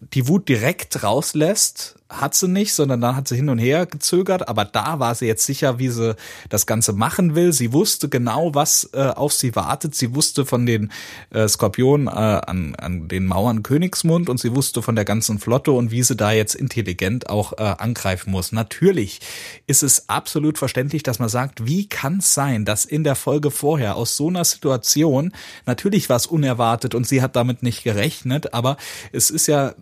die 0.00 0.28
Wut 0.28 0.48
direkt 0.48 1.02
rauslässt, 1.02 1.96
hat 2.10 2.34
sie 2.34 2.48
nicht, 2.48 2.74
sondern 2.74 3.00
dann 3.00 3.16
hat 3.16 3.28
sie 3.28 3.36
hin 3.36 3.48
und 3.48 3.58
her 3.58 3.86
gezögert, 3.86 4.48
aber 4.48 4.66
da 4.66 4.98
war 4.98 5.14
sie 5.14 5.26
jetzt 5.26 5.46
sicher, 5.46 5.78
wie 5.78 5.88
sie 5.88 6.16
das 6.50 6.66
Ganze 6.66 6.92
machen 6.92 7.34
will. 7.34 7.52
Sie 7.52 7.72
wusste 7.72 8.08
genau, 8.10 8.54
was 8.54 8.90
äh, 8.92 9.08
auf 9.08 9.32
sie 9.32 9.56
wartet. 9.56 9.94
Sie 9.94 10.14
wusste 10.14 10.44
von 10.44 10.66
den 10.66 10.92
äh, 11.30 11.48
Skorpionen 11.48 12.06
äh, 12.06 12.10
an, 12.10 12.74
an 12.76 13.08
den 13.08 13.24
Mauern 13.26 13.62
Königsmund 13.62 14.28
und 14.28 14.38
sie 14.38 14.54
wusste 14.54 14.82
von 14.82 14.96
der 14.96 15.06
ganzen 15.06 15.38
Flotte 15.38 15.72
und 15.72 15.90
wie 15.90 16.02
sie 16.02 16.14
da 16.14 16.32
jetzt 16.32 16.54
intelligent 16.54 17.30
auch 17.30 17.54
äh, 17.54 17.62
angreifen 17.62 18.30
muss. 18.30 18.52
Natürlich 18.52 19.20
ist 19.66 19.82
es 19.82 20.08
absolut 20.08 20.58
verständlich, 20.58 21.02
dass 21.02 21.18
man 21.18 21.30
sagt, 21.30 21.66
wie 21.66 21.88
kann 21.88 22.18
es 22.18 22.34
sein, 22.34 22.66
dass 22.66 22.84
in 22.84 23.04
der 23.04 23.14
Folge 23.14 23.50
vorher 23.50 23.96
aus 23.96 24.16
so 24.16 24.28
einer 24.28 24.44
Situation, 24.44 25.32
natürlich 25.64 26.10
war 26.10 26.16
es 26.16 26.26
unerwartet 26.26 26.94
und 26.94 27.06
sie 27.06 27.22
hat 27.22 27.34
damit 27.34 27.62
nicht 27.62 27.82
gerechnet, 27.82 28.52
aber 28.52 28.76
es 29.12 29.30
ist 29.30 29.46
ja 29.46 29.74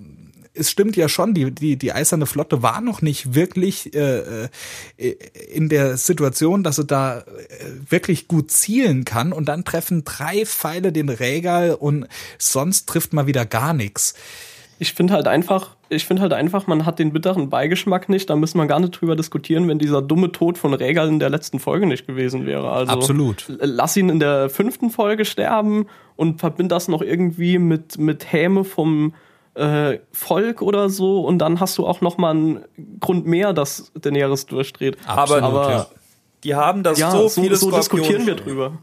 es 0.54 0.70
stimmt 0.70 0.96
ja 0.96 1.08
schon, 1.08 1.34
die, 1.34 1.50
die, 1.50 1.76
die 1.76 1.92
eiserne 1.92 2.26
Flotte 2.26 2.62
war 2.62 2.80
noch 2.80 3.02
nicht 3.02 3.34
wirklich 3.34 3.94
äh, 3.94 4.48
äh, 4.96 5.16
in 5.52 5.68
der 5.68 5.96
Situation, 5.96 6.62
dass 6.62 6.76
sie 6.76 6.84
da 6.84 7.18
äh, 7.18 7.24
wirklich 7.88 8.28
gut 8.28 8.50
zielen 8.50 9.04
kann 9.04 9.32
und 9.32 9.46
dann 9.46 9.64
treffen 9.64 10.04
drei 10.04 10.44
Pfeile 10.44 10.92
den 10.92 11.08
Regal 11.08 11.74
und 11.74 12.06
sonst 12.38 12.88
trifft 12.88 13.12
mal 13.12 13.26
wieder 13.26 13.46
gar 13.46 13.72
nichts. 13.72 14.14
ich 14.78 14.92
finde 14.92 15.14
halt 15.14 15.26
einfach, 15.26 15.76
ich 15.88 16.04
finde 16.04 16.22
halt 16.22 16.32
einfach, 16.32 16.66
man 16.66 16.84
hat 16.84 16.98
den 16.98 17.12
bitteren 17.12 17.48
Beigeschmack 17.48 18.08
nicht, 18.08 18.28
da 18.28 18.36
müssen 18.36 18.58
wir 18.58 18.66
gar 18.66 18.80
nicht 18.80 19.00
drüber 19.00 19.16
diskutieren, 19.16 19.68
wenn 19.68 19.78
dieser 19.78 20.02
dumme 20.02 20.32
Tod 20.32 20.58
von 20.58 20.74
Regal 20.74 21.08
in 21.08 21.18
der 21.18 21.30
letzten 21.30 21.60
Folge 21.60 21.86
nicht 21.86 22.06
gewesen 22.06 22.46
wäre. 22.46 22.70
Also 22.70 22.92
Absolut. 22.92 23.46
Lass 23.48 23.96
ihn 23.96 24.08
in 24.08 24.20
der 24.20 24.50
fünften 24.50 24.90
Folge 24.90 25.24
sterben 25.24 25.86
und 26.16 26.40
verbind 26.40 26.72
das 26.72 26.88
noch 26.88 27.00
irgendwie 27.00 27.58
mit, 27.58 27.96
mit 27.98 28.32
Häme 28.32 28.64
vom 28.64 29.14
äh, 29.54 29.98
Volk 30.12 30.62
oder 30.62 30.88
so 30.88 31.20
und 31.20 31.38
dann 31.38 31.60
hast 31.60 31.76
du 31.78 31.86
auch 31.86 32.00
noch 32.00 32.18
mal 32.18 32.30
einen 32.30 32.64
Grund 33.00 33.26
mehr, 33.26 33.52
dass 33.52 33.92
Daenerys 33.94 34.46
durchdreht. 34.46 34.96
Absolut, 35.06 35.42
aber 35.42 35.70
ja. 35.70 35.86
die 36.44 36.54
haben 36.54 36.82
da 36.82 36.92
Ja, 36.92 37.10
so 37.10 37.28
so, 37.28 37.42
viele 37.42 37.56
so 37.56 37.66
Skorpione 37.68 37.80
diskutieren 37.80 38.26
wir 38.26 38.32
stehen. 38.34 38.46
drüber. 38.46 38.78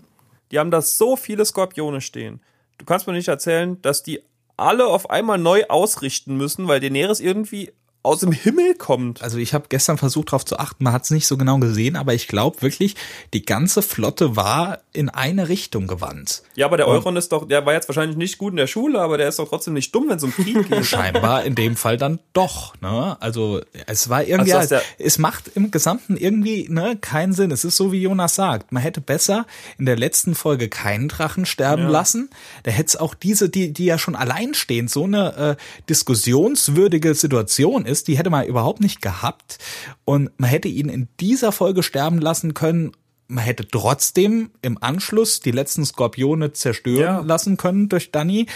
Die 0.52 0.60
haben 0.60 0.72
da 0.72 0.82
so 0.82 1.16
viele 1.16 1.46
Skorpione 1.46 2.02
stehen. 2.02 2.42
Du 2.78 2.86
kannst 2.86 3.08
mir 3.08 3.14
nicht 3.14 3.28
erzählen, 3.28 3.82
dass 3.82 4.04
die 4.04 4.22
alle 4.58 4.88
auf 4.88 5.10
einmal 5.10 5.38
neu 5.38 5.64
ausrichten 5.70 6.36
müssen, 6.38 6.68
weil 6.68 6.80
Daenerys 6.80 7.20
irgendwie 7.20 7.72
aus 8.02 8.22
dem 8.22 8.32
Himmel 8.32 8.76
kommt. 8.76 9.22
Also 9.22 9.38
ich 9.40 9.54
habe 9.54 9.66
gestern 9.68 9.98
versucht 9.98 10.30
darauf 10.30 10.46
zu 10.46 10.58
achten, 10.58 10.84
man 10.86 10.94
hat 10.94 11.04
es 11.04 11.12
nicht 11.12 11.28
so 11.28 11.36
genau 11.38 11.58
gesehen, 11.58 11.98
aber 11.98 12.14
ich 12.14 12.28
glaube 12.30 12.62
wirklich, 12.62 12.96
die 13.34 13.44
ganze 13.44 13.82
Flotte 13.82 14.38
war 14.38 14.80
in 14.94 15.10
eine 15.10 15.50
Richtung 15.50 15.86
gewandt. 15.86 16.44
Ja, 16.56 16.66
aber 16.68 16.78
der 16.78 16.88
Euron 16.88 17.18
ist 17.18 17.34
doch, 17.34 17.46
der 17.48 17.66
war 17.66 17.74
jetzt 17.74 17.90
wahrscheinlich 17.90 18.16
nicht 18.16 18.38
gut 18.38 18.52
in 18.52 18.58
der 18.58 18.68
Schule, 18.68 19.02
aber 19.02 19.18
der 19.18 19.28
ist 19.28 19.38
doch 19.40 19.50
trotzdem 19.50 19.74
nicht 19.74 19.94
dumm, 19.94 20.06
wenn 20.08 20.16
es 20.18 20.24
um 20.24 20.32
Krieg 20.34 20.66
geht. 20.70 20.86
Scheinbar 20.86 21.44
in 21.44 21.56
dem 21.56 21.76
Fall 21.76 21.98
dann 21.98 22.20
doch. 22.32 22.74
Ne? 22.82 23.18
Also 23.20 23.60
es 23.86 24.08
war 24.10 24.24
irgendwie, 24.24 24.54
Also, 24.54 24.76
dass 24.76 24.84
es 24.98 25.18
macht 25.18 25.52
im 25.56 25.70
Gesamten 25.70 26.16
irgendwie 26.16 26.68
ne, 26.70 26.98
keinen 27.00 27.34
Sinn. 27.34 27.52
Es 27.52 27.66
ist 27.66 27.76
so, 27.76 27.92
wie 27.92 28.02
Jonas 28.02 28.34
sagt. 28.36 28.72
Man 28.72 28.82
hätte 28.82 29.02
besser 29.02 29.46
in 29.78 29.86
der 29.86 29.98
letzten 29.98 30.36
Folge 30.36 30.70
keinen 30.70 31.10
Drachen 31.10 31.46
sterben 31.46 31.84
Ja. 31.84 31.90
lassen. 31.90 32.30
Da 32.64 32.72
hätte 32.72 32.88
es 32.88 32.96
auch 32.96 33.14
diese, 33.14 33.50
die, 33.50 33.74
die 33.74 33.86
ja 33.86 33.98
schon 34.00 34.16
alleinstehend 34.16 34.90
so 34.90 35.04
eine 35.04 35.58
äh, 35.58 35.84
diskussionswürdige 35.90 37.14
Situation 37.14 37.86
ist, 37.90 38.08
die 38.08 38.18
hätte 38.18 38.30
man 38.30 38.46
überhaupt 38.46 38.80
nicht 38.80 39.02
gehabt. 39.02 39.58
Und 40.06 40.30
man 40.38 40.50
hätte 40.50 40.68
ihn 40.68 40.90
in 40.90 41.08
dieser 41.20 41.52
Folge 41.52 41.84
sterben 41.84 42.20
lassen 42.20 42.54
können. 42.54 42.92
Man 43.28 43.44
hätte 43.44 43.68
trotzdem 43.68 44.50
im 44.62 44.82
Anschluss 44.82 45.40
die 45.40 45.52
letzten 45.52 45.86
Skorpione 45.86 46.54
zerstören 46.54 47.00
Ja. 47.02 47.20
lassen 47.20 47.58
können 47.58 47.90
durch 47.90 48.12
Danny. 48.12 48.48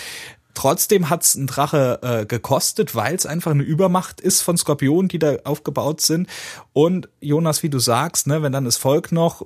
Trotzdem 0.55 1.09
hat's 1.09 1.33
ein 1.35 1.47
Drache 1.47 1.99
äh, 2.03 2.25
gekostet, 2.25 2.93
weil 2.95 3.15
es 3.15 3.25
einfach 3.25 3.51
eine 3.51 3.63
Übermacht 3.63 4.21
ist 4.21 4.41
von 4.41 4.55
Skorpionen, 4.57 5.07
die 5.09 5.17
da 5.19 5.37
aufgebaut 5.45 6.01
sind. 6.01 6.27
Und 6.73 7.09
Jonas, 7.21 7.63
wie 7.63 7.69
du 7.69 7.79
sagst, 7.79 8.27
ne, 8.27 8.41
wenn 8.43 8.51
dann 8.51 8.65
das 8.65 8.77
Volk 8.77 9.11
noch, 9.11 9.45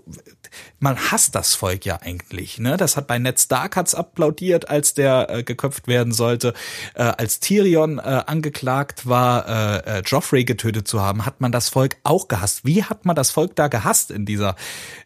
man 0.79 0.97
hasst 0.97 1.33
das 1.35 1.53
Volk 1.55 1.85
ja 1.85 1.97
eigentlich. 2.01 2.59
Ne? 2.59 2.77
Das 2.77 2.97
hat 2.97 3.07
bei 3.07 3.19
Ned 3.19 3.39
Stark 3.39 3.75
hat's 3.77 3.95
applaudiert, 3.95 4.69
als 4.69 4.93
der 4.95 5.29
äh, 5.29 5.43
geköpft 5.43 5.87
werden 5.87 6.13
sollte. 6.13 6.53
Äh, 6.93 7.03
als 7.03 7.39
Tyrion 7.39 7.99
äh, 7.99 8.01
angeklagt 8.25 9.07
war, 9.07 9.47
äh, 9.85 9.99
äh, 9.99 10.01
Joffrey 10.05 10.43
getötet 10.43 10.87
zu 10.87 11.01
haben, 11.01 11.25
hat 11.25 11.39
man 11.41 11.51
das 11.51 11.69
Volk 11.69 11.97
auch 12.03 12.27
gehasst. 12.27 12.65
Wie 12.65 12.83
hat 12.83 13.05
man 13.05 13.15
das 13.15 13.31
Volk 13.31 13.55
da 13.55 13.67
gehasst 13.69 14.11
in 14.11 14.25
dieser 14.25 14.55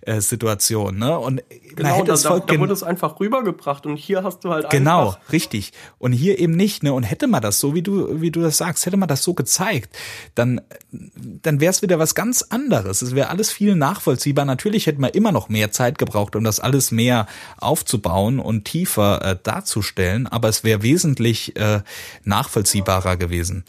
äh, 0.01 0.19
Situation? 0.21 0.97
Ne? 0.97 1.17
Und 1.17 1.43
Genau, 1.75 1.99
da, 1.99 2.03
das 2.05 2.23
da, 2.23 2.29
Volk 2.29 2.47
da 2.47 2.53
gen- 2.53 2.61
wurde 2.61 2.73
es 2.73 2.83
einfach 2.83 3.19
rübergebracht 3.19 3.85
und 3.85 3.95
hier 3.95 4.23
hast 4.23 4.43
du 4.43 4.49
halt 4.51 4.69
Genau, 4.71 5.09
einfach 5.11 5.31
richtig. 5.31 5.71
Und 6.01 6.13
hier 6.13 6.39
eben 6.39 6.53
nicht, 6.53 6.81
ne? 6.81 6.93
Und 6.93 7.03
hätte 7.03 7.27
man 7.27 7.43
das 7.43 7.59
so, 7.59 7.75
wie 7.75 7.83
du, 7.83 8.19
wie 8.21 8.31
du 8.31 8.41
das 8.41 8.57
sagst, 8.57 8.87
hätte 8.87 8.97
man 8.97 9.07
das 9.07 9.21
so 9.21 9.35
gezeigt, 9.35 9.95
dann, 10.33 10.59
dann 10.91 11.59
wäre 11.59 11.69
es 11.69 11.83
wieder 11.83 11.99
was 11.99 12.15
ganz 12.15 12.41
anderes. 12.41 13.03
Es 13.03 13.13
wäre 13.13 13.29
alles 13.29 13.51
viel 13.51 13.75
nachvollziehbar. 13.75 14.45
Natürlich 14.45 14.87
hätte 14.87 14.99
man 14.99 15.11
immer 15.11 15.31
noch 15.31 15.47
mehr 15.47 15.71
Zeit 15.71 15.99
gebraucht, 15.99 16.35
um 16.35 16.43
das 16.43 16.59
alles 16.59 16.89
mehr 16.89 17.27
aufzubauen 17.57 18.39
und 18.39 18.65
tiefer 18.65 19.23
äh, 19.23 19.37
darzustellen, 19.43 20.25
aber 20.25 20.49
es 20.49 20.63
wäre 20.63 20.81
wesentlich 20.81 21.55
äh, 21.55 21.81
nachvollziehbarer 22.23 23.15
gewesen. 23.15 23.63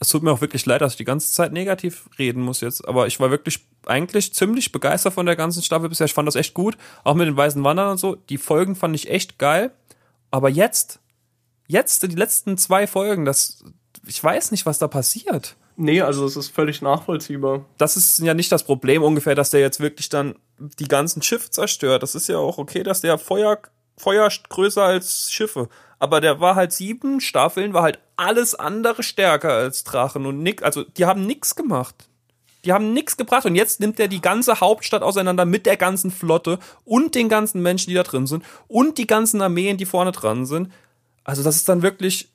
es 0.00 0.08
tut 0.08 0.24
mir 0.24 0.32
auch 0.32 0.40
wirklich 0.40 0.66
leid, 0.66 0.80
dass 0.80 0.94
ich 0.94 0.98
die 0.98 1.04
ganze 1.04 1.32
Zeit 1.32 1.52
negativ 1.52 2.10
reden 2.18 2.42
muss 2.42 2.62
jetzt, 2.62 2.88
aber 2.88 3.06
ich 3.06 3.20
war 3.20 3.30
wirklich 3.30 3.60
eigentlich 3.86 4.34
ziemlich 4.34 4.72
begeistert 4.72 5.14
von 5.14 5.26
der 5.26 5.36
ganzen 5.36 5.62
Staffel 5.62 5.88
bisher. 5.88 6.06
Ich 6.06 6.14
fand 6.14 6.26
das 6.26 6.34
echt 6.34 6.52
gut, 6.52 6.76
auch 7.04 7.14
mit 7.14 7.28
den 7.28 7.36
weißen 7.36 7.62
Wandern 7.62 7.92
und 7.92 7.98
so. 7.98 8.16
Die 8.16 8.38
Folgen 8.38 8.74
fand 8.74 8.96
ich 8.96 9.08
echt 9.08 9.38
geil, 9.38 9.70
aber 10.30 10.48
jetzt, 10.48 11.00
jetzt 11.66 12.02
die 12.02 12.14
letzten 12.14 12.58
zwei 12.58 12.86
Folgen, 12.86 13.24
das, 13.24 13.64
ich 14.06 14.22
weiß 14.22 14.50
nicht, 14.50 14.66
was 14.66 14.78
da 14.78 14.88
passiert. 14.88 15.56
Nee, 15.76 16.02
also 16.02 16.26
es 16.26 16.36
ist 16.36 16.48
völlig 16.48 16.82
nachvollziehbar. 16.82 17.64
Das 17.78 17.96
ist 17.96 18.18
ja 18.18 18.34
nicht 18.34 18.52
das 18.52 18.64
Problem 18.64 19.02
ungefähr, 19.02 19.34
dass 19.34 19.50
der 19.50 19.60
jetzt 19.60 19.80
wirklich 19.80 20.10
dann 20.10 20.34
die 20.58 20.88
ganzen 20.88 21.22
Schiffe 21.22 21.50
zerstört. 21.50 22.02
Das 22.02 22.14
ist 22.14 22.28
ja 22.28 22.36
auch 22.36 22.58
okay, 22.58 22.82
dass 22.82 23.00
der 23.00 23.16
Feuer, 23.16 23.58
Feuer 23.96 24.28
größer 24.50 24.82
als 24.82 25.32
Schiffe. 25.32 25.68
Aber 25.98 26.20
der 26.20 26.40
war 26.40 26.54
halt 26.54 26.72
sieben 26.72 27.20
Staffeln, 27.20 27.72
war 27.72 27.82
halt 27.82 27.98
alles 28.16 28.54
andere 28.54 29.02
stärker 29.02 29.52
als 29.52 29.84
Drachen 29.84 30.26
und 30.26 30.42
nix, 30.42 30.62
also 30.62 30.84
die 30.84 31.06
haben 31.06 31.26
nix 31.26 31.56
gemacht. 31.56 32.09
Die 32.64 32.72
haben 32.72 32.92
nix 32.92 33.16
gebracht 33.16 33.46
und 33.46 33.54
jetzt 33.54 33.80
nimmt 33.80 33.98
er 33.98 34.08
die 34.08 34.20
ganze 34.20 34.60
Hauptstadt 34.60 35.02
auseinander 35.02 35.44
mit 35.44 35.66
der 35.66 35.76
ganzen 35.76 36.10
Flotte 36.10 36.58
und 36.84 37.14
den 37.14 37.28
ganzen 37.28 37.62
Menschen, 37.62 37.90
die 37.90 37.94
da 37.94 38.02
drin 38.02 38.26
sind 38.26 38.44
und 38.68 38.98
die 38.98 39.06
ganzen 39.06 39.40
Armeen, 39.40 39.76
die 39.76 39.86
vorne 39.86 40.12
dran 40.12 40.44
sind. 40.46 40.70
Also 41.24 41.42
das 41.42 41.56
ist 41.56 41.68
dann 41.68 41.82
wirklich, 41.82 42.28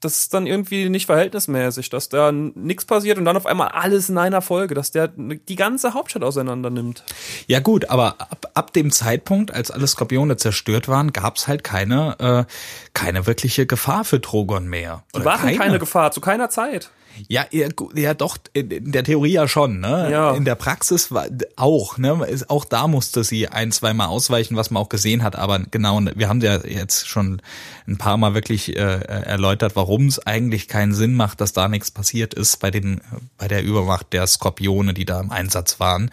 das 0.00 0.20
ist 0.20 0.34
dann 0.34 0.46
irgendwie 0.46 0.88
nicht 0.88 1.06
verhältnismäßig, 1.06 1.88
dass 1.88 2.08
da 2.08 2.32
nichts 2.32 2.84
passiert 2.84 3.16
und 3.18 3.24
dann 3.24 3.36
auf 3.36 3.46
einmal 3.46 3.68
alles 3.68 4.08
in 4.08 4.18
einer 4.18 4.42
Folge, 4.42 4.74
dass 4.74 4.90
der 4.90 5.08
die 5.08 5.56
ganze 5.56 5.94
Hauptstadt 5.94 6.24
auseinander 6.24 6.70
nimmt. 6.70 7.04
Ja 7.46 7.60
gut, 7.60 7.90
aber 7.90 8.20
ab, 8.20 8.50
ab 8.54 8.72
dem 8.72 8.90
Zeitpunkt, 8.90 9.52
als 9.52 9.70
alle 9.70 9.86
Skorpione 9.86 10.36
zerstört 10.36 10.88
waren, 10.88 11.12
gab's 11.12 11.46
halt 11.48 11.64
keine, 11.64 12.46
äh, 12.48 12.52
keine 12.92 13.26
wirkliche 13.26 13.66
Gefahr 13.66 14.04
für 14.04 14.20
Drogon 14.20 14.66
mehr. 14.66 15.04
Die 15.16 15.24
waren 15.24 15.56
keine. 15.56 15.78
Gefahr, 15.78 16.10
zu 16.10 16.20
keiner 16.20 16.50
Zeit. 16.50 16.90
Ja, 17.28 17.46
ja, 17.50 17.68
ja 17.94 18.14
doch, 18.14 18.36
in 18.52 18.70
in 18.70 18.92
der 18.92 19.04
Theorie 19.04 19.32
ja 19.32 19.46
schon, 19.48 19.80
ne? 19.80 20.08
Ja. 20.10 20.34
In 20.34 20.44
der 20.44 20.54
Praxis 20.56 21.10
war 21.12 21.26
auch, 21.56 21.96
ne? 21.98 22.24
Ist- 22.26 22.50
Auch 22.50 22.64
da 22.64 22.86
musste 22.88 23.24
sie 23.24 23.48
ein, 23.48 23.72
zweimal 23.72 24.08
ausweichen, 24.08 24.56
was 24.56 24.70
man 24.70 24.82
auch 24.82 24.88
gesehen 24.88 25.22
hat, 25.22 25.36
aber 25.36 25.58
genau, 25.70 26.00
wir 26.14 26.28
haben 26.28 26.40
ja 26.40 26.58
jetzt 26.64 27.08
schon 27.08 27.40
ein 27.86 27.98
paar 27.98 28.16
Mal 28.16 28.34
wirklich 28.34 28.76
äh, 28.76 28.80
erläutert, 28.80 29.76
warum 29.76 30.06
es 30.06 30.18
eigentlich 30.26 30.68
keinen 30.68 30.92
Sinn 30.94 31.14
macht, 31.14 31.40
dass 31.40 31.52
da 31.52 31.68
nichts 31.68 31.90
passiert 31.90 32.34
ist 32.34 32.58
bei 32.60 32.70
den, 32.70 33.00
bei 33.38 33.48
der 33.48 33.62
Übermacht 33.62 34.12
der 34.12 34.26
Skorpione, 34.26 34.92
die 34.94 35.04
da 35.04 35.20
im 35.20 35.30
Einsatz 35.30 35.80
waren. 35.80 36.10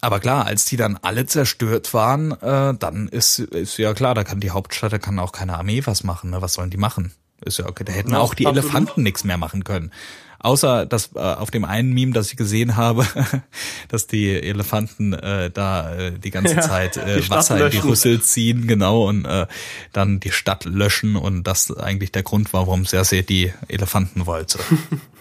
Aber 0.00 0.18
klar, 0.18 0.46
als 0.46 0.64
die 0.64 0.76
dann 0.76 0.98
alle 1.00 1.26
zerstört 1.26 1.94
waren, 1.94 2.32
äh, 2.32 2.74
dann 2.76 3.06
ist, 3.08 3.38
ist 3.38 3.76
ja 3.78 3.94
klar, 3.94 4.14
da 4.16 4.24
kann 4.24 4.40
die 4.40 4.50
Hauptstadt, 4.50 4.92
da 4.92 4.98
kann 4.98 5.18
auch 5.20 5.30
keine 5.30 5.56
Armee 5.56 5.82
was 5.84 6.02
machen. 6.02 6.30
Ne? 6.30 6.42
Was 6.42 6.54
sollen 6.54 6.70
die 6.70 6.76
machen? 6.76 7.12
Ist 7.44 7.58
ja 7.58 7.66
okay. 7.68 7.84
Da 7.84 7.92
hätten 7.92 8.12
Ja, 8.12 8.18
auch 8.18 8.34
die 8.34 8.46
absolut. 8.46 8.64
Elefanten 8.64 9.02
nichts 9.02 9.24
mehr 9.24 9.36
machen 9.38 9.64
können. 9.64 9.90
Außer 10.38 10.86
dass 10.86 11.10
äh, 11.14 11.20
auf 11.20 11.52
dem 11.52 11.64
einen 11.64 11.92
Meme, 11.92 12.12
das 12.12 12.30
ich 12.32 12.36
gesehen 12.36 12.76
habe, 12.76 13.06
dass 13.88 14.08
die 14.08 14.28
Elefanten 14.28 15.12
äh, 15.12 15.50
da 15.50 15.94
äh, 15.94 16.18
die 16.18 16.30
ganze 16.32 16.56
Ja, 16.56 16.60
Zeit 16.62 16.96
äh, 16.96 17.20
die 17.20 17.30
Wasser 17.30 17.64
in 17.64 17.70
die. 17.70 17.78
Rüssel 17.78 18.20
ziehen, 18.20 18.66
genau, 18.66 19.08
und 19.08 19.24
äh, 19.24 19.46
dann 19.92 20.18
die 20.18 20.32
Stadt 20.32 20.64
löschen 20.64 21.14
und 21.14 21.44
das 21.44 21.70
eigentlich 21.76 22.10
der 22.10 22.24
Grund 22.24 22.52
war, 22.52 22.66
warum 22.66 22.84
Cersei 22.86 23.22
die 23.22 23.52
Elefanten 23.68 24.26
wollte. 24.26 24.58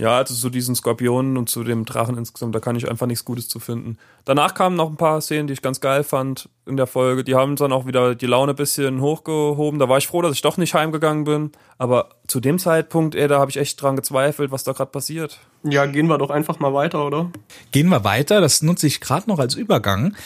Ja, 0.00 0.16
also 0.16 0.34
zu 0.34 0.48
diesen 0.48 0.74
Skorpionen 0.74 1.36
und 1.36 1.50
zu 1.50 1.62
dem 1.62 1.84
Drachen 1.84 2.16
insgesamt, 2.16 2.54
da 2.54 2.60
kann 2.60 2.74
ich 2.74 2.88
einfach 2.88 3.06
nichts 3.06 3.26
Gutes 3.26 3.48
zu 3.48 3.60
finden. 3.60 3.98
Danach 4.24 4.54
kamen 4.54 4.74
noch 4.74 4.88
ein 4.88 4.96
paar 4.96 5.20
Szenen, 5.20 5.46
die 5.46 5.52
ich 5.52 5.60
ganz 5.60 5.80
geil 5.80 6.04
fand 6.04 6.48
in 6.64 6.78
der 6.78 6.86
Folge. 6.86 7.22
Die 7.22 7.34
haben 7.34 7.54
dann 7.56 7.70
auch 7.70 7.86
wieder 7.86 8.14
die 8.14 8.24
Laune 8.24 8.54
ein 8.54 8.56
bisschen 8.56 9.02
hochgehoben. 9.02 9.78
Da 9.78 9.90
war 9.90 9.98
ich 9.98 10.06
froh, 10.06 10.22
dass 10.22 10.32
ich 10.32 10.40
doch 10.40 10.56
nicht 10.56 10.72
heimgegangen 10.72 11.24
bin. 11.24 11.52
Aber 11.76 12.08
zu 12.26 12.40
dem 12.40 12.58
Zeitpunkt, 12.58 13.14
ey, 13.14 13.28
da 13.28 13.40
habe 13.40 13.50
ich 13.50 13.58
echt 13.58 13.82
dran 13.82 13.94
gezweifelt, 13.94 14.50
was 14.50 14.64
da 14.64 14.72
gerade 14.72 14.90
passiert. 14.90 15.38
Ja, 15.64 15.84
gehen 15.84 16.06
wir 16.06 16.16
doch 16.16 16.30
einfach 16.30 16.60
mal 16.60 16.72
weiter, 16.72 17.04
oder? 17.06 17.30
Gehen 17.70 17.90
wir 17.90 18.02
weiter, 18.02 18.40
das 18.40 18.62
nutze 18.62 18.86
ich 18.86 19.02
gerade 19.02 19.28
noch 19.28 19.38
als 19.38 19.54
Übergang. 19.54 20.16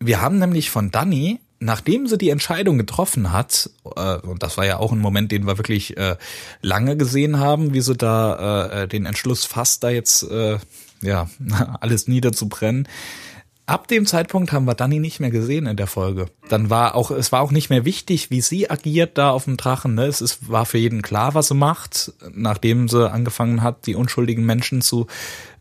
Wir 0.00 0.22
haben 0.22 0.38
nämlich 0.38 0.70
von 0.70 0.90
Dani, 0.90 1.38
nachdem 1.62 2.06
sie 2.06 2.18
die 2.18 2.30
Entscheidung 2.30 2.76
getroffen 2.76 3.32
hat, 3.32 3.70
äh, 3.96 4.16
und 4.16 4.42
das 4.42 4.56
war 4.58 4.66
ja 4.66 4.78
auch 4.78 4.92
ein 4.92 4.98
Moment, 4.98 5.32
den 5.32 5.46
wir 5.46 5.58
wirklich 5.58 5.96
äh, 5.96 6.16
lange 6.60 6.96
gesehen 6.96 7.38
haben, 7.38 7.72
wie 7.72 7.80
sie 7.80 7.96
da 7.96 8.82
äh, 8.82 8.88
den 8.88 9.06
Entschluss 9.06 9.44
fasst, 9.44 9.84
da 9.84 9.90
jetzt 9.90 10.24
äh, 10.24 10.58
ja 11.00 11.28
alles 11.80 12.08
niederzubrennen. 12.08 12.88
Ab 13.64 13.86
dem 13.86 14.06
Zeitpunkt 14.06 14.50
haben 14.50 14.64
wir 14.64 14.74
Dani 14.74 14.98
nicht 14.98 15.20
mehr 15.20 15.30
gesehen 15.30 15.66
in 15.66 15.76
der 15.76 15.86
Folge. 15.86 16.26
Dann 16.48 16.68
war 16.68 16.96
auch, 16.96 17.12
es 17.12 17.30
war 17.30 17.40
auch 17.40 17.52
nicht 17.52 17.70
mehr 17.70 17.84
wichtig, 17.84 18.28
wie 18.28 18.40
sie 18.40 18.68
agiert 18.68 19.16
da 19.16 19.30
auf 19.30 19.44
dem 19.44 19.56
Drachen. 19.56 19.94
Ne? 19.94 20.06
Es 20.06 20.20
ist, 20.20 20.50
war 20.50 20.66
für 20.66 20.78
jeden 20.78 21.00
klar, 21.00 21.34
was 21.34 21.48
sie 21.48 21.54
macht, 21.54 22.12
nachdem 22.34 22.88
sie 22.88 23.08
angefangen 23.08 23.62
hat, 23.62 23.86
die 23.86 23.94
unschuldigen 23.94 24.44
Menschen 24.44 24.82
zu 24.82 25.06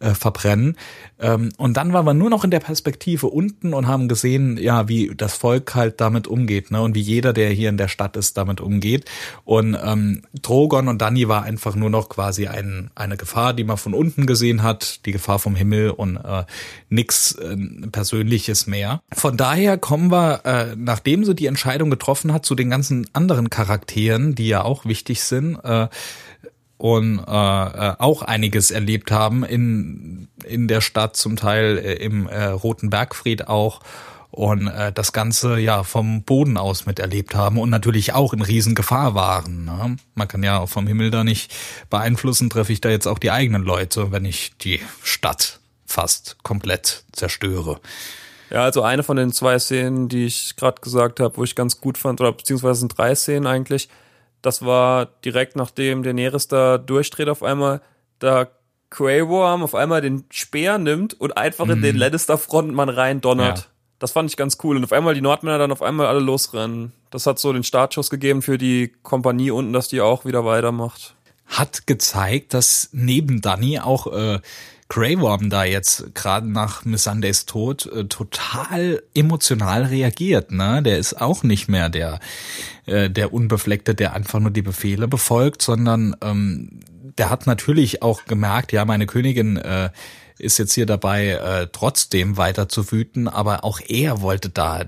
äh, 0.02 0.14
verbrennen. 0.14 0.76
Ähm, 1.20 1.52
und 1.58 1.78
dann 1.78 1.94
waren 1.94 2.06
wir 2.06 2.14
nur 2.14 2.30
noch 2.30 2.44
in 2.44 2.52
der 2.52 2.60
Perspektive 2.60 3.28
unten 3.28 3.74
und 3.74 3.88
haben 3.88 4.08
gesehen, 4.08 4.58
ja, 4.58 4.88
wie 4.88 5.14
das 5.16 5.34
Volk 5.34 5.76
halt 5.76 6.02
damit 6.02 6.28
umgeht, 6.28 6.72
ne? 6.72 6.82
Und 6.82 6.96
wie 6.96 7.02
jeder, 7.02 7.34
der 7.34 7.50
hier 7.50 7.70
in 7.70 7.78
der 7.78 7.88
Stadt 7.88 8.18
ist, 8.18 8.38
damit 8.38 8.60
umgeht. 8.62 9.06
Und 9.46 9.78
ähm, 9.82 10.24
Drogon 10.42 10.88
und 10.88 11.02
Dani 11.02 11.28
war 11.28 11.44
einfach 11.44 11.76
nur 11.76 11.90
noch 11.90 12.10
quasi 12.10 12.48
ein, 12.48 12.90
eine 12.96 13.18
Gefahr, 13.18 13.54
die 13.54 13.64
man 13.64 13.78
von 13.78 13.94
unten 13.94 14.26
gesehen 14.26 14.64
hat, 14.64 15.06
die 15.06 15.12
Gefahr 15.12 15.40
vom 15.40 15.56
Himmel 15.56 15.92
und 15.92 16.18
äh, 16.18 16.44
nix 16.90 17.34
äh, 17.36 17.56
Persönliches 17.92 18.68
mehr. 18.68 19.02
Von 19.14 19.38
daher 19.38 19.78
kommen 19.78 20.12
wir, 20.12 20.42
äh, 20.46 20.76
nachdem 20.76 21.24
sie 21.24 21.36
die 21.36 21.46
Entscheidung 21.46 21.90
getroffen 21.90 22.34
hat, 22.34 22.46
zu 22.46 22.56
den 22.56 22.70
ganzen 22.70 23.08
anderen 23.14 23.50
Charakteren, 23.50 24.36
die 24.36 24.48
ja 24.48 24.64
auch 24.64 24.86
wichtig 24.86 25.22
sind. 25.24 25.56
Äh, 25.64 25.88
und 26.82 27.20
äh, 27.20 27.22
äh, 27.22 27.96
auch 28.00 28.24
einiges 28.24 28.72
erlebt 28.72 29.12
haben 29.12 29.44
in 29.44 30.30
in 30.44 30.68
der 30.68 30.82
Stadt 30.82 31.16
zum 31.16 31.36
Teil 31.36 31.78
äh, 31.78 31.94
im 31.94 32.28
äh, 32.28 32.46
Roten 32.46 32.90
Bergfried 32.90 33.48
auch 33.48 33.82
und 34.32 34.66
äh, 34.66 34.92
das 34.92 35.14
Ganze 35.14 35.60
ja 35.60 35.84
vom 35.84 36.24
Boden 36.24 36.58
aus 36.58 36.88
miterlebt 36.88 37.36
haben 37.36 37.60
und 37.60 37.70
natürlich 37.70 38.14
auch 38.14 38.34
in 38.34 38.42
Riesengefahr 38.42 39.14
waren. 39.14 39.66
Ne? 39.66 39.98
Man 40.16 40.28
kann 40.28 40.42
ja 40.42 40.66
vom 40.66 40.88
Himmel 40.88 41.12
da 41.12 41.24
nicht 41.24 41.54
beeinflussen, 41.92 42.50
treffe 42.50 42.74
ich 42.74 42.82
da 42.82 42.90
jetzt 42.90 43.08
auch 43.08 43.20
die 43.20 43.30
eigenen 43.30 43.62
Leute, 43.62 44.12
wenn 44.12 44.26
ich 44.26 44.54
die 44.62 44.82
Stadt 45.04 45.60
fast 45.86 46.38
komplett 46.42 47.04
zerstöre. 47.12 47.80
Ja, 48.50 48.64
also 48.64 48.82
eine 48.82 49.04
von 49.04 49.18
den 49.18 49.32
zwei 49.32 49.60
Szenen, 49.60 50.10
die 50.10 50.26
ich 50.26 50.56
gerade 50.56 50.82
gesagt 50.82 51.20
habe, 51.20 51.38
wo 51.38 51.44
ich 51.44 51.56
ganz 51.56 51.80
gut 51.80 52.00
fand, 52.00 52.22
oder 52.22 52.32
beziehungsweise 52.32 52.80
sind 52.80 52.98
drei 52.98 53.14
Szenen 53.14 53.46
eigentlich, 53.46 53.88
das 54.42 54.66
war 54.66 55.06
direkt 55.26 55.56
nachdem 55.56 56.04
Daenerys 56.04 56.48
da 56.48 56.78
durchdreht 56.78 57.30
auf 57.30 57.44
einmal, 57.44 57.82
da 58.20 58.48
Grey 58.90 59.28
Worm 59.28 59.64
auf 59.64 59.74
einmal 59.74 60.02
den 60.02 60.26
Speer 60.32 60.78
nimmt 60.78 61.20
und 61.20 61.38
einfach 61.38 61.68
in 61.70 61.82
den 61.82 61.96
Lannister-Frontmann 61.96 62.90
rein 62.90 63.22
donnert. 63.22 63.60
Ja. 63.60 63.66
Das 64.00 64.12
fand 64.12 64.30
ich 64.30 64.36
ganz 64.36 64.58
cool. 64.64 64.76
Und 64.76 64.84
auf 64.84 64.92
einmal 64.92 65.14
die 65.14 65.22
Nordmänner 65.22 65.58
dann 65.60 65.72
auf 65.72 65.82
einmal 65.82 66.08
alle 66.08 66.20
losrennen. 66.20 66.92
Das 67.10 67.26
hat 67.26 67.40
so 67.40 67.54
den 67.54 67.64
Startschuss 67.64 68.10
gegeben 68.10 68.42
für 68.42 68.58
die 68.58 68.92
Kompanie 69.04 69.52
unten, 69.52 69.72
dass 69.74 69.88
die 69.88 70.02
auch 70.02 70.26
wieder 70.26 70.44
weitermacht. 70.44 71.16
Hat 71.46 71.88
gezeigt, 71.88 72.54
dass 72.54 72.90
neben 72.92 73.42
Danny 73.42 73.80
auch 73.80 74.08
äh, 74.08 74.40
Grey 74.92 75.18
Worm 75.22 75.50
da 75.50 75.64
jetzt 75.64 76.14
gerade 76.16 76.52
nach 76.52 76.84
Miss 76.84 77.06
Sundays 77.06 77.46
Tod 77.46 77.86
äh, 77.86 78.04
total 78.10 79.02
emotional 79.14 79.86
reagiert. 79.86 80.52
Ne? 80.52 80.84
Der 80.84 80.98
ist 80.98 81.22
auch 81.22 81.44
nicht 81.44 81.70
mehr 81.70 81.88
der 81.88 82.20
äh, 82.88 83.10
der 83.10 83.32
Unbefleckte, 83.32 83.96
der 83.96 84.12
einfach 84.14 84.42
nur 84.42 84.52
die 84.52 84.62
Befehle 84.62 85.08
befolgt, 85.08 85.62
sondern 85.62 86.18
ähm, 86.22 86.82
der 87.18 87.30
hat 87.30 87.48
natürlich 87.48 88.02
auch 88.02 88.26
gemerkt, 88.26 88.74
ja, 88.74 88.84
meine 88.84 89.06
Königin 89.06 89.56
äh, 89.56 89.92
ist 90.38 90.58
jetzt 90.58 90.74
hier 90.74 90.86
dabei, 90.86 91.28
äh, 91.30 91.68
trotzdem 91.72 92.36
weiter 92.36 92.68
zu 92.68 92.92
wüten, 92.92 93.30
aber 93.30 93.64
auch 93.64 93.80
er 93.88 94.22
wollte 94.22 94.50
da, 94.50 94.84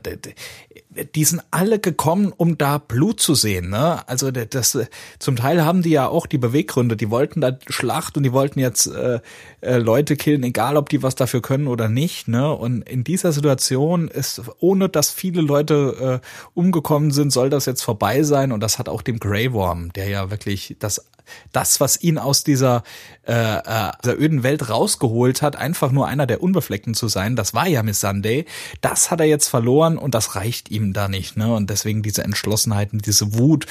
die 1.16 1.26
sind 1.26 1.42
alle 1.52 1.80
gekommen, 1.80 2.34
um 2.36 2.58
da 2.58 2.78
Blut 2.78 3.20
zu 3.20 3.36
sehen, 3.36 3.70
ne? 3.70 4.08
Also 4.08 4.32
das, 4.32 4.76
äh, 4.76 4.88
zum 5.20 5.36
Teil 5.36 5.64
haben 5.64 5.82
die 5.82 5.92
ja 5.92 6.08
auch 6.08 6.26
die 6.26 6.38
Beweggründe, 6.38 6.96
die 6.96 7.10
wollten 7.10 7.42
da 7.42 7.58
Schlacht 7.68 8.18
und 8.18 8.24
die 8.24 8.34
wollten 8.34 8.60
jetzt 8.60 8.88
äh, 8.88 9.20
äh, 9.62 9.78
Leute 9.78 10.16
killen, 10.16 10.44
egal 10.44 10.78
ob 10.78 10.90
die 10.90 11.04
was 11.04 11.16
dafür 11.16 11.42
können 11.42 11.68
oder 11.68 11.90
nicht, 11.90 12.28
ne? 12.28 12.54
Und 12.54 12.82
in 12.82 13.04
dieser 13.04 13.32
Situation 13.32 14.08
ist, 14.08 14.42
ohne 14.60 14.90
dass 14.90 15.10
viele 15.10 15.42
Leute 15.42 16.22
äh, 16.24 16.28
umgekommen 16.54 17.12
sind, 17.12 17.32
soll 17.32 17.50
das 17.50 17.66
jetzt 17.66 17.84
vorbei 17.84 18.24
sein 18.24 18.52
und 18.52 18.62
das 18.62 18.80
hat 18.80 18.90
auch 18.90 19.02
dem 19.02 19.20
Grey 19.20 19.54
Worm, 19.54 19.92
der 19.94 20.08
ja 20.08 20.32
wirklich 20.32 20.76
das 20.80 21.06
das, 21.52 21.80
was 21.80 22.02
ihn 22.02 22.18
aus 22.18 22.44
dieser, 22.44 22.84
äh, 23.28 23.34
äh, 23.34 23.92
dieser 24.04 24.20
öden 24.20 24.44
Welt 24.44 24.70
rausgeholt 24.70 25.42
hat, 25.42 25.56
einfach 25.56 25.92
nur 25.92 26.08
einer 26.08 26.26
der 26.26 26.42
Unbefleckten 26.42 26.94
zu 26.94 27.08
sein, 27.08 27.36
das 27.36 27.54
war 27.54 27.68
ja 27.68 27.84
Miss 27.84 28.02
Sunday, 28.02 28.46
das 28.82 29.12
hat 29.12 29.20
er 29.20 29.26
jetzt 29.26 29.48
verloren 29.48 29.98
und 29.98 30.16
das 30.16 30.36
reicht 30.36 30.72
ihm 30.72 30.83
da 30.92 31.08
nicht, 31.08 31.38
ne? 31.38 31.54
Und 31.54 31.70
deswegen 31.70 32.04
diese 32.04 32.24
Entschlossenheit 32.24 32.92
und 32.92 33.06
diese 33.06 33.38
Wut 33.38 33.68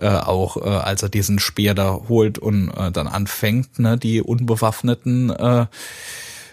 äh, 0.00 0.08
auch, 0.08 0.56
äh, 0.56 0.60
als 0.60 1.02
er 1.02 1.10
diesen 1.10 1.38
Speer 1.38 1.74
da 1.74 2.00
holt 2.08 2.38
und 2.38 2.70
äh, 2.70 2.90
dann 2.90 3.06
anfängt, 3.06 3.78
ne, 3.78 3.98
die 3.98 4.22
unbewaffneten 4.22 5.30
äh, 5.30 5.66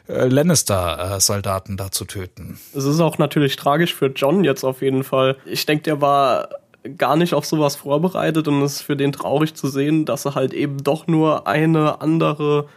äh, 0.07 0.27
Lannister-Soldaten 0.27 1.77
da 1.77 1.91
zu 1.91 2.05
töten. 2.05 2.59
Es 2.75 2.83
ist 2.83 2.99
auch 2.99 3.17
natürlich 3.17 3.55
tragisch 3.55 3.93
für 3.93 4.07
John 4.07 4.43
jetzt 4.43 4.63
auf 4.63 4.81
jeden 4.81 5.03
Fall. 5.03 5.37
Ich 5.45 5.65
denke, 5.65 5.83
der 5.83 6.01
war 6.01 6.49
gar 6.97 7.15
nicht 7.15 7.33
auf 7.33 7.45
sowas 7.45 7.75
vorbereitet 7.75 8.47
und 8.47 8.61
es 8.63 8.73
ist 8.73 8.81
für 8.81 8.95
den 8.95 9.11
traurig 9.11 9.53
zu 9.53 9.67
sehen, 9.67 10.05
dass 10.05 10.23
sie 10.23 10.35
halt 10.35 10.53
eben 10.53 10.83
doch 10.83 11.07
nur 11.07 11.47
eine 11.47 12.01
andere 12.01 12.67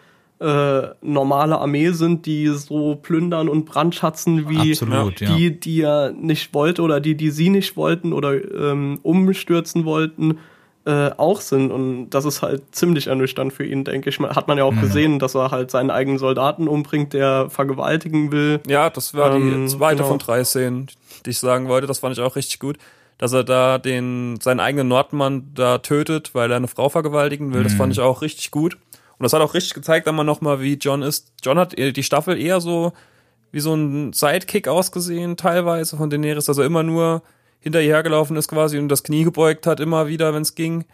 äh, 0.45 0.95
normale 1.03 1.59
Armee 1.59 1.91
sind, 1.91 2.27
die 2.27 2.49
so 2.49 2.97
plündern 2.97 3.49
und 3.49 3.65
brandschatzen 3.65 4.49
wie 4.49 4.73
Absolut, 4.73 5.21
ja. 5.21 5.35
die, 5.35 5.59
die 5.59 5.81
er 5.83 6.13
nicht 6.13 6.53
wollte 6.53 6.83
oder 6.83 7.01
die, 7.01 7.15
die 7.17 7.31
sie 7.31 7.49
nicht 7.51 7.77
wollten 7.77 8.13
oder 8.13 8.35
ähm, 8.35 8.99
umstürzen 9.03 9.85
wollten, 9.85 10.39
äh, 10.87 11.11
auch 11.17 11.41
sind. 11.41 11.71
Und 11.73 12.11
das 12.11 12.27
ist 12.27 12.43
halt 12.43 12.63
ziemlich 12.75 13.07
ernüchternd 13.07 13.53
für 13.55 13.65
ihn, 13.65 13.85
denke 13.85 14.11
ich. 14.11 14.21
Man- 14.21 14.37
Hat 14.37 14.49
man 14.49 14.59
ja 14.59 14.65
auch 14.65 14.79
gesehen, 14.79 15.19
dass 15.19 15.35
er 15.35 15.51
halt 15.51 15.71
seinen 15.71 15.91
eigenen 15.91 16.19
Soldaten 16.19 16.69
umbringt, 16.69 17.15
der 17.15 17.49
vergewaltigen 17.49 18.31
will. 18.33 18.61
Ja, 18.67 18.91
das 18.91 19.15
war 19.15 19.35
Ähm, 19.35 19.63
die 19.67 19.67
zweite 19.69 19.97
genau. 19.97 20.09
von 20.09 20.19
drei 20.19 20.45
Szenen, 20.45 20.89
die 21.25 21.31
ich 21.31 21.39
sagen 21.39 21.69
wollte. 21.69 21.87
Das 21.87 22.01
fand 22.01 22.17
ich 22.19 22.23
auch 22.23 22.37
richtig 22.37 22.59
gut. 22.59 22.77
Dass 23.17 23.33
er 23.33 23.45
da 23.45 23.79
den, 23.79 24.39
seinen 24.43 24.61
eigenen 24.61 24.89
Nordmann 24.89 25.53
da 25.55 25.79
tötet, 25.79 26.35
weil 26.35 26.51
er 26.51 26.57
eine 26.59 26.69
Frau 26.69 26.89
vergewaltigen 26.91 27.55
will. 27.55 27.63
Das 27.63 27.73
fand 27.75 27.93
ich 27.93 28.01
auch 28.01 28.21
richtig 28.23 28.51
gut. 28.51 28.77
Und 29.19 29.23
das 29.23 29.33
hat 29.33 29.43
auch 29.43 29.55
richtig 29.55 29.75
gezeigt, 29.75 30.09
einmal 30.09 30.25
nochmal, 30.25 30.61
wie 30.61 30.75
John 30.75 31.03
ist. 31.03 31.33
John 31.43 31.59
hat 31.59 31.77
die 31.79 32.03
Staffel 32.03 32.41
eher 32.41 32.61
so 32.61 32.93
wie 33.55 33.61
so 33.61 33.73
ein 33.73 34.13
Sidekick 34.13 34.67
ausgesehen, 34.67 35.37
teilweise 35.37 35.97
von 35.97 36.11
Daenerys, 36.11 36.47
dass 36.47 36.59
er 36.59 36.65
immer 36.65 36.83
nur 36.83 37.23
hinter 37.61 37.81
ihr 37.81 37.95
hergelaufen 37.95 38.37
ist 38.37 38.49
quasi 38.49 38.79
und 38.79 38.89
das 38.89 39.05
Knie 39.05 39.23
gebeugt 39.23 39.67
hat, 39.69 39.79
immer 39.79 40.09
wieder, 40.09 40.35
wenn 40.35 40.43
es 40.43 40.57
ging. 40.57 40.85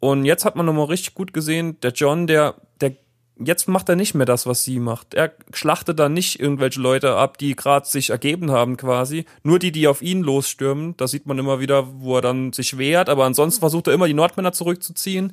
Und 0.00 0.26
jetzt 0.26 0.44
hat 0.44 0.54
man 0.54 0.66
nochmal 0.66 0.84
richtig 0.84 1.14
gut 1.14 1.32
gesehen, 1.32 1.80
der 1.80 1.92
John, 1.92 2.26
der, 2.26 2.56
der, 2.82 2.92
jetzt 3.38 3.68
macht 3.68 3.88
er 3.88 3.96
nicht 3.96 4.14
mehr 4.14 4.26
das, 4.26 4.46
was 4.46 4.64
sie 4.64 4.80
macht. 4.80 5.14
Er 5.14 5.32
schlachtet 5.54 5.98
dann 5.98 6.12
nicht 6.12 6.38
irgendwelche 6.38 6.78
Leute 6.78 7.16
ab, 7.16 7.38
die 7.38 7.56
gerade 7.56 7.86
sich 7.86 8.10
ergeben 8.10 8.50
haben 8.50 8.76
quasi. 8.76 9.24
Nur 9.42 9.58
die, 9.58 9.72
die 9.72 9.88
auf 9.88 10.02
ihn 10.02 10.20
losstürmen. 10.20 10.94
Da 10.98 11.08
sieht 11.08 11.24
man 11.24 11.38
immer 11.38 11.58
wieder, 11.58 11.88
wo 12.00 12.16
er 12.16 12.22
dann 12.22 12.52
sich 12.52 12.76
wehrt. 12.76 13.08
Aber 13.08 13.24
ansonsten 13.24 13.60
versucht 13.60 13.86
er 13.86 13.94
immer, 13.94 14.06
die 14.06 14.12
Nordmänner 14.12 14.52
zurückzuziehen. 14.52 15.32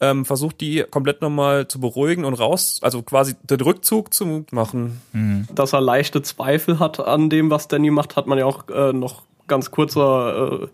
Ähm, 0.00 0.24
versucht 0.24 0.60
die 0.60 0.84
komplett 0.90 1.22
nochmal 1.22 1.68
zu 1.68 1.80
beruhigen 1.80 2.24
und 2.24 2.34
raus, 2.34 2.80
also 2.82 3.02
quasi 3.02 3.34
den 3.44 3.60
Rückzug 3.60 4.12
zu 4.12 4.44
machen. 4.50 5.00
dass 5.54 5.72
er 5.72 5.80
leichte 5.80 6.20
Zweifel 6.20 6.80
hat 6.80 6.98
an 6.98 7.30
dem, 7.30 7.48
was 7.48 7.68
Danny 7.68 7.90
macht, 7.90 8.16
hat 8.16 8.26
man 8.26 8.38
ja 8.38 8.44
auch 8.44 8.68
äh, 8.68 8.92
noch 8.92 9.22
ganz 9.46 9.70
kurzer 9.70 10.62
äh, 10.62 10.66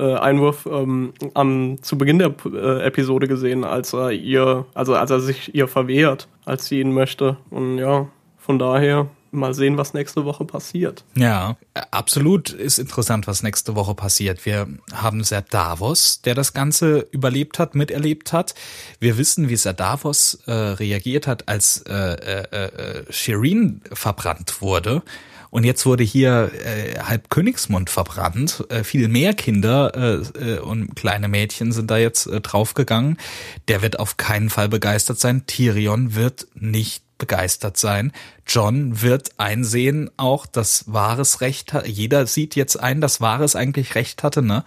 äh, 0.00 0.14
Einwurf 0.14 0.66
ähm, 0.70 1.12
am, 1.34 1.82
zu 1.82 1.98
Beginn 1.98 2.18
der 2.18 2.32
äh, 2.46 2.82
Episode 2.84 3.26
gesehen, 3.26 3.64
als 3.64 3.92
er 3.92 4.12
ihr, 4.12 4.66
also 4.74 4.94
als 4.94 5.10
er 5.10 5.20
sich 5.20 5.54
ihr 5.54 5.68
verwehrt, 5.68 6.28
als 6.44 6.66
sie 6.66 6.80
ihn 6.80 6.92
möchte. 6.92 7.36
Und 7.50 7.78
ja, 7.78 8.08
von 8.38 8.58
daher 8.58 9.08
mal 9.32 9.54
sehen, 9.54 9.78
was 9.78 9.94
nächste 9.94 10.24
Woche 10.24 10.44
passiert. 10.44 11.04
Ja, 11.14 11.56
absolut 11.90 12.50
ist 12.50 12.78
interessant, 12.78 13.26
was 13.26 13.42
nächste 13.42 13.74
Woche 13.74 13.94
passiert. 13.94 14.44
Wir 14.46 14.66
haben 14.92 15.24
Ser 15.24 15.42
Davos, 15.42 16.22
der 16.22 16.34
das 16.34 16.52
Ganze 16.52 17.06
überlebt 17.10 17.58
hat, 17.58 17.74
miterlebt 17.74 18.32
hat. 18.32 18.54
Wir 18.98 19.18
wissen, 19.18 19.48
wie 19.48 19.56
Ser 19.56 19.74
Davos 19.74 20.40
äh, 20.46 20.52
reagiert 20.52 21.26
hat, 21.26 21.48
als 21.48 21.82
äh, 21.88 21.94
äh, 21.94 22.42
äh, 22.50 23.12
Shireen 23.12 23.82
verbrannt 23.92 24.60
wurde. 24.60 25.02
Und 25.50 25.64
jetzt 25.64 25.84
wurde 25.84 26.04
hier 26.04 26.50
äh, 26.64 27.00
halb 27.00 27.28
Königsmund 27.28 27.90
verbrannt. 27.90 28.64
Äh, 28.68 28.84
viel 28.84 29.08
mehr 29.08 29.34
Kinder 29.34 29.92
äh, 29.94 30.54
äh, 30.54 30.58
und 30.60 30.94
kleine 30.94 31.28
Mädchen 31.28 31.72
sind 31.72 31.90
da 31.90 31.98
jetzt 31.98 32.26
äh, 32.26 32.40
draufgegangen. 32.40 33.18
Der 33.66 33.82
wird 33.82 33.98
auf 33.98 34.16
keinen 34.16 34.48
Fall 34.48 34.68
begeistert 34.68 35.18
sein. 35.18 35.46
Tyrion 35.46 36.14
wird 36.14 36.46
nicht 36.54 37.02
begeistert 37.20 37.76
sein. 37.76 38.10
John 38.44 39.00
wird 39.00 39.30
einsehen 39.36 40.10
auch, 40.16 40.46
dass 40.46 40.92
wahres 40.92 41.40
Recht 41.40 41.72
hat. 41.72 41.86
Jeder 41.86 42.26
sieht 42.26 42.56
jetzt 42.56 42.74
ein, 42.74 43.00
dass 43.00 43.20
wahres 43.20 43.54
eigentlich 43.54 43.94
Recht 43.94 44.24
hatte. 44.24 44.42
Ne? 44.42 44.64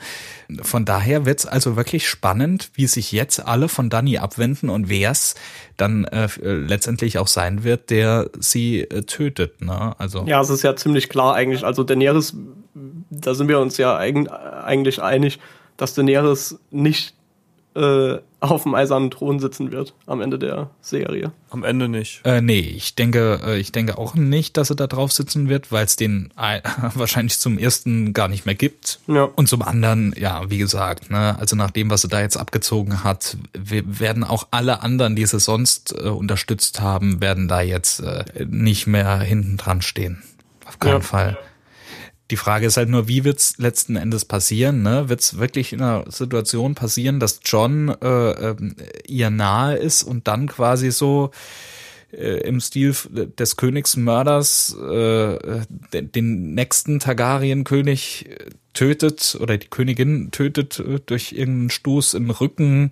Von 0.61 0.85
daher 0.85 1.25
wird's 1.25 1.45
also 1.45 1.75
wirklich 1.75 2.07
spannend, 2.07 2.69
wie 2.75 2.87
sich 2.87 3.11
jetzt 3.11 3.45
alle 3.45 3.67
von 3.67 3.89
Dani 3.89 4.19
abwenden 4.19 4.69
und 4.69 4.87
wer 4.87 5.11
es 5.11 5.35
dann 5.75 6.05
äh, 6.05 6.29
letztendlich 6.41 7.17
auch 7.17 7.27
sein 7.27 7.65
wird, 7.65 7.89
der 7.89 8.29
sie 8.39 8.81
äh, 8.81 9.01
tötet. 9.01 9.61
Ne? 9.61 9.93
Also 9.99 10.23
Ja, 10.25 10.39
es 10.39 10.49
ist 10.49 10.63
ja 10.63 10.77
ziemlich 10.77 11.09
klar 11.09 11.35
eigentlich. 11.35 11.65
Also 11.65 11.83
Daenerys, 11.83 12.37
da 13.09 13.33
sind 13.33 13.49
wir 13.49 13.59
uns 13.59 13.75
ja 13.75 13.97
eigen, 13.97 14.29
eigentlich 14.29 15.01
einig, 15.01 15.39
dass 15.75 15.93
Daenerys 15.93 16.57
nicht 16.71 17.15
äh, 17.75 18.19
auf 18.43 18.63
dem 18.63 18.75
eisernen 18.75 19.09
Thron 19.09 19.39
sitzen 19.39 19.71
wird 19.71 19.93
am 20.05 20.19
Ende 20.21 20.37
der 20.37 20.69
Serie. 20.81 21.31
Am 21.49 21.63
Ende 21.63 21.87
nicht. 21.87 22.21
Äh, 22.25 22.41
nee, 22.41 22.59
ich 22.59 22.95
denke, 22.95 23.39
äh, 23.45 23.57
ich 23.57 23.71
denke 23.71 23.97
auch 23.97 24.15
nicht, 24.15 24.57
dass 24.57 24.69
er 24.69 24.75
da 24.75 24.87
drauf 24.87 25.11
sitzen 25.13 25.47
wird, 25.47 25.71
weil 25.71 25.85
es 25.85 25.95
den 25.95 26.31
äh, 26.37 26.61
wahrscheinlich 26.95 27.39
zum 27.39 27.57
ersten 27.57 28.11
gar 28.13 28.27
nicht 28.27 28.45
mehr 28.45 28.55
gibt. 28.55 28.99
Ja. 29.07 29.23
Und 29.23 29.47
zum 29.47 29.61
anderen, 29.61 30.13
ja, 30.17 30.49
wie 30.49 30.57
gesagt, 30.57 31.09
ne, 31.09 31.37
also 31.39 31.55
nach 31.55 31.71
dem, 31.71 31.89
was 31.89 32.03
er 32.03 32.09
da 32.09 32.19
jetzt 32.21 32.35
abgezogen 32.37 33.03
hat, 33.03 33.37
wir 33.53 33.99
werden 33.99 34.23
auch 34.25 34.47
alle 34.51 34.81
anderen, 34.81 35.15
die 35.15 35.25
sie 35.25 35.39
sonst 35.39 35.95
äh, 35.97 36.09
unterstützt 36.09 36.81
haben, 36.81 37.21
werden 37.21 37.47
da 37.47 37.61
jetzt 37.61 38.01
äh, 38.01 38.25
nicht 38.45 38.87
mehr 38.87 39.19
hinten 39.19 39.55
dran 39.57 39.81
stehen. 39.81 40.21
Auf 40.65 40.79
keinen 40.79 40.93
Ja. 40.95 40.99
Fall. 41.01 41.37
Die 42.32 42.38
Frage 42.38 42.65
ist 42.65 42.78
halt 42.78 42.89
nur, 42.89 43.07
wie 43.07 43.24
wird's 43.24 43.57
letzten 43.57 43.95
Endes 43.95 44.26
passieren? 44.26 44.82
Ne? 44.82 45.09
Wird's 45.09 45.38
wirklich 45.38 45.74
in 45.74 45.82
einer 45.82 46.09
Situation 46.09 46.74
passieren, 46.74 47.19
dass 47.19 47.41
John 47.43 47.89
äh, 47.89 48.32
ähm, 48.32 48.76
ihr 49.05 49.30
nahe 49.30 49.76
ist 49.76 50.03
und 50.03 50.28
dann 50.28 50.47
quasi 50.47 50.91
so 50.91 51.32
äh, 52.13 52.47
im 52.47 52.59
Stil 52.59 52.95
des 53.38 53.57
Königsmörders 53.57 54.76
äh, 54.78 55.61
den, 55.93 56.11
den 56.11 56.53
nächsten 56.53 56.99
Targaryen-König 56.99 58.30
äh, 58.30 58.49
tötet 58.74 59.38
oder 59.39 59.57
die 59.57 59.67
Königin 59.67 60.32
tötet 60.32 60.80
äh, 60.80 60.99
durch 61.05 61.34
irgendeinen 61.34 61.69
Stoß 61.69 62.13
im 62.13 62.30
Rücken, 62.30 62.91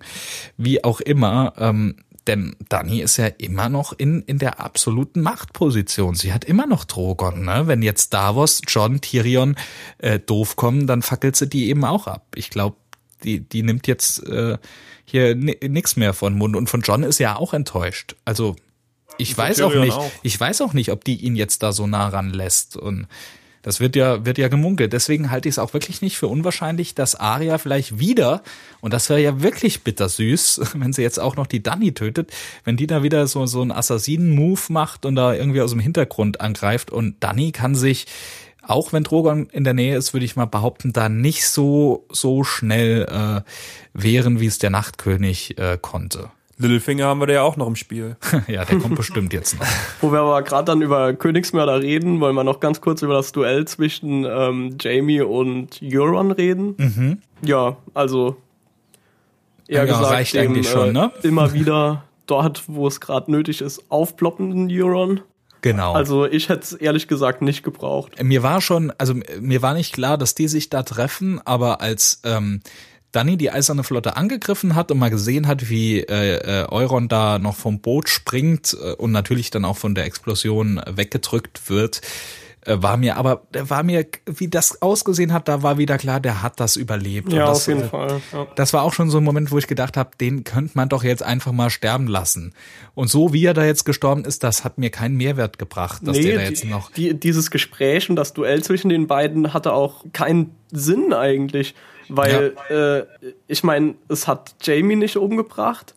wie 0.56 0.84
auch 0.84 1.00
immer. 1.00 1.54
Ähm, 1.56 1.96
denn 2.26 2.54
Dani 2.68 3.00
ist 3.00 3.16
ja 3.16 3.26
immer 3.26 3.68
noch 3.68 3.92
in, 3.92 4.22
in 4.22 4.38
der 4.38 4.60
absoluten 4.60 5.22
Machtposition. 5.22 6.14
Sie 6.14 6.32
hat 6.32 6.44
immer 6.44 6.66
noch 6.66 6.84
Drogon, 6.84 7.44
ne? 7.44 7.66
Wenn 7.66 7.82
jetzt 7.82 8.14
Davos, 8.14 8.60
John, 8.66 9.00
Tyrion 9.00 9.56
äh, 9.98 10.18
doof 10.18 10.56
kommen, 10.56 10.86
dann 10.86 11.02
fackelt 11.02 11.36
sie 11.36 11.48
die 11.48 11.68
eben 11.68 11.84
auch 11.84 12.06
ab. 12.06 12.26
Ich 12.34 12.50
glaube, 12.50 12.76
die, 13.24 13.40
die 13.40 13.62
nimmt 13.62 13.86
jetzt 13.86 14.22
äh, 14.26 14.58
hier 15.04 15.34
ni- 15.34 15.58
nix 15.68 15.96
mehr 15.96 16.14
von 16.14 16.34
Mund. 16.34 16.56
Und 16.56 16.70
von 16.70 16.82
John 16.82 17.02
ist 17.02 17.18
ja 17.18 17.36
auch 17.36 17.54
enttäuscht. 17.54 18.16
Also 18.24 18.56
ich 19.18 19.36
weiß 19.36 19.60
auch 19.60 19.74
nicht, 19.74 19.92
auch. 19.92 20.10
ich 20.22 20.38
weiß 20.38 20.62
auch 20.62 20.72
nicht, 20.72 20.90
ob 20.90 21.04
die 21.04 21.16
ihn 21.16 21.36
jetzt 21.36 21.62
da 21.62 21.72
so 21.72 21.86
nah 21.86 22.08
ran 22.08 22.30
lässt. 22.30 22.76
Und 22.76 23.06
Das 23.62 23.78
wird 23.78 23.96
ja, 23.96 24.26
wird 24.26 24.38
ja 24.38 24.48
gemunkelt. 24.48 24.92
Deswegen 24.92 25.30
halte 25.30 25.48
ich 25.48 25.54
es 25.54 25.58
auch 25.58 25.72
wirklich 25.72 26.02
nicht 26.02 26.18
für 26.18 26.26
unwahrscheinlich, 26.26 26.94
dass 26.94 27.14
Arya 27.14 27.58
vielleicht 27.58 27.98
wieder, 27.98 28.42
und 28.80 28.92
das 28.92 29.08
wäre 29.08 29.20
ja 29.20 29.40
wirklich 29.40 29.84
bittersüß, 29.84 30.60
wenn 30.74 30.92
sie 30.92 31.02
jetzt 31.02 31.18
auch 31.18 31.36
noch 31.36 31.46
die 31.46 31.62
Dani 31.62 31.92
tötet, 31.92 32.32
wenn 32.64 32.76
die 32.76 32.86
da 32.86 33.02
wieder 33.02 33.26
so, 33.26 33.46
so 33.46 33.62
einen 33.62 33.72
Assassinen-Move 33.72 34.60
macht 34.68 35.06
und 35.06 35.14
da 35.14 35.32
irgendwie 35.32 35.60
aus 35.60 35.70
dem 35.70 35.80
Hintergrund 35.80 36.40
angreift 36.40 36.90
und 36.90 37.22
Dani 37.22 37.52
kann 37.52 37.74
sich 37.74 38.06
auch 38.64 38.92
wenn 38.92 39.02
Drogon 39.02 39.48
in 39.50 39.64
der 39.64 39.74
Nähe 39.74 39.96
ist, 39.96 40.12
würde 40.12 40.24
ich 40.24 40.36
mal 40.36 40.44
behaupten, 40.44 40.92
da 40.92 41.08
nicht 41.08 41.48
so 41.48 42.06
so 42.10 42.44
schnell 42.44 43.08
äh, 43.10 43.40
wehren, 43.92 44.38
wie 44.38 44.46
es 44.46 44.58
der 44.58 44.70
Nachtkönig 44.70 45.58
äh, 45.58 45.78
konnte. 45.80 46.30
Littlefinger 46.58 47.06
haben 47.06 47.20
wir 47.20 47.26
da 47.26 47.32
ja 47.34 47.42
auch 47.42 47.56
noch 47.56 47.66
im 47.66 47.76
Spiel. 47.76 48.16
ja, 48.46 48.64
der 48.64 48.78
kommt 48.78 48.94
bestimmt 48.94 49.32
jetzt 49.32 49.58
noch. 49.58 49.66
Wo 50.00 50.12
wir 50.12 50.20
aber 50.20 50.42
gerade 50.42 50.64
dann 50.66 50.82
über 50.82 51.12
Königsmörder 51.14 51.82
reden, 51.82 52.20
wollen 52.20 52.34
wir 52.34 52.44
noch 52.44 52.60
ganz 52.60 52.80
kurz 52.80 53.02
über 53.02 53.14
das 53.14 53.32
Duell 53.32 53.66
zwischen 53.66 54.24
ähm, 54.24 54.76
Jamie 54.80 55.22
und 55.22 55.80
Euron 55.82 56.30
reden. 56.30 56.74
Mhm. 56.76 57.18
Ja, 57.42 57.76
also 57.94 58.36
eher 59.66 59.80
Ja, 59.80 59.84
gesagt, 59.86 60.10
reicht 60.12 60.34
dem, 60.34 60.42
eigentlich 60.42 60.68
schon, 60.68 60.92
ne? 60.92 61.10
äh, 61.22 61.28
immer 61.28 61.52
wieder 61.54 62.04
dort, 62.26 62.64
wo 62.66 62.86
es 62.86 63.00
gerade 63.00 63.30
nötig 63.30 63.60
ist, 63.60 63.84
aufploppenden 63.90 64.68
Euron. 64.70 65.20
Genau. 65.62 65.92
Also 65.92 66.26
ich 66.26 66.48
hätte 66.48 66.62
es 66.62 66.72
ehrlich 66.72 67.06
gesagt 67.06 67.40
nicht 67.40 67.62
gebraucht. 67.62 68.20
Mir 68.22 68.42
war 68.42 68.60
schon, 68.60 68.92
also 68.98 69.14
mir 69.40 69.62
war 69.62 69.74
nicht 69.74 69.94
klar, 69.94 70.18
dass 70.18 70.34
die 70.34 70.48
sich 70.48 70.70
da 70.70 70.82
treffen, 70.82 71.40
aber 71.44 71.80
als 71.80 72.20
ähm, 72.24 72.60
Danny 73.12 73.36
die 73.36 73.50
eiserne 73.50 73.84
Flotte 73.84 74.16
angegriffen 74.16 74.74
hat 74.74 74.90
und 74.90 74.98
mal 74.98 75.10
gesehen 75.10 75.46
hat, 75.46 75.68
wie 75.68 76.00
äh, 76.00 76.62
äh, 76.62 76.66
Euron 76.70 77.08
da 77.08 77.38
noch 77.38 77.56
vom 77.56 77.80
Boot 77.80 78.08
springt 78.08 78.76
äh, 78.82 78.92
und 78.94 79.12
natürlich 79.12 79.50
dann 79.50 79.64
auch 79.64 79.76
von 79.76 79.94
der 79.94 80.06
Explosion 80.06 80.80
weggedrückt 80.86 81.68
wird, 81.68 82.00
äh, 82.64 82.80
war 82.80 82.96
mir 82.96 83.16
aber, 83.16 83.42
war 83.52 83.82
mir, 83.82 84.06
wie 84.26 84.48
das 84.48 84.82
ausgesehen 84.82 85.32
hat, 85.32 85.48
da 85.48 85.62
war 85.62 85.78
wieder 85.78 85.98
klar, 85.98 86.20
der 86.20 86.42
hat 86.42 86.60
das 86.60 86.76
überlebt. 86.76 87.32
Ja, 87.32 87.46
das, 87.46 87.62
auf 87.62 87.66
jeden 87.66 87.82
äh, 87.82 87.88
Fall. 87.88 88.20
Ja. 88.32 88.46
Das 88.54 88.72
war 88.72 88.82
auch 88.82 88.92
schon 88.92 89.10
so 89.10 89.18
ein 89.18 89.24
Moment, 89.24 89.50
wo 89.50 89.58
ich 89.58 89.66
gedacht 89.66 89.96
habe, 89.96 90.10
den 90.20 90.44
könnte 90.44 90.72
man 90.74 90.88
doch 90.88 91.02
jetzt 91.02 91.22
einfach 91.22 91.52
mal 91.52 91.70
sterben 91.70 92.06
lassen. 92.06 92.54
Und 92.94 93.08
so 93.08 93.32
wie 93.32 93.44
er 93.44 93.54
da 93.54 93.64
jetzt 93.64 93.84
gestorben 93.84 94.24
ist, 94.24 94.44
das 94.44 94.64
hat 94.64 94.78
mir 94.78 94.90
keinen 94.90 95.16
Mehrwert 95.16 95.58
gebracht, 95.58 96.02
dass 96.04 96.16
der 96.16 96.36
da 96.36 96.42
jetzt 96.42 96.62
die, 96.62 96.68
noch. 96.68 96.92
die, 96.92 97.14
dieses 97.14 97.50
Gespräch 97.50 98.08
und 98.08 98.16
das 98.16 98.32
Duell 98.32 98.62
zwischen 98.62 98.88
den 98.88 99.08
beiden 99.08 99.52
hatte 99.52 99.72
auch 99.72 100.04
keinen 100.12 100.54
Sinn 100.70 101.12
eigentlich, 101.12 101.74
weil 102.16 102.54
äh, 102.68 103.28
ich 103.46 103.64
meine, 103.64 103.94
es 104.08 104.28
hat 104.28 104.54
Jamie 104.62 104.96
nicht 104.96 105.16
umgebracht 105.16 105.94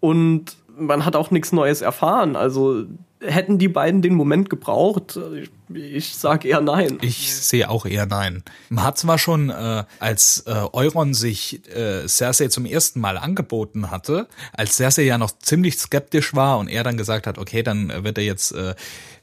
und 0.00 0.56
man 0.76 1.04
hat 1.04 1.16
auch 1.16 1.30
nichts 1.30 1.52
Neues 1.52 1.80
erfahren. 1.80 2.36
Also 2.36 2.84
hätten 3.20 3.58
die 3.58 3.68
beiden 3.68 4.02
den 4.02 4.14
Moment 4.14 4.50
gebraucht? 4.50 5.18
Ich, 5.34 5.50
ich 5.74 6.16
sag 6.16 6.44
eher 6.44 6.60
nein. 6.60 6.98
Ich 7.02 7.34
sehe 7.34 7.68
auch 7.68 7.86
eher 7.86 8.06
nein. 8.06 8.42
Man 8.68 8.84
hat 8.84 8.98
zwar 8.98 9.18
schon, 9.18 9.50
äh, 9.50 9.84
als 9.98 10.44
äh, 10.46 10.52
Euron 10.72 11.14
sich 11.14 11.66
äh, 11.74 12.06
Cersei 12.08 12.48
zum 12.48 12.66
ersten 12.66 13.00
Mal 13.00 13.18
angeboten 13.18 13.90
hatte, 13.90 14.28
als 14.52 14.76
Cersei 14.76 15.02
ja 15.02 15.18
noch 15.18 15.32
ziemlich 15.38 15.76
skeptisch 15.78 16.34
war 16.34 16.58
und 16.58 16.68
er 16.68 16.84
dann 16.84 16.96
gesagt 16.96 17.26
hat, 17.26 17.38
okay, 17.38 17.62
dann 17.62 18.04
wird 18.04 18.18
er 18.18 18.24
jetzt 18.24 18.52
äh, 18.52 18.74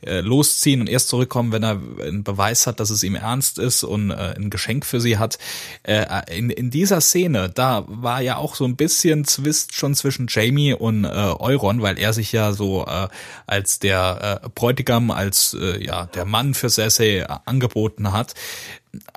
äh, 0.05 0.21
losziehen 0.21 0.81
und 0.81 0.87
erst 0.87 1.09
zurückkommen, 1.09 1.51
wenn 1.51 1.63
er 1.63 1.81
einen 2.01 2.23
Beweis 2.23 2.67
hat, 2.67 2.79
dass 2.79 2.89
es 2.89 3.03
ihm 3.03 3.15
ernst 3.15 3.57
ist 3.57 3.83
und 3.83 4.11
äh, 4.11 4.35
ein 4.35 4.49
Geschenk 4.49 4.85
für 4.85 5.01
sie 5.01 5.17
hat. 5.17 5.39
Äh, 5.83 6.05
in, 6.37 6.49
in 6.49 6.69
dieser 6.69 7.01
Szene, 7.01 7.49
da 7.49 7.85
war 7.87 8.21
ja 8.21 8.37
auch 8.37 8.55
so 8.55 8.65
ein 8.65 8.75
bisschen 8.75 9.25
Zwist 9.25 9.73
schon 9.73 9.95
zwischen 9.95 10.27
Jamie 10.29 10.73
und 10.73 11.05
äh, 11.05 11.07
Euron, 11.07 11.81
weil 11.81 11.97
er 11.97 12.13
sich 12.13 12.31
ja 12.31 12.53
so 12.53 12.85
äh, 12.85 13.07
als 13.47 13.79
der 13.79 14.41
äh, 14.43 14.49
Bräutigam, 14.53 15.11
als 15.11 15.55
äh, 15.59 15.83
ja 15.83 16.05
der 16.07 16.25
Mann 16.25 16.34
für 16.53 16.69
Cersei 16.69 17.19
äh, 17.19 17.27
angeboten 17.45 18.11
hat 18.11 18.33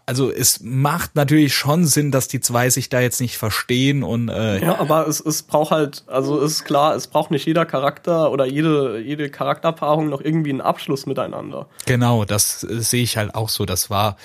also 0.06 0.30
es 0.30 0.60
macht 0.62 1.14
natürlich 1.16 1.54
schon 1.54 1.84
Sinn, 1.84 2.10
dass 2.10 2.28
die 2.28 2.40
zwei 2.40 2.70
sich 2.70 2.88
da 2.88 3.00
jetzt 3.00 3.20
nicht 3.20 3.36
verstehen 3.36 4.02
und 4.02 4.28
äh, 4.28 4.64
Ja, 4.64 4.78
aber 4.78 5.06
es, 5.06 5.20
es 5.20 5.42
braucht 5.42 5.70
halt, 5.70 6.04
also 6.06 6.40
ist 6.40 6.64
klar, 6.64 6.94
es 6.94 7.06
braucht 7.08 7.30
nicht 7.30 7.46
jeder 7.46 7.66
Charakter 7.66 8.30
oder 8.30 8.46
jede, 8.46 9.00
jede 9.00 9.30
Charakterpaarung 9.30 10.08
noch 10.08 10.20
irgendwie 10.20 10.50
einen 10.50 10.60
Abschluss 10.60 11.06
miteinander. 11.06 11.66
genau, 11.86 12.24
das 12.24 12.64
äh, 12.64 12.80
sehe 12.80 13.02
ich 13.02 13.16
halt 13.16 13.34
auch 13.34 13.48
so. 13.48 13.66
Das 13.66 13.90
war, 13.90 14.16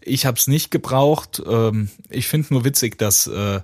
ich 0.00 0.26
habe 0.26 0.38
es 0.38 0.46
nicht 0.46 0.70
gebraucht. 0.70 1.42
Ähm, 1.44 1.90
ich 2.08 2.28
finde 2.28 2.54
nur 2.54 2.64
witzig, 2.64 2.98
dass 2.98 3.26
äh, 3.26 3.60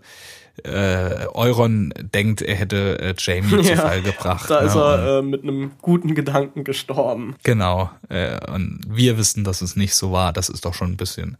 äh, 0.65 1.27
Euron 1.35 1.93
denkt, 1.97 2.43
er 2.43 2.57
hätte 2.57 2.99
äh, 3.01 3.15
Jamie 3.17 3.63
zu 3.63 3.77
Fall 3.77 4.03
gebracht. 4.03 4.51
Da 4.51 4.61
ne? 4.61 4.67
ist 4.67 4.75
er 4.75 5.19
äh, 5.19 5.23
mit 5.23 5.43
einem 5.43 5.73
guten 5.83 6.15
Gedanken 6.15 6.65
gestorben. 6.65 7.37
Genau. 7.43 7.91
Äh, 8.09 8.39
und 8.53 8.81
wir 8.89 9.19
wissen, 9.19 9.45
dass 9.45 9.63
es 9.63 9.77
nicht 9.77 9.95
so 9.95 10.13
war. 10.13 10.33
Das 10.33 10.49
ist 10.49 10.65
doch 10.65 10.75
schon 10.75 10.93
ein 10.93 10.97
bisschen 10.97 11.37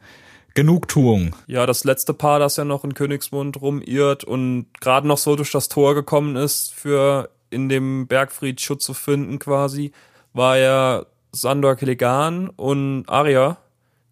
Genugtuung. 0.55 1.37
Ja, 1.47 1.67
das 1.67 1.85
letzte 1.85 2.15
Paar, 2.15 2.39
das 2.41 2.57
ja 2.57 2.65
noch 2.65 2.83
in 2.83 2.95
Königsmund 2.95 3.61
rumirrt 3.61 4.25
und 4.25 4.67
gerade 4.81 5.07
noch 5.07 5.19
so 5.19 5.37
durch 5.37 5.53
das 5.53 5.69
Tor 5.69 5.95
gekommen 5.95 6.37
ist, 6.37 6.75
für 6.75 7.31
in 7.51 7.69
dem 7.69 8.07
Bergfried 8.07 8.61
Schutz 8.61 8.85
zu 8.85 8.95
finden 8.95 9.39
quasi, 9.39 9.93
war 10.33 10.59
ja 10.59 11.07
Sandor 11.33 11.77
Clegane 11.77 12.51
und 12.57 13.05
Arya, 13.09 13.59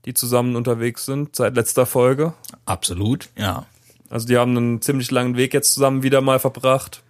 die 0.05 0.15
zusammen 0.15 0.57
unterwegs 0.57 1.05
sind 1.05 1.35
seit 1.35 1.57
letzter 1.57 1.87
Folge. 1.87 2.35
Absolut, 2.65 3.29
ja. 3.37 3.67
Also 4.11 4.27
die 4.27 4.37
haben 4.37 4.57
einen 4.57 4.83
ziemlich 4.83 5.11
langen 5.11 5.37
Weg 5.37 5.55
jetzt 5.55 5.75
zusammen 5.75 6.03
wieder 6.03 6.21
mal 6.21 6.39
verbracht. 6.39 7.03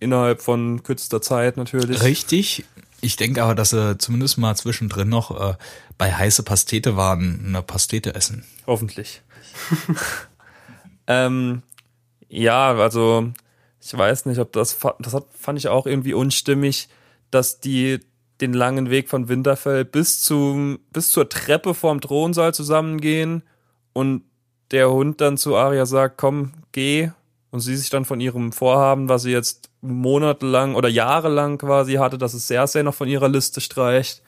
Innerhalb 0.00 0.42
von 0.42 0.82
kürzester 0.82 1.22
Zeit 1.22 1.56
natürlich. 1.56 2.02
Richtig. 2.02 2.64
Ich 3.00 3.16
denke 3.16 3.42
aber, 3.42 3.54
dass 3.54 3.70
sie 3.70 3.98
zumindest 3.98 4.38
mal 4.38 4.54
zwischendrin 4.56 5.08
noch 5.08 5.30
äh, 5.38 5.54
bei 5.98 6.12
heiße 6.12 6.42
Pastete 6.42 6.96
waren, 6.96 7.44
eine 7.46 7.62
Pastete 7.62 8.14
essen. 8.14 8.44
Hoffentlich. 8.66 9.22
ähm, 11.06 11.62
ja, 12.28 12.74
also 12.74 13.30
ich 13.80 13.96
weiß 13.96 14.26
nicht, 14.26 14.38
ob 14.38 14.52
das 14.52 14.78
das 14.98 15.14
hat, 15.14 15.26
fand 15.38 15.58
ich 15.58 15.68
auch 15.68 15.86
irgendwie 15.86 16.14
unstimmig, 16.14 16.88
dass 17.30 17.60
die 17.60 18.00
den 18.40 18.52
langen 18.52 18.90
Weg 18.90 19.08
von 19.08 19.28
Winterfell 19.28 19.84
bis 19.84 20.22
zum 20.22 20.80
bis 20.90 21.10
zur 21.10 21.28
Treppe 21.28 21.74
vorm 21.74 22.00
Thronsaal 22.00 22.54
zusammengehen 22.54 23.42
und 23.92 24.22
der 24.70 24.90
Hund 24.90 25.20
dann 25.20 25.36
zu 25.36 25.56
Arya 25.56 25.86
sagt, 25.86 26.18
komm, 26.18 26.52
geh 26.72 27.10
und 27.54 27.60
sie 27.60 27.76
sich 27.76 27.88
dann 27.88 28.04
von 28.04 28.20
ihrem 28.20 28.50
Vorhaben, 28.50 29.08
was 29.08 29.22
sie 29.22 29.30
jetzt 29.30 29.70
monatelang 29.80 30.74
oder 30.74 30.88
jahrelang 30.88 31.58
quasi 31.58 31.94
hatte, 31.94 32.18
dass 32.18 32.34
es 32.34 32.48
Cersei 32.48 32.82
noch 32.82 32.94
von 32.94 33.06
ihrer 33.06 33.28
Liste 33.28 33.60
streicht, 33.60 34.22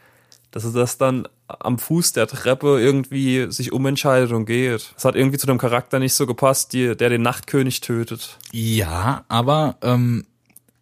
dass 0.53 0.65
er 0.65 0.71
das 0.71 0.97
dann 0.97 1.27
am 1.49 1.79
Fuß 1.79 2.13
der 2.13 2.29
Treppe 2.29 2.81
irgendwie 2.81 3.51
sich 3.51 3.73
umentscheidet 3.73 4.31
und 4.31 4.47
geht. 4.47 4.93
Das 4.95 5.05
hat 5.05 5.17
irgendwie 5.17 5.39
zu 5.39 5.49
dem 5.49 5.59
Charakter 5.59 5.99
nicht 5.99 6.15
so 6.15 6.25
gepasst, 6.25 6.73
die, 6.73 6.97
der 6.97 7.09
den 7.09 7.23
Nachtkönig 7.23 7.81
tötet. 7.81 8.39
Ja, 8.53 9.25
aber 9.27 9.77
ähm, 9.83 10.25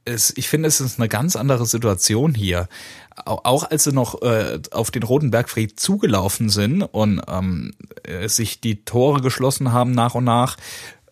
es, 0.05 0.33
ich 0.37 0.49
finde, 0.49 0.69
es 0.69 0.81
ist 0.81 0.99
eine 0.99 1.09
ganz 1.09 1.37
andere 1.37 1.67
Situation 1.67 2.35
hier. 2.35 2.69
Au- 3.25 3.41
Auch 3.45 3.71
als 3.71 3.85
sie 3.85 3.93
noch 3.93 4.23
äh, 4.23 4.61
auf 4.71 4.91
den 4.91 5.03
Roten 5.03 5.31
Bergfried 5.31 5.79
zugelaufen 5.79 6.49
sind 6.51 6.83
und 6.83 7.23
ähm, 7.29 7.73
äh, 8.03 8.29
sich 8.29 8.61
die 8.61 8.85
Tore 8.85 9.21
geschlossen 9.21 9.73
haben 9.73 9.93
nach 9.93 10.15
und 10.15 10.25
nach, 10.25 10.57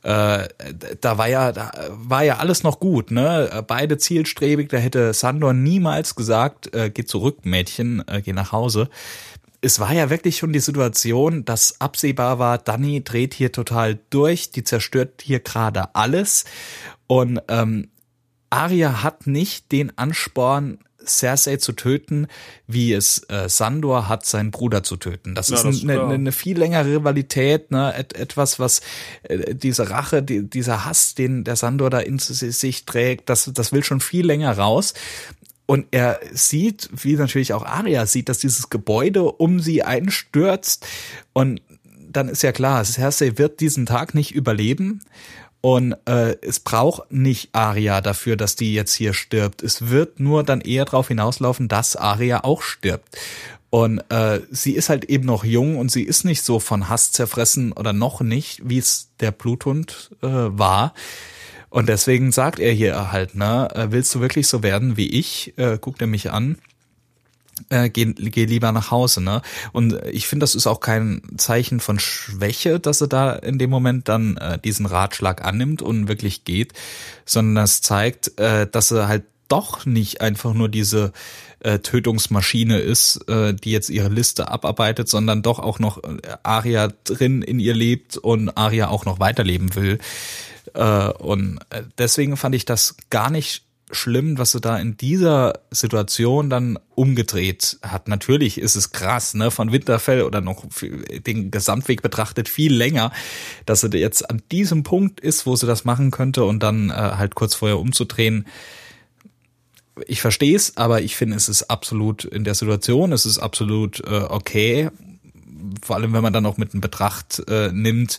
äh, 0.03 0.49
da 1.01 1.17
war 1.17 1.29
ja, 1.29 1.53
da 1.53 1.71
war 1.91 2.25
ja 2.25 2.39
alles 2.39 2.65
noch 2.65 2.81
gut, 2.81 3.13
ne? 3.13 3.63
Beide 3.69 3.99
zielstrebig, 3.99 4.69
da 4.69 4.79
hätte 4.79 5.15
Sandor 5.15 5.53
niemals 5.53 6.17
gesagt, 6.17 6.75
äh, 6.75 6.91
geh 6.91 7.05
zurück, 7.05 7.45
Mädchen, 7.45 8.03
äh, 8.09 8.21
geh 8.21 8.33
nach 8.33 8.51
Hause. 8.51 8.89
Es 9.61 9.79
war 9.79 9.93
ja 9.93 10.11
wirklich 10.11 10.39
schon 10.39 10.53
die 10.53 10.59
Situation, 10.59 11.45
dass 11.45 11.81
absehbar 11.81 12.41
war, 12.41 12.59
Danny 12.59 13.05
dreht 13.05 13.33
hier 13.33 13.53
total 13.53 14.01
durch, 14.11 14.51
die 14.51 14.65
zerstört 14.65 15.23
hier 15.23 15.39
gerade 15.39 15.95
alles. 15.95 16.47
Und 17.07 17.41
ähm, 17.47 17.89
Arya 18.53 19.03
hat 19.03 19.27
nicht 19.27 19.73
den 19.73 19.97
Ansporn, 19.97 20.79
Cersei 21.05 21.57
zu 21.57 21.73
töten, 21.73 22.27
wie 22.67 22.93
es 22.93 23.23
äh, 23.29 23.49
Sandor 23.49 24.09
hat, 24.09 24.25
seinen 24.25 24.51
Bruder 24.51 24.83
zu 24.83 24.97
töten. 24.97 25.35
Das 25.35 25.49
Ja, 25.49 25.57
ist 25.57 25.65
das 25.65 25.83
eine, 25.83 26.01
eine, 26.01 26.15
eine 26.15 26.33
viel 26.33 26.59
längere 26.59 26.97
Rivalität, 26.97 27.71
ne? 27.71 27.95
Et, 27.97 28.15
etwas, 28.15 28.59
was 28.59 28.81
äh, 29.25 29.55
diese 29.55 29.91
Rache, 29.91 30.23
die, 30.23 30.49
dieser 30.49 30.85
Hass, 30.85 31.15
den 31.15 31.45
der 31.45 31.57
Sandor 31.57 31.91
da 31.91 31.99
in 31.99 32.19
sich 32.19 32.85
trägt, 32.85 33.29
das, 33.29 33.51
das 33.53 33.73
will 33.73 33.83
schon 33.83 34.01
viel 34.01 34.27
länger 34.27 34.57
raus. 34.57 34.95
Und 35.67 35.87
er 35.91 36.21
sieht, 36.33 36.91
wie 36.93 37.15
natürlich 37.15 37.53
auch 37.55 37.65
Arya 37.65 38.07
sieht, 38.07 38.29
dass 38.29 38.39
dieses 38.39 38.69
Gebäude 38.69 39.25
um 39.25 39.61
sie 39.61 39.83
einstürzt. 39.83 40.87
Und 41.33 41.63
dann 42.11 42.29
ist 42.29 42.43
ja 42.43 42.53
klar, 42.53 42.85
Cersei 42.85 43.39
wird 43.39 43.61
diesen 43.61 43.87
Tag 43.87 44.15
nicht 44.15 44.33
überleben. 44.33 45.01
Und 45.63 45.95
äh, 46.07 46.37
es 46.43 46.59
braucht 46.59 47.13
nicht 47.13 47.51
Arya 47.53 48.01
dafür, 48.01 48.37
dass 48.37 48.57
die 48.57 48.75
jetzt 48.75 48.95
hier 48.95 49.15
stirbt. 49.15 49.63
Es 49.63 49.89
wird 49.89 50.19
nur 50.19 50.43
dann 50.43 50.61
eher 50.61 50.85
darauf 50.85 51.09
hinauslaufen, 51.09 51.69
dass 51.69 51.95
Arya 51.97 52.43
auch 52.43 52.63
stirbt. 52.63 53.17
Und 53.71 54.01
äh, 54.11 54.41
sie 54.51 54.73
ist 54.73 54.91
halt 54.91 55.05
eben 55.05 55.25
noch 55.25 55.45
jung 55.45 55.79
und 55.79 55.91
sie 55.91 56.03
ist 56.03 56.25
nicht 56.25 56.43
so 56.43 56.59
von 56.59 56.89
Hass 56.91 57.13
zerfressen 57.13 57.73
oder 57.73 57.93
noch 57.93 58.21
nicht, 58.21 58.61
wie 58.69 58.77
es 58.77 59.11
der 59.21 59.31
Bluthund 59.31 60.11
äh, 60.21 60.27
war. 60.27 60.93
Und 61.71 61.89
deswegen 61.89 62.33
sagt 62.33 62.59
er 62.59 62.73
hier 62.73 63.13
halt, 63.13 63.35
ne, 63.35 63.69
äh, 63.75 63.87
willst 63.91 64.15
du 64.15 64.21
wirklich 64.21 64.49
so 64.49 64.63
werden 64.63 64.99
wie 64.99 65.09
ich? 65.09 65.55
Äh, 65.57 65.79
guckt 65.81 66.03
er 66.03 66.07
mich 66.07 66.31
an. 66.31 66.59
Äh, 67.71 67.89
geh, 67.89 68.07
geh 68.13 68.45
lieber 68.45 68.73
nach 68.73 68.91
Hause, 68.91 69.23
ne? 69.23 69.43
Und 69.73 69.99
ich 70.11 70.27
finde, 70.27 70.45
das 70.45 70.55
ist 70.55 70.67
auch 70.67 70.81
kein 70.81 71.23
Zeichen 71.37 71.81
von 71.81 71.99
Schwäche, 71.99 72.81
dass 72.81 73.01
er 73.01 73.09
da 73.09 73.33
in 73.33 73.59
dem 73.59 73.71
Moment 73.71 74.09
dann 74.09 74.37
äh, 74.37 74.59
diesen 74.59 74.87
Ratschlag 74.87 75.45
annimmt 75.45 75.83
und 75.83 76.09
wirklich 76.09 76.45
geht, 76.45 76.73
sondern 77.25 77.57
das 77.57 77.81
zeigt, 77.83 78.39
äh, 78.39 78.67
dass 78.67 78.91
er 78.91 79.09
halt 79.09 79.25
doch 79.49 79.85
nicht 79.85 80.23
einfach 80.23 80.55
nur 80.55 80.71
diese 80.71 81.13
äh, 81.61 81.79
Tötungsmaschine 81.79 82.79
ist, 82.79 83.29
äh, 83.29 83.53
die 83.53 83.71
jetzt 83.71 83.91
ihre 83.91 84.09
Liste 84.09 84.49
abarbeitet, 84.49 85.09
sondern 85.09 85.43
doch 85.43 85.59
auch 85.59 85.79
noch 85.79 86.03
äh, 86.03 86.17
Aria 86.43 86.89
drin 87.05 87.43
in 87.43 87.61
ihr 87.61 87.75
lebt 87.75 88.17
und 88.17 88.57
Aria 88.57 88.89
auch 88.89 89.05
noch 89.05 89.21
weiterleben 89.21 89.75
will. 89.75 89.99
Äh, 90.75 91.09
und 91.11 91.59
äh, 91.71 91.83
deswegen 91.99 92.37
fand 92.37 92.55
ich 92.55 92.65
das 92.65 92.97
gar 93.11 93.31
nicht 93.31 93.65
schlimm, 93.93 94.39
was 94.39 94.53
sie 94.53 94.61
da 94.61 94.79
in 94.79 94.97
dieser 94.97 95.61
Situation 95.71 96.51
dann 96.51 96.79
umgedreht 96.95 97.79
hat. 97.83 98.09
Natürlich 98.09 98.59
ist 98.59 98.75
es 98.75 98.91
krass, 98.91 99.35
ne, 99.35 99.51
von 99.51 99.71
Winterfell 99.71 100.23
oder 100.23 100.41
noch 100.41 100.65
den 101.27 101.51
Gesamtweg 101.51 102.03
betrachtet 102.03 102.49
viel 102.49 102.75
länger, 102.75 103.13
dass 103.67 103.83
sie 103.83 103.97
jetzt 103.97 104.29
an 104.29 104.43
diesem 104.51 104.83
Punkt 104.83 105.21
ist, 105.21 105.47
wo 105.47 105.55
sie 105.57 105.67
das 105.67 105.85
machen 105.85 106.11
könnte 106.11 106.45
und 106.45 106.63
dann 106.63 106.91
äh, 106.91 106.95
halt 106.95 107.35
kurz 107.35 107.55
vorher 107.55 107.79
umzudrehen. 107.79 108.47
Ich 110.07 110.23
verstehe 110.23 110.57
es, 110.57 110.77
aber 110.77 111.03
ich 111.03 111.17
finde, 111.17 111.37
es 111.37 111.49
ist 111.49 111.65
absolut 111.65 112.25
in 112.25 112.45
der 112.45 112.55
Situation, 112.55 113.13
es 113.13 113.27
ist 113.27 113.39
absolut 113.39 114.01
äh, 114.01 114.23
okay 114.29 114.91
vor 115.83 115.97
allem 115.97 116.13
wenn 116.13 116.23
man 116.23 116.33
dann 116.33 116.47
auch 116.47 116.57
mit 116.57 116.75
in 116.75 116.81
Betracht 116.81 117.43
äh, 117.49 117.71
nimmt, 117.73 118.19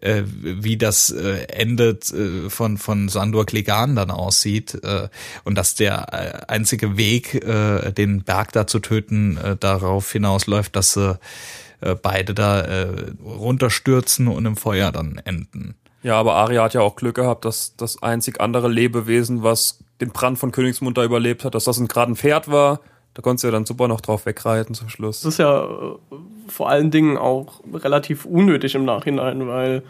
äh, 0.00 0.22
wie 0.26 0.76
das 0.76 1.10
äh, 1.10 1.44
endet 1.48 2.12
äh, 2.12 2.50
von 2.50 2.78
von 2.78 3.08
Sandor 3.08 3.46
Klegan 3.46 3.96
dann 3.96 4.10
aussieht 4.10 4.74
äh, 4.82 5.08
und 5.44 5.56
dass 5.56 5.74
der 5.74 6.12
äh, 6.12 6.52
einzige 6.52 6.96
Weg, 6.96 7.34
äh, 7.34 7.92
den 7.92 8.22
Berg 8.22 8.52
da 8.52 8.66
zu 8.66 8.78
töten, 8.78 9.36
äh, 9.36 9.56
darauf 9.56 10.10
hinausläuft, 10.12 10.76
dass 10.76 10.94
sie 10.94 11.18
äh, 11.80 11.94
beide 11.94 12.34
da 12.34 12.60
äh, 12.60 13.12
runterstürzen 13.24 14.28
und 14.28 14.46
im 14.46 14.56
Feuer 14.56 14.92
dann 14.92 15.18
enden. 15.24 15.74
Ja, 16.02 16.18
aber 16.18 16.34
Arya 16.34 16.64
hat 16.64 16.74
ja 16.74 16.80
auch 16.80 16.96
Glück 16.96 17.14
gehabt, 17.14 17.44
dass 17.44 17.76
das 17.76 18.02
einzig 18.02 18.40
andere 18.40 18.68
Lebewesen, 18.68 19.42
was 19.42 19.78
den 20.00 20.10
Brand 20.10 20.38
von 20.38 20.50
Königsmund 20.50 20.98
da 20.98 21.04
überlebt 21.04 21.44
hat, 21.44 21.54
dass 21.54 21.64
das 21.64 21.78
ein 21.78 21.86
gerade 21.86 22.12
ein 22.12 22.16
Pferd 22.16 22.48
war, 22.48 22.80
da 23.14 23.22
konntest 23.22 23.44
du 23.44 23.48
ja 23.48 23.52
dann 23.52 23.66
super 23.66 23.88
noch 23.88 24.00
drauf 24.00 24.26
wegreiten 24.26 24.74
zum 24.74 24.88
Schluss. 24.88 25.20
Das 25.20 25.34
ist 25.34 25.38
ja 25.38 25.64
äh, 25.64 25.96
vor 26.48 26.68
allen 26.68 26.90
Dingen 26.90 27.16
auch 27.16 27.60
relativ 27.72 28.24
unnötig 28.24 28.74
im 28.74 28.84
Nachhinein, 28.84 29.46
weil 29.46 29.82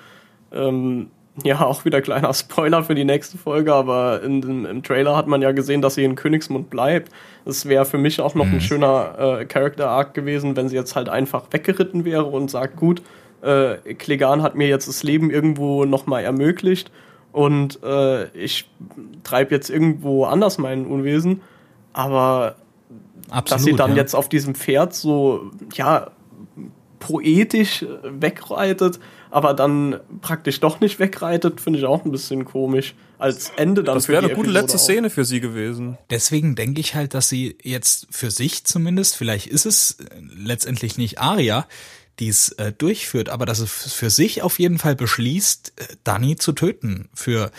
ähm, 0.52 1.08
ja, 1.42 1.64
auch 1.64 1.84
wieder 1.84 2.02
kleiner 2.02 2.34
Spoiler 2.34 2.82
für 2.82 2.94
die 2.94 3.04
nächste 3.04 3.38
Folge, 3.38 3.72
aber 3.72 4.22
in, 4.22 4.42
in, 4.42 4.64
im 4.64 4.82
Trailer 4.82 5.16
hat 5.16 5.26
man 5.26 5.40
ja 5.40 5.52
gesehen, 5.52 5.82
dass 5.82 5.94
sie 5.94 6.04
in 6.04 6.14
Königsmund 6.14 6.68
bleibt. 6.68 7.10
Es 7.44 7.66
wäre 7.66 7.84
für 7.84 7.98
mich 7.98 8.20
auch 8.20 8.34
noch 8.34 8.44
mhm. 8.44 8.54
ein 8.54 8.60
schöner 8.60 9.40
äh, 9.40 9.44
Character 9.46 9.88
Arc 9.88 10.14
gewesen, 10.14 10.56
wenn 10.56 10.68
sie 10.68 10.76
jetzt 10.76 10.94
halt 10.96 11.08
einfach 11.08 11.44
weggeritten 11.50 12.04
wäre 12.04 12.24
und 12.24 12.50
sagt, 12.50 12.76
gut, 12.76 13.02
äh, 13.40 13.76
Klegan 13.94 14.42
hat 14.42 14.54
mir 14.54 14.68
jetzt 14.68 14.88
das 14.88 15.02
Leben 15.02 15.30
irgendwo 15.30 15.84
nochmal 15.84 16.22
ermöglicht 16.24 16.90
und 17.32 17.82
äh, 17.82 18.26
ich 18.36 18.68
treibe 19.24 19.54
jetzt 19.54 19.70
irgendwo 19.70 20.24
anders 20.24 20.58
mein 20.58 20.86
Unwesen. 20.86 21.40
Aber 21.94 22.56
Absolut, 23.32 23.50
dass 23.50 23.64
sie 23.64 23.72
dann 23.74 23.90
ja. 23.90 23.96
jetzt 23.96 24.14
auf 24.14 24.28
diesem 24.28 24.54
Pferd 24.54 24.94
so, 24.94 25.50
ja, 25.74 26.10
poetisch 26.98 27.84
wegreitet, 28.04 29.00
aber 29.30 29.54
dann 29.54 29.98
praktisch 30.20 30.60
doch 30.60 30.78
nicht 30.80 31.00
wegreitet, 31.00 31.60
finde 31.60 31.80
ich 31.80 31.84
auch 31.84 32.04
ein 32.04 32.12
bisschen 32.12 32.44
komisch. 32.44 32.94
Als 33.18 33.52
Ende 33.56 33.82
dann. 33.84 33.94
Das 33.94 34.08
wäre 34.08 34.24
eine 34.24 34.34
gute 34.34 34.50
letzte 34.50 34.76
auch. 34.76 34.80
Szene 34.80 35.08
für 35.08 35.24
sie 35.24 35.40
gewesen. 35.40 35.96
Deswegen 36.10 36.54
denke 36.54 36.80
ich 36.80 36.94
halt, 36.94 37.14
dass 37.14 37.28
sie 37.28 37.56
jetzt 37.62 38.08
für 38.10 38.30
sich 38.30 38.64
zumindest, 38.64 39.16
vielleicht 39.16 39.46
ist 39.46 39.64
es 39.64 39.96
letztendlich 40.20 40.98
nicht 40.98 41.20
Aria, 41.20 41.66
die 42.18 42.28
es 42.28 42.50
äh, 42.52 42.72
durchführt, 42.72 43.28
aber 43.30 43.46
dass 43.46 43.58
es 43.58 43.70
für 43.70 44.10
sich 44.10 44.42
auf 44.42 44.58
jeden 44.58 44.78
Fall 44.78 44.94
beschließt, 44.94 45.72
äh, 45.76 45.84
Dani 46.04 46.36
zu 46.36 46.52
töten. 46.52 47.08
Für 47.14 47.50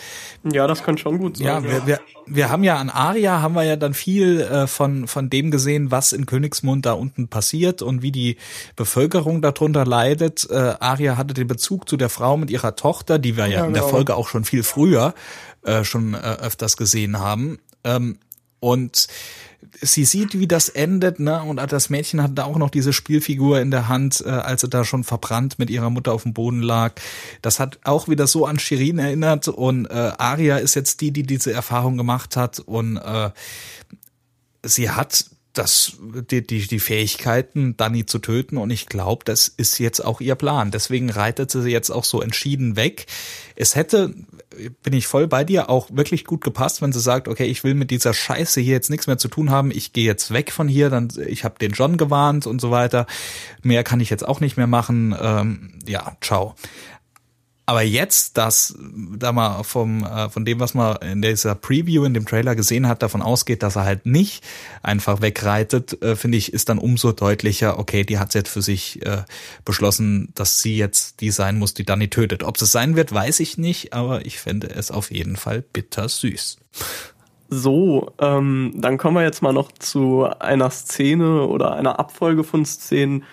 ja, 0.44 0.66
das 0.66 0.84
kann 0.84 0.96
schon 0.96 1.18
gut 1.18 1.38
sein. 1.38 1.46
Ja, 1.46 1.62
wir, 1.64 1.86
wir, 1.86 2.00
wir 2.26 2.50
haben 2.50 2.62
ja 2.62 2.76
an 2.76 2.88
Aria 2.88 3.42
haben 3.42 3.54
wir 3.54 3.64
ja 3.64 3.76
dann 3.76 3.94
viel 3.94 4.40
äh, 4.40 4.66
von 4.66 5.08
von 5.08 5.28
dem 5.28 5.50
gesehen, 5.50 5.90
was 5.90 6.12
in 6.12 6.26
Königsmund 6.26 6.86
da 6.86 6.92
unten 6.92 7.28
passiert 7.28 7.82
und 7.82 8.02
wie 8.02 8.12
die 8.12 8.36
Bevölkerung 8.76 9.42
darunter 9.42 9.84
leidet. 9.84 10.48
Äh, 10.48 10.74
Aria 10.78 11.16
hatte 11.16 11.34
den 11.34 11.48
Bezug 11.48 11.88
zu 11.88 11.96
der 11.96 12.08
Frau 12.08 12.36
mit 12.36 12.50
ihrer 12.50 12.76
Tochter, 12.76 13.18
die 13.18 13.36
wir 13.36 13.46
ja, 13.46 13.58
ja 13.60 13.66
in 13.66 13.74
der 13.74 13.82
genau. 13.82 13.94
Folge 13.94 14.14
auch 14.14 14.28
schon 14.28 14.44
viel 14.44 14.62
früher 14.62 15.14
äh, 15.62 15.84
schon 15.84 16.14
äh, 16.14 16.18
öfters 16.18 16.76
gesehen 16.76 17.18
haben. 17.18 17.58
Ähm, 17.82 18.18
und 18.60 19.08
sie 19.80 20.04
sieht, 20.04 20.38
wie 20.38 20.46
das 20.46 20.68
endet, 20.68 21.20
ne? 21.20 21.42
Und 21.42 21.56
das 21.56 21.90
Mädchen 21.90 22.22
hat 22.22 22.32
da 22.34 22.44
auch 22.44 22.56
noch 22.56 22.70
diese 22.70 22.92
Spielfigur 22.92 23.60
in 23.60 23.70
der 23.70 23.88
Hand, 23.88 24.22
äh, 24.24 24.30
als 24.30 24.62
sie 24.62 24.68
da 24.68 24.84
schon 24.84 25.04
verbrannt 25.04 25.58
mit 25.58 25.70
ihrer 25.70 25.90
Mutter 25.90 26.12
auf 26.12 26.22
dem 26.22 26.32
Boden 26.32 26.62
lag. 26.62 26.94
Das 27.42 27.60
hat 27.60 27.78
auch 27.84 28.08
wieder 28.08 28.26
so 28.26 28.46
an 28.46 28.58
Shirin 28.58 28.98
erinnert 28.98 29.48
und 29.48 29.86
äh, 29.86 30.12
Aria 30.18 30.58
ist 30.58 30.74
jetzt 30.74 31.00
die, 31.00 31.10
die 31.10 31.22
diese 31.22 31.52
Erfahrung 31.52 31.96
gemacht 31.96 32.36
hat 32.36 32.60
und 32.60 32.96
äh, 32.96 33.30
sie 34.62 34.90
hat 34.90 35.26
das, 35.54 35.92
die, 36.30 36.46
die, 36.46 36.66
die 36.66 36.80
Fähigkeiten, 36.80 37.76
Danny 37.76 38.04
zu 38.04 38.18
töten. 38.18 38.56
Und 38.58 38.70
ich 38.70 38.86
glaube, 38.86 39.24
das 39.24 39.48
ist 39.48 39.78
jetzt 39.78 40.04
auch 40.04 40.20
ihr 40.20 40.34
Plan. 40.34 40.70
Deswegen 40.70 41.10
reitet 41.10 41.50
sie 41.50 41.70
jetzt 41.70 41.90
auch 41.90 42.04
so 42.04 42.20
entschieden 42.20 42.76
weg. 42.76 43.06
Es 43.54 43.76
hätte, 43.76 44.12
bin 44.82 44.92
ich 44.92 45.06
voll 45.06 45.28
bei 45.28 45.44
dir, 45.44 45.70
auch 45.70 45.88
wirklich 45.92 46.24
gut 46.24 46.42
gepasst, 46.42 46.82
wenn 46.82 46.92
sie 46.92 47.00
sagt, 47.00 47.28
okay, 47.28 47.46
ich 47.46 47.62
will 47.62 47.74
mit 47.74 47.92
dieser 47.92 48.14
Scheiße 48.14 48.60
hier 48.60 48.72
jetzt 48.72 48.90
nichts 48.90 49.06
mehr 49.06 49.18
zu 49.18 49.28
tun 49.28 49.50
haben. 49.50 49.70
Ich 49.70 49.92
gehe 49.92 50.04
jetzt 50.04 50.32
weg 50.32 50.50
von 50.50 50.66
hier. 50.66 50.90
Dann, 50.90 51.08
ich 51.26 51.44
habe 51.44 51.58
den 51.58 51.72
John 51.72 51.96
gewarnt 51.96 52.46
und 52.46 52.60
so 52.60 52.72
weiter. 52.72 53.06
Mehr 53.62 53.84
kann 53.84 54.00
ich 54.00 54.10
jetzt 54.10 54.26
auch 54.26 54.40
nicht 54.40 54.56
mehr 54.56 54.66
machen. 54.66 55.16
Ähm, 55.18 55.78
ja, 55.86 56.16
ciao. 56.20 56.56
Aber 57.66 57.82
jetzt, 57.82 58.36
dass 58.36 58.76
da 59.16 59.32
mal 59.32 59.62
vom 59.62 60.04
äh, 60.04 60.28
von 60.28 60.44
dem, 60.44 60.60
was 60.60 60.74
man 60.74 60.96
in 60.96 61.22
dieser 61.22 61.54
Preview 61.54 62.04
in 62.04 62.12
dem 62.12 62.26
Trailer 62.26 62.54
gesehen 62.54 62.86
hat, 62.86 63.02
davon 63.02 63.22
ausgeht, 63.22 63.62
dass 63.62 63.76
er 63.76 63.84
halt 63.84 64.04
nicht 64.04 64.44
einfach 64.82 65.22
wegreitet, 65.22 66.02
äh, 66.02 66.14
finde 66.14 66.36
ich, 66.36 66.52
ist 66.52 66.68
dann 66.68 66.78
umso 66.78 67.12
deutlicher. 67.12 67.78
Okay, 67.78 68.04
die 68.04 68.18
hat 68.18 68.34
jetzt 68.34 68.50
für 68.50 68.60
sich 68.60 69.04
äh, 69.06 69.22
beschlossen, 69.64 70.30
dass 70.34 70.60
sie 70.60 70.76
jetzt 70.76 71.20
die 71.20 71.30
sein 71.30 71.58
muss, 71.58 71.72
die 71.72 71.84
Danny 71.84 72.08
tötet. 72.08 72.42
Ob 72.42 72.60
es 72.60 72.70
sein 72.70 72.96
wird, 72.96 73.12
weiß 73.12 73.40
ich 73.40 73.56
nicht, 73.56 73.94
aber 73.94 74.26
ich 74.26 74.38
fände 74.38 74.68
es 74.68 74.90
auf 74.90 75.10
jeden 75.10 75.36
Fall 75.36 75.62
bitter 75.62 76.08
süß. 76.08 76.58
So, 77.48 78.12
ähm, 78.18 78.72
dann 78.76 78.98
kommen 78.98 79.16
wir 79.16 79.22
jetzt 79.22 79.42
mal 79.42 79.52
noch 79.52 79.72
zu 79.72 80.24
einer 80.38 80.70
Szene 80.70 81.46
oder 81.46 81.74
einer 81.74 81.98
Abfolge 81.98 82.44
von 82.44 82.66
Szenen, 82.66 83.24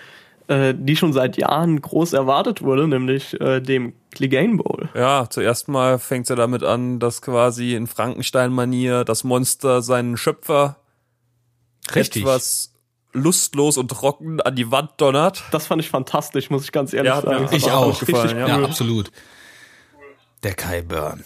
äh, 0.51 0.75
die 0.77 0.97
schon 0.97 1.13
seit 1.13 1.37
Jahren 1.37 1.79
groß 1.81 2.11
erwartet 2.11 2.61
wurde, 2.61 2.85
nämlich 2.85 3.39
äh, 3.39 3.61
dem 3.61 3.93
Clegane 4.11 4.57
Bowl. 4.57 4.89
Ja, 4.93 5.29
zuerst 5.29 5.69
mal 5.69 5.97
fängt 5.97 6.25
es 6.25 6.29
ja 6.29 6.35
damit 6.35 6.61
an, 6.63 6.99
dass 6.99 7.21
quasi 7.21 7.73
in 7.73 7.87
Frankenstein-Manier 7.87 9.05
das 9.05 9.23
Monster 9.23 9.81
seinen 9.81 10.17
Schöpfer 10.17 10.75
Richtig. 11.95 12.23
etwas 12.23 12.73
lustlos 13.13 13.77
und 13.77 13.89
trocken 13.89 14.41
an 14.41 14.55
die 14.55 14.71
Wand 14.71 14.91
donnert. 14.97 15.41
Das 15.51 15.67
fand 15.67 15.81
ich 15.81 15.89
fantastisch, 15.89 16.49
muss 16.49 16.65
ich 16.65 16.73
ganz 16.73 16.93
ehrlich 16.93 17.13
ja, 17.13 17.21
sagen. 17.21 17.47
Ich 17.51 17.71
auch. 17.71 17.97
Gefallen, 17.97 18.37
ja. 18.37 18.47
ja, 18.47 18.61
absolut. 18.61 19.09
Der 20.43 20.53
Kai 20.53 20.81
Burn. 20.81 21.23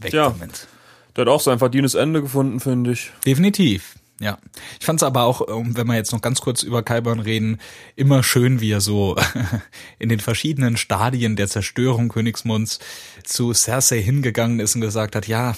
Weg 0.00 0.12
ja, 0.12 0.30
damit. 0.30 0.66
Der 1.14 1.22
hat 1.22 1.28
auch 1.28 1.40
sein 1.40 1.60
verdientes 1.60 1.94
Ende 1.94 2.20
gefunden, 2.20 2.58
finde 2.58 2.92
ich. 2.92 3.12
Definitiv. 3.24 3.94
Ja, 4.24 4.38
ich 4.80 4.86
fand 4.86 5.00
es 5.00 5.02
aber 5.02 5.24
auch, 5.24 5.42
wenn 5.46 5.86
wir 5.86 5.96
jetzt 5.96 6.12
noch 6.12 6.22
ganz 6.22 6.40
kurz 6.40 6.62
über 6.62 6.82
Kyburn 6.82 7.20
reden, 7.20 7.60
immer 7.94 8.22
schön, 8.22 8.62
wie 8.62 8.70
er 8.70 8.80
so 8.80 9.16
in 9.98 10.08
den 10.08 10.18
verschiedenen 10.18 10.78
Stadien 10.78 11.36
der 11.36 11.46
Zerstörung 11.46 12.08
Königsmunds 12.08 12.78
zu 13.22 13.52
Cersei 13.52 14.00
hingegangen 14.00 14.60
ist 14.60 14.76
und 14.76 14.80
gesagt 14.80 15.14
hat, 15.14 15.28
ja, 15.28 15.56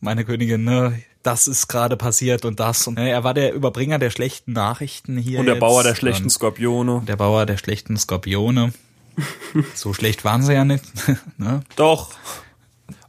meine 0.00 0.24
Königin, 0.24 0.64
ne, 0.64 1.02
das 1.22 1.46
ist 1.46 1.68
gerade 1.68 1.98
passiert 1.98 2.46
und 2.46 2.58
das. 2.58 2.86
Und 2.86 2.96
er 2.96 3.22
war 3.22 3.34
der 3.34 3.52
Überbringer 3.52 3.98
der 3.98 4.08
schlechten 4.08 4.54
Nachrichten 4.54 5.18
hier. 5.18 5.40
Und 5.40 5.44
der 5.44 5.56
jetzt. 5.56 5.60
Bauer 5.60 5.82
der 5.82 5.94
schlechten 5.94 6.30
Skorpione. 6.30 7.02
Der 7.06 7.16
Bauer 7.16 7.44
der 7.44 7.58
schlechten 7.58 7.98
Skorpione. 7.98 8.72
so 9.74 9.92
schlecht 9.92 10.24
waren 10.24 10.42
sie 10.42 10.54
ja 10.54 10.64
nicht. 10.64 10.84
ne? 11.36 11.60
Doch. 11.76 12.12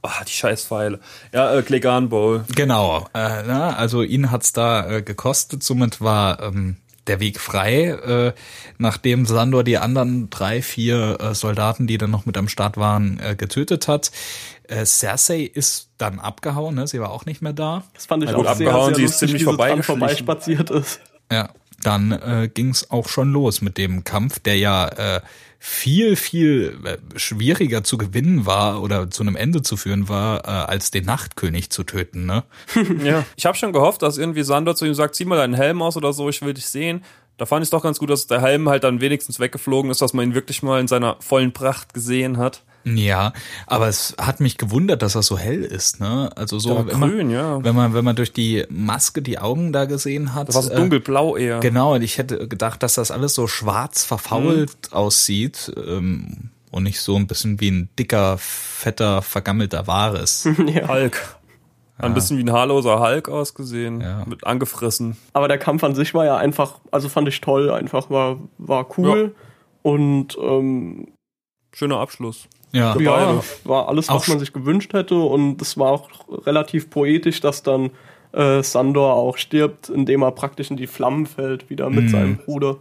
Ah, 0.04 0.24
die 0.28 0.32
Scheißpfeile. 0.32 1.00
Ja, 1.32 1.56
äh, 1.56 1.62
Klegan 1.62 2.10
Bowl. 2.10 2.44
Genau. 2.56 3.08
Äh, 3.14 3.44
na, 3.46 3.76
also 3.76 4.02
ihn 4.02 4.32
hat's 4.32 4.52
da 4.52 4.90
äh, 4.90 5.02
gekostet. 5.04 5.62
Somit 5.62 6.02
war 6.02 6.42
ähm, 6.42 6.78
der 7.08 7.20
Weg 7.20 7.40
frei, 7.40 7.90
äh, 7.90 8.34
nachdem 8.78 9.26
Sandor 9.26 9.64
die 9.64 9.78
anderen 9.78 10.30
drei, 10.30 10.62
vier 10.62 11.20
äh, 11.20 11.36
Soldaten, 11.36 11.88
die 11.88 11.98
dann 11.98 12.12
noch 12.12 12.26
mit 12.26 12.38
am 12.38 12.48
Start 12.48 12.78
waren, 12.78 13.20
äh, 13.20 13.36
getötet 13.36 13.88
hat. 13.88 14.12
Äh, 14.68 14.86
Cersei 14.86 15.42
ist 15.42 15.90
dann 15.98 16.20
abgehauen, 16.20 16.76
ne? 16.76 16.88
sie 16.88 17.00
war 17.00 17.12
auch 17.12 17.26
nicht 17.26 17.42
mehr 17.42 17.54
da. 17.54 17.84
Das 17.94 18.06
fand 18.06 18.24
ich 18.24 18.32
gut, 18.32 18.46
auch 18.46 18.52
abgehauen, 18.52 18.96
sehr, 18.96 18.96
sehr 18.96 18.96
sie 18.96 19.04
ist 19.04 19.20
ziemlich 19.20 19.44
vorbeispaziert 19.86 20.70
ist. 20.70 21.00
Ja, 21.32 21.50
dann 21.84 22.12
äh, 22.12 22.50
ging 22.54 22.70
es 22.70 22.92
auch 22.92 23.08
schon 23.08 23.32
los 23.32 23.62
mit 23.62 23.78
dem 23.78 24.04
Kampf, 24.04 24.40
der 24.40 24.58
ja 24.58 24.88
äh, 24.88 25.22
viel, 25.64 26.16
viel 26.16 26.76
äh, 26.86 27.20
schwieriger 27.20 27.84
zu 27.84 28.00
gewinnen 28.00 28.48
war 28.48 28.82
oder 28.82 29.12
zu 29.12 29.22
einem 29.22 29.36
Ende 29.36 29.62
zu 29.62 29.78
führen 29.78 30.10
war, 30.10 30.40
äh, 30.44 30.48
als 30.48 30.90
den 30.90 31.06
Nachtkönig 31.06 31.70
zu 31.70 31.84
töten, 31.84 32.26
ne? 32.26 32.44
ja. 33.04 33.24
Ich 33.36 33.46
habe 33.46 33.56
schon 33.56 33.72
gehofft, 33.72 34.02
dass 34.02 34.18
irgendwie 34.18 34.42
Sandor 34.42 34.76
zu 34.76 34.86
ihm 34.86 34.96
sagt, 34.96 35.14
zieh 35.14 35.24
mal 35.24 35.36
deinen 35.36 35.54
Helm 35.54 35.84
aus 35.84 35.98
oder 35.98 36.14
so, 36.14 36.30
ich 36.30 36.42
will 36.42 36.56
dich 36.56 36.66
sehen. 36.66 37.04
Da 37.38 37.46
fand 37.46 37.62
ich 37.62 37.68
es 37.68 37.70
doch 37.70 37.84
ganz 37.84 38.00
gut, 38.00 38.10
dass 38.10 38.26
der 38.26 38.42
Helm 38.42 38.70
halt 38.70 38.84
dann 38.84 39.02
wenigstens 39.02 39.40
weggeflogen 39.40 39.92
ist, 39.92 40.02
dass 40.02 40.14
man 40.14 40.30
ihn 40.30 40.34
wirklich 40.34 40.64
mal 40.64 40.80
in 40.80 40.88
seiner 40.88 41.18
vollen 41.20 41.54
Pracht 41.54 41.94
gesehen 41.94 42.38
hat. 42.38 42.64
Ja, 42.84 43.34
aber 43.68 43.88
es 43.88 44.16
hat 44.20 44.40
mich 44.40 44.58
gewundert, 44.58 45.02
dass 45.02 45.16
er 45.16 45.24
so 45.24 45.38
hell 45.38 45.64
ist, 45.64 46.00
ne? 46.00 46.32
Also 46.36 46.60
so 46.60 46.76
war 46.76 46.88
wenn 46.88 47.00
man, 47.00 47.12
grün, 47.12 47.30
ja. 47.30 47.64
wenn 47.64 47.76
man 47.76 47.94
wenn 47.94 48.04
man 48.04 48.16
durch 48.16 48.34
die 48.34 48.66
Maske 48.70 49.22
die 49.22 49.40
Augen 49.40 49.72
da 49.72 49.86
gesehen 49.86 50.34
hat. 50.34 50.48
Das 50.48 50.56
war 50.56 50.64
so 50.64 50.72
äh, 50.72 50.76
dunkelblau 50.76 51.38
eher. 51.38 51.60
Genau, 51.60 51.96
und 51.96 52.02
ich 52.02 52.18
hätte 52.18 52.48
gedacht, 52.48 52.82
dass 52.84 52.96
das 52.96 53.12
alles 53.12 53.36
so 53.36 53.48
schwarz 53.48 54.04
verfault 54.04 54.92
aussieht 54.92 55.72
ähm, 55.78 56.50
und 56.72 56.84
nicht 56.84 57.02
so 57.02 57.16
ein 57.16 57.28
bisschen 57.28 57.60
wie 57.60 57.70
ein 57.70 57.90
dicker, 58.00 58.38
fetter, 58.40 59.22
vergammelter 59.22 59.88
Wahres. 59.88 60.48
Hulk. 60.88 61.38
Ein 61.98 62.16
bisschen 62.16 62.40
wie 62.40 62.44
ein 62.44 62.52
haarloser 62.52 63.00
Hulk 63.00 63.30
ausgesehen. 63.30 64.02
Ja. 64.02 64.24
Mit 64.26 64.48
angefressen. 64.48 65.18
Aber 65.34 65.48
der 65.48 65.60
Kampf 65.60 65.84
an 65.84 65.94
sich 65.94 66.16
war 66.16 66.26
ja 66.26 66.36
einfach, 66.36 66.80
also 66.90 67.10
fand 67.10 67.28
ich 67.28 67.42
toll, 67.42 67.70
einfach 67.70 68.10
war, 68.10 68.40
war 68.58 68.88
cool. 68.98 69.36
Und 69.84 70.36
ähm, 70.42 71.10
Schöner 71.74 72.00
Abschluss. 72.00 72.48
Ja, 72.72 72.94
Für 72.94 73.04
ja, 73.04 73.44
war 73.66 73.90
alles, 73.90 74.10
Auch 74.10 74.22
was 74.22 74.28
man 74.28 74.40
sich 74.40 74.54
gewünscht 74.54 74.94
hätte. 74.94 75.16
Und 75.16 75.62
es 75.62 75.78
war 75.78 75.92
auch 75.92 76.10
relativ 76.46 76.90
poetisch, 76.90 77.42
dass 77.42 77.64
dann 77.64 77.92
äh, 78.32 78.64
Sandor 78.64 79.16
auch 79.16 79.38
stirbt, 79.38 79.90
indem 79.90 80.22
er 80.24 80.32
praktisch 80.32 80.72
in 80.72 80.78
die 80.78 80.88
Flammen 80.88 81.26
fällt, 81.26 81.70
wieder 81.70 81.90
mit 81.90 82.10
seinem 82.10 82.38
Bruder. 82.38 82.78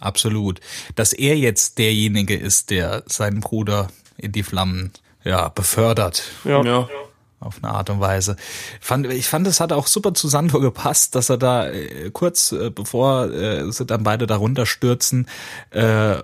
absolut. 0.00 0.60
Dass 0.94 1.12
er 1.12 1.36
jetzt 1.36 1.78
derjenige 1.78 2.36
ist, 2.36 2.70
der 2.70 3.02
seinen 3.06 3.40
Bruder 3.40 3.88
in 4.16 4.32
die 4.32 4.42
Flammen 4.42 4.92
ja 5.24 5.48
befördert. 5.48 6.22
Ja. 6.44 6.62
Ja. 6.62 6.88
Auf 7.44 7.62
eine 7.62 7.72
Art 7.72 7.90
und 7.90 8.00
Weise. 8.00 8.36
Fand, 8.80 9.06
ich 9.06 9.28
fand, 9.28 9.46
es 9.46 9.60
hat 9.60 9.72
auch 9.72 9.86
super 9.86 10.14
zu 10.14 10.28
Sandor 10.28 10.60
gepasst, 10.60 11.14
dass 11.14 11.28
er 11.28 11.38
da 11.38 11.68
äh, 11.68 12.10
kurz 12.12 12.52
äh, 12.52 12.70
bevor 12.70 13.30
äh, 13.30 13.70
sie 13.70 13.86
dann 13.86 14.02
beide 14.02 14.26
darunter 14.26 14.66
stürzen 14.66 15.28
äh, 15.70 16.16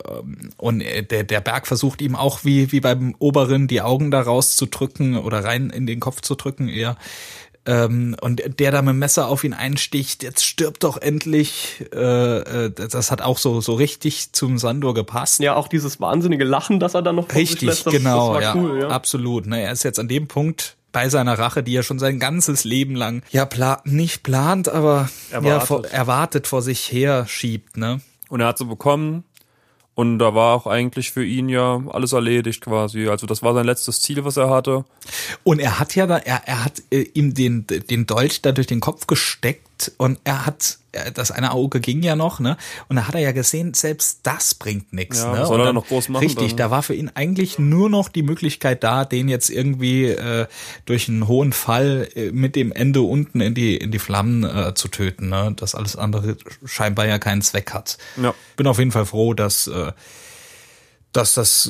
und 0.57 0.81
äh, 0.81 1.03
der, 1.03 1.25
der 1.25 1.41
Berg 1.41 1.67
versucht 1.67 2.03
ihm 2.03 2.17
auch 2.17 2.45
wie, 2.45 2.73
wie 2.73 2.81
beim 2.81 3.15
Oberen 3.19 3.69
die 3.69 3.83
Augen 3.83 4.11
da 4.11 4.21
rauszudrücken 4.21 5.17
oder 5.17 5.45
rein 5.45 5.71
in 5.71 5.87
den 5.87 6.01
Kopf 6.01 6.21
zu 6.21 6.35
drücken 6.35 6.69
eher. 6.69 6.97
Ähm, 7.67 8.17
und 8.21 8.43
der 8.59 8.73
da 8.73 8.81
mit 8.81 8.95
dem 8.95 8.99
Messer 8.99 9.29
auf 9.29 9.45
ihn 9.45 9.53
einsticht, 9.53 10.23
jetzt 10.23 10.45
stirbt 10.45 10.83
doch 10.83 10.97
endlich. 10.97 11.85
Äh, 11.93 12.67
äh, 12.67 12.71
das 12.71 13.11
hat 13.11 13.21
auch 13.21 13.37
so, 13.37 13.61
so 13.61 13.75
richtig 13.75 14.33
zum 14.33 14.57
Sandor 14.57 14.95
gepasst. 14.95 15.41
Ja, 15.41 15.57
auch 15.57 15.69
dieses 15.69 16.01
wahnsinnige 16.01 16.45
Lachen, 16.45 16.81
das 16.81 16.95
er 16.95 17.03
dann 17.03 17.17
noch 17.17 17.35
Richtig, 17.35 17.69
lässt, 17.69 17.87
das, 17.87 17.93
genau, 17.93 18.35
das 18.35 18.35
war 18.35 18.43
ja, 18.43 18.55
cool, 18.55 18.81
ja. 18.81 18.89
absolut. 18.89 19.47
Ne, 19.47 19.63
er 19.63 19.73
ist 19.73 19.83
jetzt 19.83 19.99
an 19.99 20.09
dem 20.09 20.27
Punkt 20.27 20.77
bei 20.93 21.09
seiner 21.09 21.39
Rache, 21.39 21.63
die 21.63 21.77
er 21.77 21.83
schon 21.83 21.99
sein 21.99 22.19
ganzes 22.19 22.65
Leben 22.65 22.95
lang 22.95 23.23
ja 23.31 23.45
pla 23.45 23.81
nicht 23.85 24.23
plant, 24.23 24.69
aber 24.69 25.09
ja 25.31 25.37
Erwartet. 25.37 25.69
vor, 25.69 25.87
erwartet 25.87 26.47
vor 26.47 26.63
sich 26.63 26.91
her 26.93 27.27
schiebt, 27.27 27.77
ne? 27.77 28.01
Und 28.29 28.41
er 28.41 28.49
hat 28.49 28.59
sie 28.59 28.65
bekommen. 28.65 29.25
Und 29.95 30.19
da 30.19 30.35
war 30.35 30.55
auch 30.55 30.67
eigentlich 30.67 31.11
für 31.11 31.25
ihn 31.25 31.49
ja 31.51 31.83
alles 31.91 32.13
erledigt 32.13 32.63
quasi. 32.63 33.09
Also 33.09 33.27
das 33.27 33.43
war 33.43 33.53
sein 33.53 33.67
letztes 33.67 34.01
Ziel, 34.01 34.25
was 34.25 34.39
er 34.39 34.49
hatte. 34.49 34.85
Und 35.43 35.59
er 35.59 35.79
hat 35.79 35.95
ja 35.95 36.07
da, 36.07 36.17
er, 36.17 36.43
er 36.47 36.65
hat 36.65 36.83
äh, 36.91 37.03
ihm 37.13 37.35
den, 37.35 37.67
den 37.67 38.07
Dolch 38.07 38.41
da 38.41 38.53
durch 38.53 38.69
den 38.69 38.81
Kopf 38.81 39.07
gesteckt 39.07 39.70
und 39.97 40.19
er 40.25 40.47
hat, 40.47 40.79
äh, 40.93 41.13
das 41.13 41.31
eine 41.31 41.53
Auge 41.53 41.81
ging 41.81 42.03
ja 42.03 42.17
noch, 42.17 42.41
ne? 42.41 42.57
Und 42.89 42.97
da 42.97 43.07
hat 43.09 43.15
er 43.15 43.21
ja 43.21 43.33
gesehen, 43.33 43.75
selbst 43.75 44.21
das 44.25 44.55
bringt 44.55 44.93
nichts, 44.93 45.19
Ja, 45.21 45.33
ne? 45.33 45.47
soll 45.47 45.61
Und 45.61 45.67
er 45.67 45.73
noch 45.73 45.87
groß 45.87 46.09
machen 46.09 46.23
Richtig, 46.25 46.49
dann? 46.51 46.57
da 46.59 46.71
war 46.71 46.83
für 46.83 46.95
ihn 46.95 47.11
eigentlich 47.15 47.59
nur 47.59 47.89
noch 47.91 48.09
die 48.09 48.23
Möglichkeit 48.23 48.83
da, 48.85 49.05
den 49.05 49.29
jetzt 49.29 49.51
irgendwie 49.51 50.07
äh, 50.07 50.47
durch 50.85 51.09
einen 51.09 51.27
hohen 51.29 51.53
Fall 51.53 52.09
äh, 52.15 52.31
mit 52.33 52.57
dem 52.57 52.73
Ende 52.73 53.03
unten 53.03 53.41
in 53.41 53.55
die 53.55 53.77
in 53.77 53.91
die 53.91 53.99
Flammen 53.99 54.45
äh, 54.45 54.75
zu 54.75 54.89
töten, 54.89 55.29
ne? 55.29 55.53
Das 55.57 55.75
alles 55.75 55.97
andere 55.97 56.37
scheinbar 56.65 57.07
ja 57.07 57.19
keinen 57.19 57.43
Zweck 57.43 57.73
hat. 57.73 57.99
Ja. 58.23 58.35
Bin 58.57 58.67
auf 58.67 58.79
jeden 58.79 58.93
Fall 58.93 59.07
froh, 59.07 59.35
dass 59.35 59.67
äh, 59.67 59.93
dass 61.13 61.35
das 61.35 61.63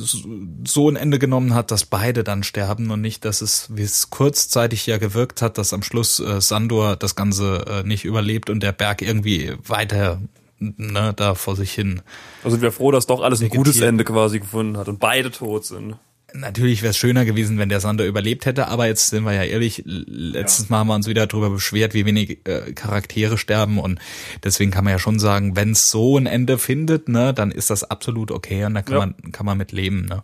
so 0.64 0.88
ein 0.88 0.97
Ende 0.97 1.18
genommen 1.18 1.55
hat, 1.55 1.70
dass 1.70 1.86
beide 1.86 2.24
dann 2.24 2.43
sterben 2.43 2.91
und 2.91 3.01
nicht, 3.01 3.24
dass 3.24 3.41
es, 3.41 3.68
wie 3.74 3.82
es 3.82 4.11
kurzzeitig 4.11 4.86
ja 4.86 4.99
gewirkt 4.99 5.41
hat, 5.41 5.57
dass 5.57 5.72
am 5.72 5.82
Schluss 5.82 6.20
äh, 6.20 6.41
Sandor 6.41 6.97
das 6.97 7.16
Ganze 7.16 7.64
äh, 7.66 7.82
nicht 7.86 8.05
überlebt 8.05 8.51
und 8.51 8.62
der 8.62 8.72
Berg 8.72 9.01
irgendwie 9.01 9.55
weiter 9.66 10.20
ne, 10.59 11.14
da 11.16 11.34
vor 11.34 11.57
sich 11.57 11.72
hin. 11.72 12.03
Also 12.45 12.57
sind 12.57 12.62
wir 12.62 12.72
froh, 12.72 12.91
dass 12.91 13.07
doch 13.07 13.22
alles 13.22 13.41
ein 13.41 13.49
gutes 13.49 13.80
Ende 13.80 14.05
quasi 14.05 14.41
gefunden 14.41 14.76
hat 14.76 14.88
und 14.88 15.01
beide 15.01 15.30
tot 15.30 15.64
sind. 15.64 15.97
Natürlich 16.34 16.82
wäre 16.82 16.90
es 16.90 16.96
schöner 16.96 17.24
gewesen, 17.24 17.58
wenn 17.58 17.68
der 17.68 17.80
Sandor 17.80 18.06
überlebt 18.06 18.46
hätte, 18.46 18.68
aber 18.68 18.86
jetzt 18.86 19.10
sind 19.10 19.24
wir 19.24 19.32
ja 19.32 19.42
ehrlich, 19.44 19.82
letztes 19.86 20.68
Mal 20.68 20.78
haben 20.78 20.88
wir 20.88 20.94
uns 20.94 21.06
wieder 21.08 21.26
darüber 21.26 21.50
beschwert, 21.50 21.94
wie 21.94 22.06
wenig 22.06 22.40
äh, 22.46 22.72
Charaktere 22.72 23.36
sterben 23.38 23.78
und 23.78 23.98
deswegen 24.44 24.70
kann 24.70 24.84
man 24.84 24.92
ja 24.92 24.98
schon 24.98 25.18
sagen, 25.18 25.56
wenn 25.56 25.72
es 25.72 25.90
so 25.90 26.16
ein 26.18 26.26
Ende 26.26 26.58
findet, 26.58 27.08
ne, 27.08 27.34
dann 27.34 27.50
ist 27.50 27.70
das 27.70 27.84
absolut 27.84 28.30
okay 28.30 28.64
und 28.64 28.74
da 28.74 28.82
kann 28.82 28.94
Ja. 28.94 29.00
man 29.00 29.32
kann 29.32 29.46
man 29.46 29.58
mit 29.58 29.72
leben, 29.72 30.06
ne. 30.06 30.22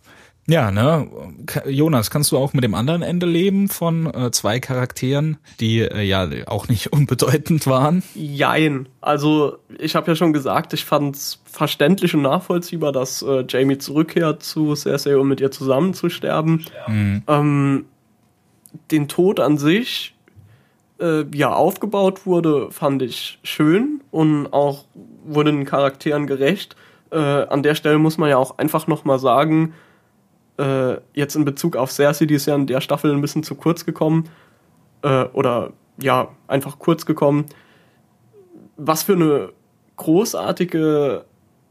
Ja, 0.49 0.71
ne, 0.71 1.09
Jonas, 1.67 2.11
kannst 2.11 2.31
du 2.31 2.39
auch 2.39 2.53
mit 2.53 2.63
dem 2.63 2.75
anderen 2.75 3.03
Ende 3.03 3.27
leben 3.27 3.69
von 3.69 4.07
äh, 4.07 4.31
zwei 4.31 4.61
Charakteren, 4.61 5.39
die 5.59 5.81
äh, 5.81 6.03
ja 6.03 6.29
auch 6.47 6.69
nicht 6.69 6.93
unbedeutend 6.93 7.67
waren? 7.67 8.05
Jein. 8.15 8.89
Also, 9.01 9.59
ich 9.79 9.97
habe 9.97 10.09
ja 10.09 10.15
schon 10.15 10.33
gesagt, 10.33 10.73
ich 10.73 10.85
fand's 10.85 11.43
verständlich 11.47 12.15
und 12.15 12.23
nachvollziehbar, 12.23 12.93
dass 12.93 13.23
äh, 13.23 13.45
Jamie 13.49 13.79
zurückkehrt 13.79 14.43
zu 14.43 14.75
Cersei, 14.77 15.17
um 15.17 15.27
mit 15.29 15.41
ihr 15.41 15.51
zusammen 15.51 15.95
zu 15.95 16.09
sterben. 16.09 16.65
Ähm, 16.87 17.87
den 18.91 19.09
Tod 19.09 19.41
an 19.41 19.59
sich, 19.59 20.15
äh, 20.99 21.25
wie 21.29 21.43
er 21.43 21.57
aufgebaut 21.57 22.25
wurde, 22.25 22.71
fand 22.71 23.03
ich 23.03 23.39
schön 23.43 24.01
und 24.11 24.53
auch 24.53 24.85
wurde 25.25 25.51
den 25.51 25.65
Charakteren 25.65 26.27
gerecht. 26.27 26.77
Äh, 27.11 27.19
an 27.19 27.63
der 27.63 27.75
Stelle 27.75 27.99
muss 27.99 28.19
man 28.19 28.29
ja 28.29 28.37
auch 28.37 28.59
einfach 28.59 28.87
nochmal 28.87 29.19
sagen, 29.19 29.75
äh, 30.59 30.97
jetzt 31.15 31.37
in 31.37 31.45
Bezug 31.45 31.77
auf 31.77 31.91
Cersei, 31.91 32.27
die 32.27 32.35
ist 32.35 32.47
ja 32.47 32.55
in 32.55 32.67
der 32.67 32.81
Staffel 32.81 33.13
ein 33.13 33.21
bisschen 33.21 33.43
zu 33.43 33.55
kurz 33.55 33.85
gekommen, 33.85 34.29
äh, 35.03 35.25
oder 35.33 35.73
ja, 35.99 36.29
einfach 36.49 36.79
kurz 36.79 37.07
gekommen. 37.07 37.47
Was 38.77 39.03
für 39.03 39.15
eine 39.15 39.51
großartige 39.97 41.25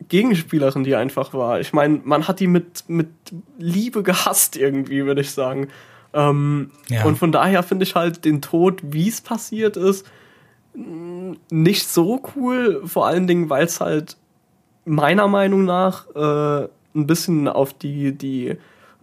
Gegenspielerin 0.08 0.84
die 0.84 0.96
einfach 0.96 1.34
war. 1.34 1.60
Ich 1.60 1.74
meine, 1.74 2.02
man 2.04 2.28
hat 2.28 2.40
die 2.40 2.48
mit, 2.48 2.84
mit 2.88 3.10
Liebe 3.58 4.04
gehasst 4.04 4.58
irgendwie, 4.58 5.06
würde 5.06 5.22
ich 5.22 5.32
sagen. 5.32 5.70
Ähm, 6.14 6.72
Ja. 6.90 7.06
Und 7.06 7.18
von 7.18 7.32
daher 7.32 7.64
finde 7.64 7.84
ich 7.84 7.96
halt 7.96 8.26
den 8.26 8.42
Tod, 8.42 8.82
wie 8.84 9.08
es 9.08 9.22
passiert 9.22 9.78
ist, 9.78 10.06
nicht 11.50 11.88
so 11.88 12.22
cool. 12.36 12.82
Vor 12.86 13.08
allen 13.08 13.28
Dingen, 13.28 13.50
weil 13.50 13.66
es 13.66 13.80
halt 13.80 14.18
meiner 14.86 15.28
Meinung 15.28 15.66
nach 15.66 16.08
äh, 16.16 16.68
ein 16.96 17.08
bisschen 17.08 17.48
auf 17.48 17.74
die, 17.74 18.12
die 18.12 18.58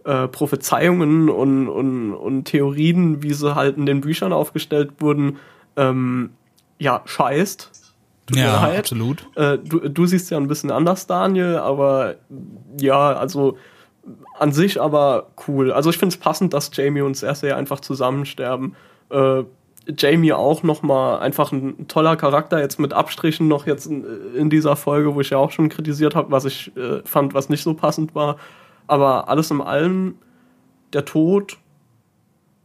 äh, 0.05 0.27
Prophezeiungen 0.27 1.29
und, 1.29 1.67
und, 1.67 2.13
und 2.13 2.43
Theorien, 2.45 3.23
wie 3.23 3.33
sie 3.33 3.55
halt 3.55 3.77
in 3.77 3.85
den 3.85 4.01
Büchern 4.01 4.33
aufgestellt 4.33 4.91
wurden, 4.99 5.37
ähm, 5.77 6.31
ja, 6.79 7.01
scheißt. 7.05 7.71
Tut 8.25 8.37
ja, 8.37 8.61
leid. 8.61 8.79
absolut. 8.79 9.27
Äh, 9.35 9.57
du, 9.57 9.79
du 9.79 10.05
siehst 10.05 10.31
ja 10.31 10.37
ein 10.37 10.47
bisschen 10.47 10.71
anders, 10.71 11.07
Daniel, 11.07 11.57
aber 11.57 12.15
ja, 12.79 13.13
also 13.13 13.57
an 14.39 14.51
sich 14.51 14.81
aber 14.81 15.27
cool. 15.47 15.71
Also 15.71 15.89
ich 15.89 15.97
finde 15.97 16.13
es 16.13 16.19
passend, 16.19 16.53
dass 16.53 16.71
Jamie 16.73 17.01
und 17.01 17.15
Cersei 17.15 17.55
einfach 17.55 17.79
zusammen 17.79 18.25
sterben. 18.25 18.75
Äh, 19.09 19.43
Jamie 19.97 20.31
auch 20.31 20.63
noch 20.63 20.81
mal 20.81 21.19
einfach 21.19 21.51
ein 21.51 21.87
toller 21.87 22.15
Charakter, 22.15 22.59
jetzt 22.59 22.79
mit 22.79 22.93
Abstrichen 22.93 23.47
noch 23.47 23.67
jetzt 23.67 23.85
in, 23.85 24.05
in 24.35 24.49
dieser 24.49 24.75
Folge, 24.75 25.13
wo 25.13 25.21
ich 25.21 25.29
ja 25.29 25.37
auch 25.37 25.51
schon 25.51 25.67
kritisiert 25.67 26.15
habe, 26.15 26.31
was 26.31 26.45
ich 26.45 26.75
äh, 26.77 27.01
fand, 27.03 27.33
was 27.33 27.49
nicht 27.49 27.63
so 27.63 27.73
passend 27.73 28.15
war. 28.15 28.37
Aber 28.87 29.29
alles 29.29 29.51
in 29.51 29.61
allem, 29.61 30.15
der 30.93 31.05
Tod 31.05 31.57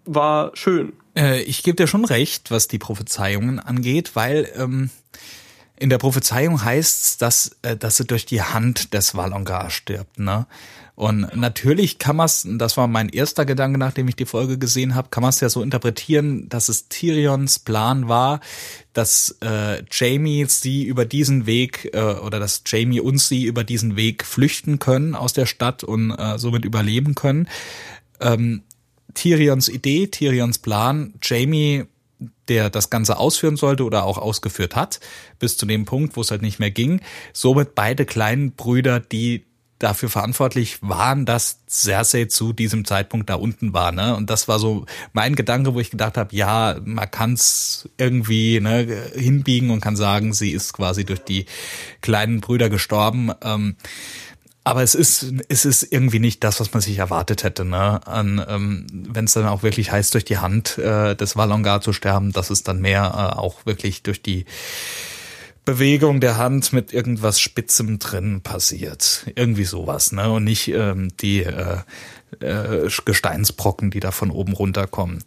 war 0.05 0.51
schön. 0.55 0.93
Äh, 1.17 1.43
ich 1.43 1.63
gebe 1.63 1.77
dir 1.77 1.87
schon 1.87 2.05
recht, 2.05 2.51
was 2.51 2.69
die 2.69 2.79
Prophezeiungen 2.79 3.61
angeht, 3.61 4.15
weil 4.15 4.51
ähm, 4.57 4.91
in 5.77 5.91
der 5.91 5.99
Prophezeiung 5.99 6.65
heißt's, 6.65 7.19
dass, 7.19 7.57
äh, 7.63 7.77
dass 7.77 7.97
sie 7.97 8.05
durch 8.05 8.27
die 8.27 8.43
Hand 8.43 8.95
des 8.95 9.15
Valongar 9.15 9.71
stirbt, 9.71 10.19
ne? 10.19 10.47
Und 10.99 11.37
natürlich 11.37 12.01
kann 12.01 12.17
man's, 12.17 12.45
das 12.45 12.77
war 12.77 12.89
mein 12.89 13.09
erster 13.09 13.45
Gedanke, 13.45 13.79
nachdem 13.79 14.09
ich 14.09 14.17
die 14.17 14.27
Folge 14.27 14.59
gesehen 14.59 14.97
habe, 14.97 15.11
kann 15.11 15.23
man 15.23 15.29
es 15.29 15.39
ja 15.39 15.49
so 15.49 15.63
interpretieren, 15.63 16.49
dass 16.49 16.69
es 16.69 16.89
Tyrions 16.89 17.61
Plan 17.61 18.09
war, 18.09 18.41
dass 18.95 19.39
äh, 19.41 19.85
Jamie 19.93 20.47
sie 20.49 20.83
über 20.83 21.05
diesen 21.05 21.47
Weg 21.47 21.89
äh, 21.95 22.01
oder 22.01 22.41
dass 22.41 22.65
Jamie 22.67 22.99
und 22.99 23.21
sie 23.21 23.45
über 23.45 23.63
diesen 23.63 23.95
Weg 23.95 24.25
flüchten 24.25 24.81
können 24.81 25.15
aus 25.15 25.33
der 25.33 25.47
Stadt 25.47 25.85
und 25.85 26.11
äh, 26.11 26.37
somit 26.37 26.65
überleben 26.65 27.15
können. 27.15 27.49
Tyrions 29.15 29.69
Idee, 29.69 30.09
Tyrions 30.09 30.59
Plan, 30.59 31.15
Jamie, 31.23 31.85
der 32.49 32.71
das 32.71 32.91
Ganze 32.91 33.19
ausführen 33.19 33.57
sollte 33.57 33.85
oder 33.85 34.03
auch 34.03 34.19
ausgeführt 34.19 34.75
hat, 34.75 34.99
bis 35.39 35.57
zu 35.57 35.65
dem 35.65 35.85
Punkt, 35.85 36.17
wo 36.17 36.23
es 36.23 36.33
halt 36.33 36.43
nicht 36.43 36.59
mehr 36.59 36.73
ging. 36.73 37.01
Somit 37.33 37.77
beide 37.77 38.05
kleinen 38.05 38.51
Brüder, 38.57 38.99
die 38.99 39.45
dafür 39.79 40.09
verantwortlich 40.09 40.79
waren, 40.81 41.25
dass 41.25 41.61
Cersei 41.69 42.25
zu 42.25 42.53
diesem 42.53 42.85
Zeitpunkt 42.85 43.31
da 43.31 43.37
unten 43.37 43.73
war. 43.73 43.93
Ne? 43.93 44.17
Und 44.17 44.29
das 44.31 44.49
war 44.49 44.59
so 44.59 44.87
mein 45.13 45.35
Gedanke, 45.35 45.75
wo 45.75 45.81
ich 45.81 45.91
gedacht 45.91 46.17
habe, 46.17 46.35
ja, 46.35 46.77
man 46.85 47.11
kann 47.11 47.35
es 47.35 47.89
irgendwie 47.97 48.61
ne, 48.61 48.87
hinbiegen 49.15 49.71
und 49.71 49.81
kann 49.81 49.97
sagen, 49.97 50.33
sie 50.33 50.51
ist 50.51 50.73
quasi 50.73 51.05
durch 51.05 51.21
die 51.21 51.47
kleinen 52.01 52.41
Brüder 52.41 52.69
gestorben. 52.71 53.31
Ähm, 53.43 53.77
aber 54.65 54.83
es 54.83 54.95
ist, 54.95 55.33
es 55.49 55.65
ist 55.65 55.83
irgendwie 55.91 56.19
nicht 56.19 56.45
das, 56.45 56.61
was 56.61 56.75
man 56.75 56.83
sich 56.83 56.99
erwartet 56.99 57.43
hätte, 57.43 57.65
ne? 57.65 58.07
An, 58.07 58.45
ähm, 58.47 58.87
wenn 58.93 59.25
es 59.25 59.33
dann 59.33 59.47
auch 59.47 59.63
wirklich 59.63 59.93
heißt, 59.93 60.13
durch 60.13 60.27
die 60.27 60.37
Hand 60.37 60.77
äh, 60.77 61.17
des 61.17 61.37
Valongar 61.37 61.81
zu 61.81 61.95
sterben, 61.95 62.33
dass 62.33 62.51
es 62.51 62.65
dann 62.65 62.83
mehr 62.83 63.05
äh, 63.05 63.39
auch 63.39 63.65
wirklich 63.65 64.03
durch 64.03 64.21
die 64.21 64.45
Bewegung 65.69 66.21
der 66.21 66.39
Hand 66.39 66.73
mit 66.73 66.95
irgendwas 66.95 67.39
Spitzem 67.39 67.99
drin 67.99 68.41
passiert. 68.41 69.27
Irgendwie 69.35 69.65
sowas, 69.65 70.13
ne? 70.13 70.33
Und 70.33 70.45
nicht 70.45 70.69
ähm, 70.69 71.11
die 71.21 71.43
äh, 71.43 71.81
äh, 72.41 72.89
Gesteinsbrocken, 73.05 73.91
die 73.91 74.01
da 74.01 74.11
von 74.11 74.31
oben 74.31 74.55
runterkommen. 74.55 75.23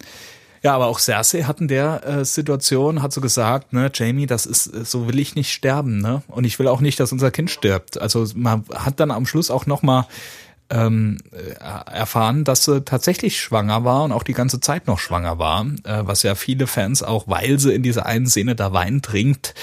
Ja, 0.63 0.73
aber 0.73 0.87
auch 0.87 0.97
Cersei 0.97 1.43
hat 1.43 1.61
in 1.61 1.67
der 1.67 2.03
äh, 2.07 2.25
Situation, 2.25 3.03
hat 3.03 3.13
so 3.13 3.21
gesagt, 3.21 3.71
ne, 3.71 3.91
Jamie, 3.93 4.25
das 4.25 4.47
ist, 4.47 4.63
so 4.63 5.07
will 5.07 5.19
ich 5.19 5.35
nicht 5.35 5.53
sterben, 5.53 5.99
ne? 5.99 6.23
Und 6.27 6.45
ich 6.45 6.57
will 6.57 6.67
auch 6.67 6.81
nicht, 6.81 6.99
dass 6.99 7.11
unser 7.11 7.29
Kind 7.29 7.51
stirbt. 7.51 8.01
Also 8.01 8.25
man 8.33 8.63
hat 8.73 8.99
dann 8.99 9.11
am 9.11 9.27
Schluss 9.27 9.51
auch 9.51 9.67
nochmal 9.67 10.07
ähm, 10.71 11.17
äh, 11.31 11.91
erfahren, 11.91 12.43
dass 12.43 12.63
sie 12.63 12.81
tatsächlich 12.81 13.39
schwanger 13.39 13.83
war 13.83 14.03
und 14.03 14.11
auch 14.11 14.23
die 14.23 14.33
ganze 14.33 14.59
Zeit 14.59 14.87
noch 14.87 14.99
schwanger 14.99 15.37
war, 15.37 15.65
äh, 15.83 16.01
was 16.03 16.23
ja 16.23 16.35
viele 16.35 16.65
Fans 16.65 17.03
auch, 17.03 17.27
weil 17.27 17.59
sie 17.59 17.73
in 17.73 17.83
dieser 17.83 18.05
einen 18.05 18.27
Szene 18.27 18.55
da 18.55 18.73
Wein 18.73 19.01
trinkt, 19.01 19.53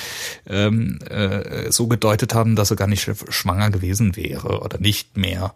ähm, 0.46 0.98
äh, 1.08 1.72
so 1.72 1.86
gedeutet 1.86 2.34
haben, 2.34 2.54
dass 2.56 2.68
sie 2.68 2.76
gar 2.76 2.88
nicht 2.88 3.10
schwanger 3.30 3.70
gewesen 3.70 4.16
wäre 4.16 4.60
oder 4.60 4.78
nicht 4.78 5.16
mehr. 5.16 5.54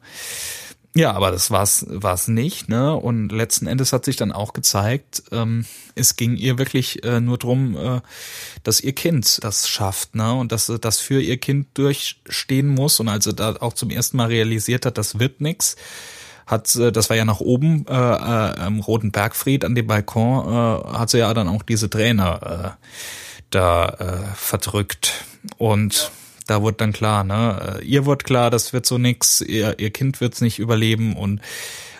Ja, 0.94 1.12
aber 1.12 1.30
das 1.30 1.50
war's 1.50 1.86
war's 1.88 2.28
nicht, 2.28 2.68
ne? 2.68 2.94
Und 2.94 3.32
letzten 3.32 3.66
Endes 3.66 3.94
hat 3.94 4.04
sich 4.04 4.16
dann 4.16 4.30
auch 4.30 4.52
gezeigt, 4.52 5.22
ähm, 5.32 5.64
es 5.94 6.16
ging 6.16 6.36
ihr 6.36 6.58
wirklich 6.58 7.02
äh, 7.02 7.20
nur 7.20 7.38
drum, 7.38 7.76
äh, 7.76 8.00
dass 8.62 8.80
ihr 8.80 8.92
Kind 8.92 9.42
das 9.42 9.68
schafft, 9.68 10.14
ne? 10.14 10.34
Und 10.34 10.52
dass 10.52 10.66
sie 10.66 10.78
das 10.78 10.98
für 10.98 11.20
ihr 11.20 11.38
Kind 11.38 11.68
durchstehen 11.74 12.68
muss. 12.68 13.00
Und 13.00 13.08
als 13.08 13.24
sie 13.24 13.32
da 13.32 13.56
auch 13.60 13.72
zum 13.72 13.88
ersten 13.88 14.18
Mal 14.18 14.26
realisiert 14.26 14.84
hat, 14.84 14.98
das 14.98 15.18
wird 15.18 15.40
nix, 15.40 15.76
hat 16.46 16.74
äh, 16.76 16.92
das 16.92 17.08
war 17.08 17.16
ja 17.16 17.24
nach 17.24 17.40
oben 17.40 17.86
äh, 17.88 17.92
äh, 17.92 17.94
am 17.94 18.80
Roten 18.80 19.12
Bergfried 19.12 19.64
an 19.64 19.74
dem 19.74 19.86
Balkon, 19.86 20.46
äh, 20.46 20.98
hat 20.98 21.08
sie 21.08 21.18
ja 21.18 21.32
dann 21.32 21.48
auch 21.48 21.62
diese 21.62 21.88
Trainer 21.88 22.76
äh, 22.76 22.86
da 23.48 23.88
äh, 23.88 24.34
verdrückt 24.34 25.24
und 25.56 26.10
da 26.46 26.62
wurde 26.62 26.78
dann 26.78 26.92
klar, 26.92 27.24
ne, 27.24 27.78
äh, 27.80 27.84
ihr 27.84 28.06
wird 28.06 28.24
klar, 28.24 28.50
das 28.50 28.72
wird 28.72 28.86
so 28.86 28.98
nix, 28.98 29.40
ihr, 29.40 29.78
ihr 29.78 29.90
Kind 29.90 30.20
wird's 30.20 30.40
nicht 30.40 30.58
überleben 30.58 31.16
und 31.16 31.40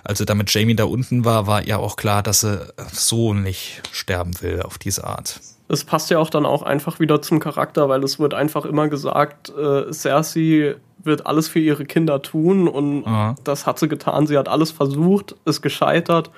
als 0.04 0.18
sie 0.18 0.26
damit 0.26 0.52
Jamie 0.52 0.74
da 0.74 0.84
unten 0.84 1.24
war, 1.24 1.46
war 1.46 1.62
ihr 1.64 1.78
auch 1.78 1.96
klar, 1.96 2.22
dass 2.22 2.40
sie 2.40 2.66
so 2.92 3.34
nicht 3.34 3.82
sterben 3.92 4.40
will 4.40 4.62
auf 4.62 4.78
diese 4.78 5.04
Art. 5.04 5.40
Es 5.68 5.84
passt 5.84 6.10
ja 6.10 6.18
auch 6.18 6.28
dann 6.28 6.44
auch 6.44 6.62
einfach 6.62 7.00
wieder 7.00 7.22
zum 7.22 7.38
Charakter, 7.38 7.88
weil 7.88 8.02
es 8.02 8.18
wird 8.18 8.34
einfach 8.34 8.64
immer 8.64 8.88
gesagt, 8.88 9.50
äh, 9.56 9.92
Cersei 9.92 10.74
wird 10.98 11.26
alles 11.26 11.48
für 11.48 11.60
ihre 11.60 11.84
Kinder 11.84 12.20
tun 12.20 12.68
und 12.68 13.06
Aha. 13.06 13.36
das 13.44 13.66
hat 13.66 13.78
sie 13.78 13.88
getan. 13.88 14.26
Sie 14.26 14.36
hat 14.36 14.48
alles 14.48 14.70
versucht, 14.70 15.36
ist 15.44 15.62
gescheitert 15.62 16.30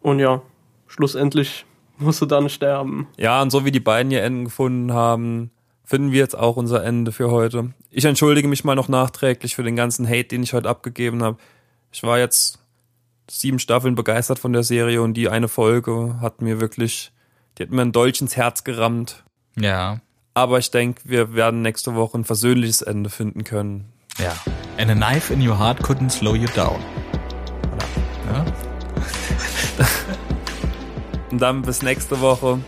und 0.00 0.18
ja, 0.18 0.42
schlussendlich 0.86 1.64
muss 1.98 2.18
sie 2.18 2.26
dann 2.26 2.48
sterben. 2.48 3.08
Ja, 3.16 3.42
und 3.42 3.50
so 3.50 3.64
wie 3.64 3.72
die 3.72 3.80
beiden 3.80 4.12
ihr 4.12 4.22
Enden 4.22 4.44
gefunden 4.44 4.92
haben, 4.92 5.50
finden 5.92 6.10
wir 6.10 6.20
jetzt 6.20 6.38
auch 6.38 6.56
unser 6.56 6.82
Ende 6.82 7.12
für 7.12 7.30
heute. 7.30 7.74
Ich 7.90 8.06
entschuldige 8.06 8.48
mich 8.48 8.64
mal 8.64 8.74
noch 8.74 8.88
nachträglich 8.88 9.54
für 9.54 9.62
den 9.62 9.76
ganzen 9.76 10.08
Hate, 10.08 10.24
den 10.24 10.42
ich 10.42 10.54
heute 10.54 10.70
abgegeben 10.70 11.22
habe. 11.22 11.36
Ich 11.92 12.02
war 12.02 12.18
jetzt 12.18 12.60
sieben 13.30 13.58
Staffeln 13.58 13.94
begeistert 13.94 14.38
von 14.38 14.54
der 14.54 14.62
Serie 14.62 15.02
und 15.02 15.12
die 15.12 15.28
eine 15.28 15.48
Folge 15.48 16.16
hat 16.22 16.40
mir 16.40 16.62
wirklich, 16.62 17.12
die 17.58 17.64
hat 17.64 17.70
mir 17.70 17.82
ein 17.82 17.92
Dolch 17.92 18.22
ins 18.22 18.38
Herz 18.38 18.64
gerammt. 18.64 19.22
Ja. 19.54 20.00
Aber 20.32 20.58
ich 20.58 20.70
denke, 20.70 21.02
wir 21.04 21.34
werden 21.34 21.60
nächste 21.60 21.94
Woche 21.94 22.16
ein 22.16 22.24
versöhnliches 22.24 22.80
Ende 22.80 23.10
finden 23.10 23.44
können. 23.44 23.92
Ja. 24.16 24.32
And 24.78 24.90
a 24.90 24.94
knife 24.94 25.30
in 25.30 25.46
your 25.46 25.58
heart 25.58 25.82
couldn't 25.82 26.08
slow 26.08 26.34
you 26.34 26.48
down. 26.54 26.80
Ja. 28.32 28.46
und 31.30 31.38
dann 31.38 31.60
bis 31.60 31.82
nächste 31.82 32.18
Woche 32.22 32.60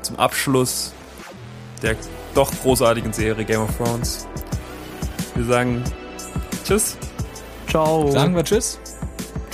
zum 0.00 0.16
Abschluss 0.16 0.94
der 1.82 1.96
doch 2.34 2.50
großartigen 2.62 3.12
Serie 3.12 3.44
Game 3.44 3.60
of 3.60 3.76
Thrones. 3.76 4.26
Wir 5.34 5.44
sagen 5.44 5.82
Tschüss. 6.64 6.96
Ciao. 7.68 8.10
Sagen 8.10 8.36
wir 8.36 8.44
Tschüss. 8.44 8.78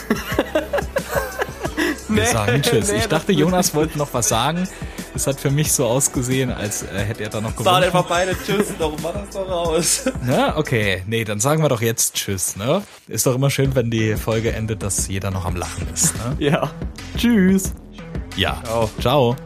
wir 2.08 2.22
nee, 2.22 2.26
sagen 2.26 2.62
Tschüss. 2.62 2.90
Nee, 2.90 2.98
ich 2.98 3.06
dachte, 3.06 3.32
Jonas 3.32 3.74
wollte 3.74 3.98
noch 3.98 4.12
was 4.12 4.28
sagen. 4.28 4.68
Es 5.14 5.26
hat 5.26 5.40
für 5.40 5.50
mich 5.50 5.72
so 5.72 5.86
ausgesehen, 5.86 6.50
als 6.50 6.82
äh, 6.82 6.98
hätte 6.98 7.24
er 7.24 7.30
da 7.30 7.40
noch 7.40 7.52
gewonnen. 7.52 7.64
Sagen 7.64 7.84
einfach 7.84 8.06
beide 8.06 8.36
Tschüss, 8.38 8.68
darum 8.78 9.02
war 9.02 9.12
das 9.12 9.30
doch 9.30 9.48
raus. 9.48 10.04
Na, 10.24 10.56
okay. 10.56 11.02
Nee, 11.06 11.24
dann 11.24 11.40
sagen 11.40 11.62
wir 11.62 11.68
doch 11.68 11.82
jetzt 11.82 12.14
Tschüss, 12.14 12.56
ne? 12.56 12.82
Ist 13.08 13.26
doch 13.26 13.34
immer 13.34 13.50
schön, 13.50 13.74
wenn 13.74 13.90
die 13.90 14.16
Folge 14.16 14.52
endet, 14.52 14.82
dass 14.82 15.08
jeder 15.08 15.30
noch 15.30 15.44
am 15.44 15.56
Lachen 15.56 15.88
ist, 15.92 16.14
ne? 16.16 16.36
Ja. 16.38 16.70
Tschüss. 17.16 17.72
Ja. 18.36 18.60
Ciao. 18.64 18.90
Ciao. 19.00 19.36